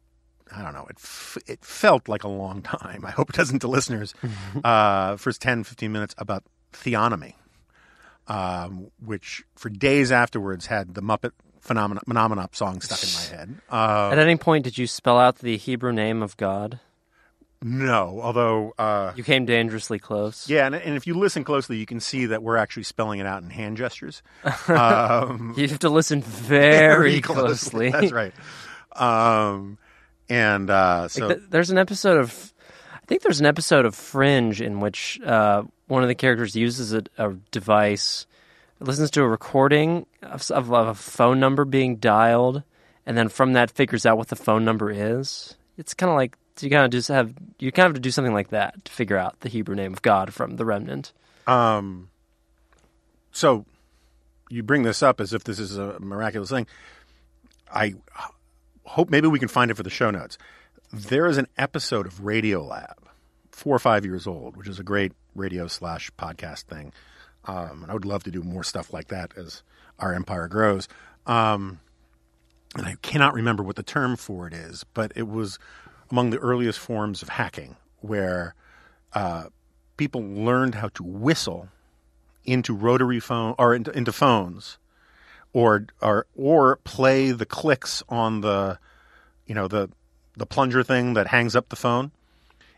[0.55, 0.85] I don't know.
[0.89, 3.05] It f- it felt like a long time.
[3.05, 4.13] I hope it doesn't to listeners.
[4.63, 6.43] uh, first 10, 15 minutes about
[6.73, 7.35] theonomy,
[8.27, 13.61] um, which for days afterwards had the Muppet Phenomena Phenomenop song stuck in my head.
[13.71, 16.79] Uh, At any point, did you spell out the Hebrew name of God?
[17.63, 20.49] No, although uh, You came dangerously close.
[20.49, 23.25] yeah, and, and if you listen closely, you can see that we're actually spelling it
[23.27, 24.23] out in hand gestures.
[24.67, 27.89] Um, You have to listen very closely.
[27.91, 28.33] That's right.
[28.95, 29.77] Um,
[30.29, 32.53] and uh, so Like, th- there's an episode of,
[32.95, 36.93] I think there's an episode of Fringe in which uh, one of the characters uses
[36.93, 38.25] a, a device,
[38.79, 42.63] listens to a recording of, of, of a phone number being dialed,
[43.05, 45.55] and then from that figures out what the phone number is.
[45.77, 48.01] It's kind of like So you kind of just have you kind of have to
[48.01, 51.11] do something like that to figure out the Hebrew name of God from the remnant.
[51.47, 52.11] Um,
[53.31, 53.65] so
[54.51, 56.67] you bring this up as if this is a miraculous thing.
[57.73, 57.95] I
[58.85, 60.37] hope maybe we can find it for the show notes.
[60.93, 63.09] There is an episode of Radio Lab,
[63.49, 66.93] four or five years old, which is a great radio slash podcast thing.
[67.45, 69.63] Um, and I would love to do more stuff like that as
[69.97, 70.87] our empire grows.
[71.25, 71.79] Um,
[72.77, 75.57] and I cannot remember what the term for it is, but it was
[76.11, 78.55] among the earliest forms of hacking where
[79.13, 79.45] uh,
[79.97, 81.69] people learned how to whistle
[82.45, 84.77] into rotary phone or into, into phones
[85.53, 88.79] or or or play the clicks on the
[89.45, 89.89] you know the
[90.37, 92.11] the plunger thing that hangs up the phone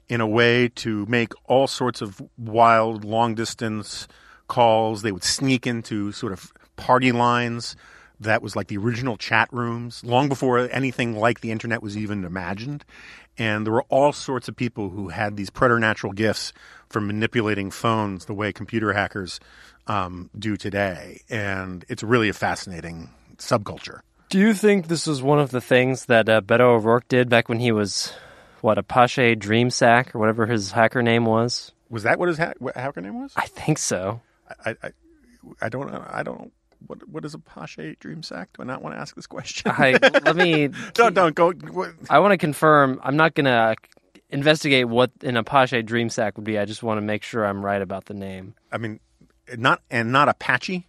[0.10, 4.08] in a way to make all sorts of wild long distance
[4.48, 5.02] calls.
[5.02, 7.76] They would sneak into sort of party lines
[8.20, 12.24] that was like the original chat rooms long before anything like the internet was even
[12.24, 12.84] imagined
[13.38, 16.54] and there were all sorts of people who had these preternatural gifts
[16.90, 19.40] for manipulating phones the way computer hackers
[19.88, 21.22] um, do today.
[21.30, 24.02] And it's really a fascinating subculture.
[24.30, 27.50] Do you think this was one of the things that uh, Beto O'Rourke did back
[27.50, 28.14] when he was,
[28.62, 31.72] what, Apache Dreamsack or whatever his hacker name was?
[31.90, 33.34] Was that what his ha- what hacker name was?
[33.36, 34.22] I think so.
[34.66, 34.92] I, I,
[35.62, 35.92] I don't.
[35.92, 36.52] I don't.
[36.88, 38.48] What what is a Apache Dreamsack?
[38.54, 39.72] Do I not want to ask this question?
[39.74, 40.70] I, let me.
[40.94, 41.54] don't don't go.
[42.10, 43.00] I want to confirm.
[43.04, 43.76] I'm not going to
[44.30, 46.58] investigate what an Apache dream sack would be.
[46.58, 48.56] I just want to make sure I'm right about the name.
[48.72, 49.00] I mean,
[49.58, 50.88] not and not Apache.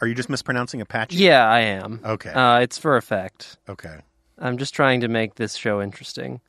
[0.00, 1.16] Are you just mispronouncing Apache?
[1.16, 2.00] Yeah, I am.
[2.04, 2.30] Okay.
[2.30, 3.58] Uh, it's for effect.
[3.68, 3.98] Okay.
[4.38, 6.40] I'm just trying to make this show interesting.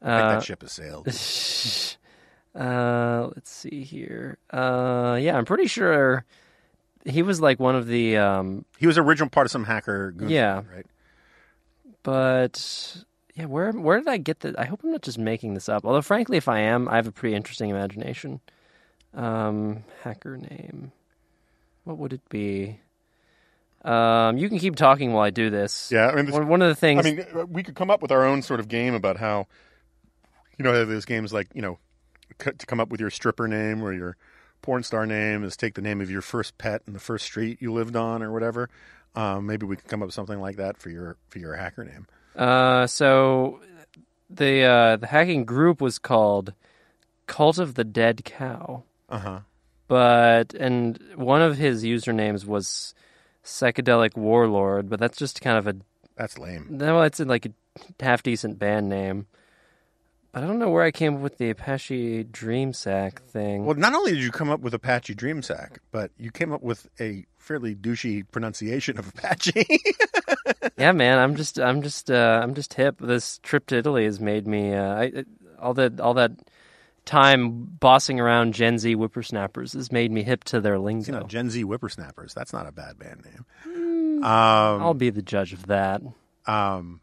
[0.00, 1.08] I think Uh, that ship has sailed.
[2.54, 4.38] uh, let's see here.
[4.50, 6.24] Uh, yeah, I'm pretty sure
[7.04, 8.16] he was like one of the.
[8.16, 10.12] Um, He was original part of some hacker.
[10.12, 10.60] goon Yeah.
[10.62, 10.86] thing, Right.
[12.02, 13.04] but
[13.34, 14.58] yeah, where where did I get that?
[14.58, 15.84] I hope I'm not just making this up.
[15.84, 18.40] Although, frankly, if I am, I have a pretty interesting imagination.
[19.14, 20.92] Um, hacker name.
[21.84, 22.80] What would it be?
[23.84, 25.90] Um, you can keep talking while I do this.
[25.92, 26.08] Yeah.
[26.08, 27.04] I mean, this- one, one of the things.
[27.04, 29.46] I mean, uh, we could come up with our own sort of game about how,
[30.58, 31.78] you know, there's games like you know,
[32.42, 34.16] c- to come up with your stripper name or your
[34.64, 37.60] porn star name is take the name of your first pet and the first street
[37.60, 38.70] you lived on or whatever.
[39.14, 41.84] Um, maybe we could come up with something like that for your for your hacker
[41.84, 42.06] name.
[42.34, 43.60] Uh, so
[44.30, 46.52] the uh, the hacking group was called
[47.26, 49.40] Cult of the Dead Cow, Uh huh.
[49.86, 52.94] but and one of his usernames was
[53.44, 55.76] Psychedelic Warlord, but that's just kind of a
[56.16, 56.66] That's lame.
[56.70, 57.50] no, it's like a
[58.02, 59.26] half decent band name.
[60.34, 63.64] But I don't know where I came up with the Apache Dream Dreamsack thing.
[63.64, 66.60] Well, not only did you come up with Apache Dream Dreamsack, but you came up
[66.60, 69.64] with a fairly douchey pronunciation of Apache.
[70.76, 72.96] yeah, man, I'm just, I'm just, uh, I'm just hip.
[73.00, 75.24] This trip to Italy has made me, uh, I,
[75.60, 76.32] all that, all that
[77.04, 81.12] time bossing around Gen Z whippersnappers has made me hip to their lingo.
[81.12, 82.34] you know, Gen Z whippersnappers.
[82.34, 83.44] That's not a bad band name.
[83.62, 84.24] Hmm.
[84.24, 86.02] Um, I'll be the judge of that.
[86.46, 87.00] Um,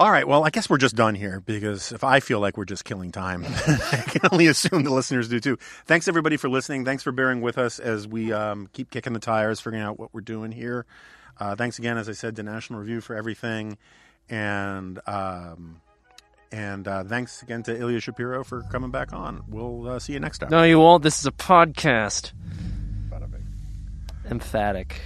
[0.00, 0.26] all right.
[0.26, 3.12] Well, I guess we're just done here because if I feel like we're just killing
[3.12, 5.58] time, I can only assume the listeners do too.
[5.84, 6.86] Thanks everybody for listening.
[6.86, 10.14] Thanks for bearing with us as we um, keep kicking the tires, figuring out what
[10.14, 10.86] we're doing here.
[11.38, 13.76] Uh, thanks again, as I said, to National Review for everything,
[14.30, 15.82] and um,
[16.50, 19.44] and uh, thanks again to Ilya Shapiro for coming back on.
[19.48, 20.48] We'll uh, see you next time.
[20.48, 21.02] No, you won't.
[21.02, 22.32] This is a podcast.
[24.30, 24.98] Emphatic.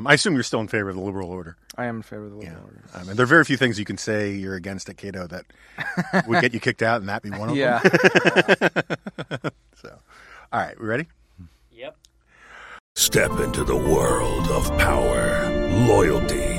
[0.00, 1.58] Um, I assume you're still in favor of the liberal order.
[1.76, 2.82] I am in favor of the liberal order.
[2.94, 5.44] Um, and there are very few things you can say you're against at Cato that
[6.26, 7.56] would get you kicked out, and that be one of them.
[7.56, 7.80] Yeah.
[7.80, 9.52] them.
[9.82, 9.98] so,
[10.52, 11.06] all right, we ready?
[11.72, 11.98] Yep.
[12.96, 15.50] Step into the world of power,
[15.86, 16.58] loyalty,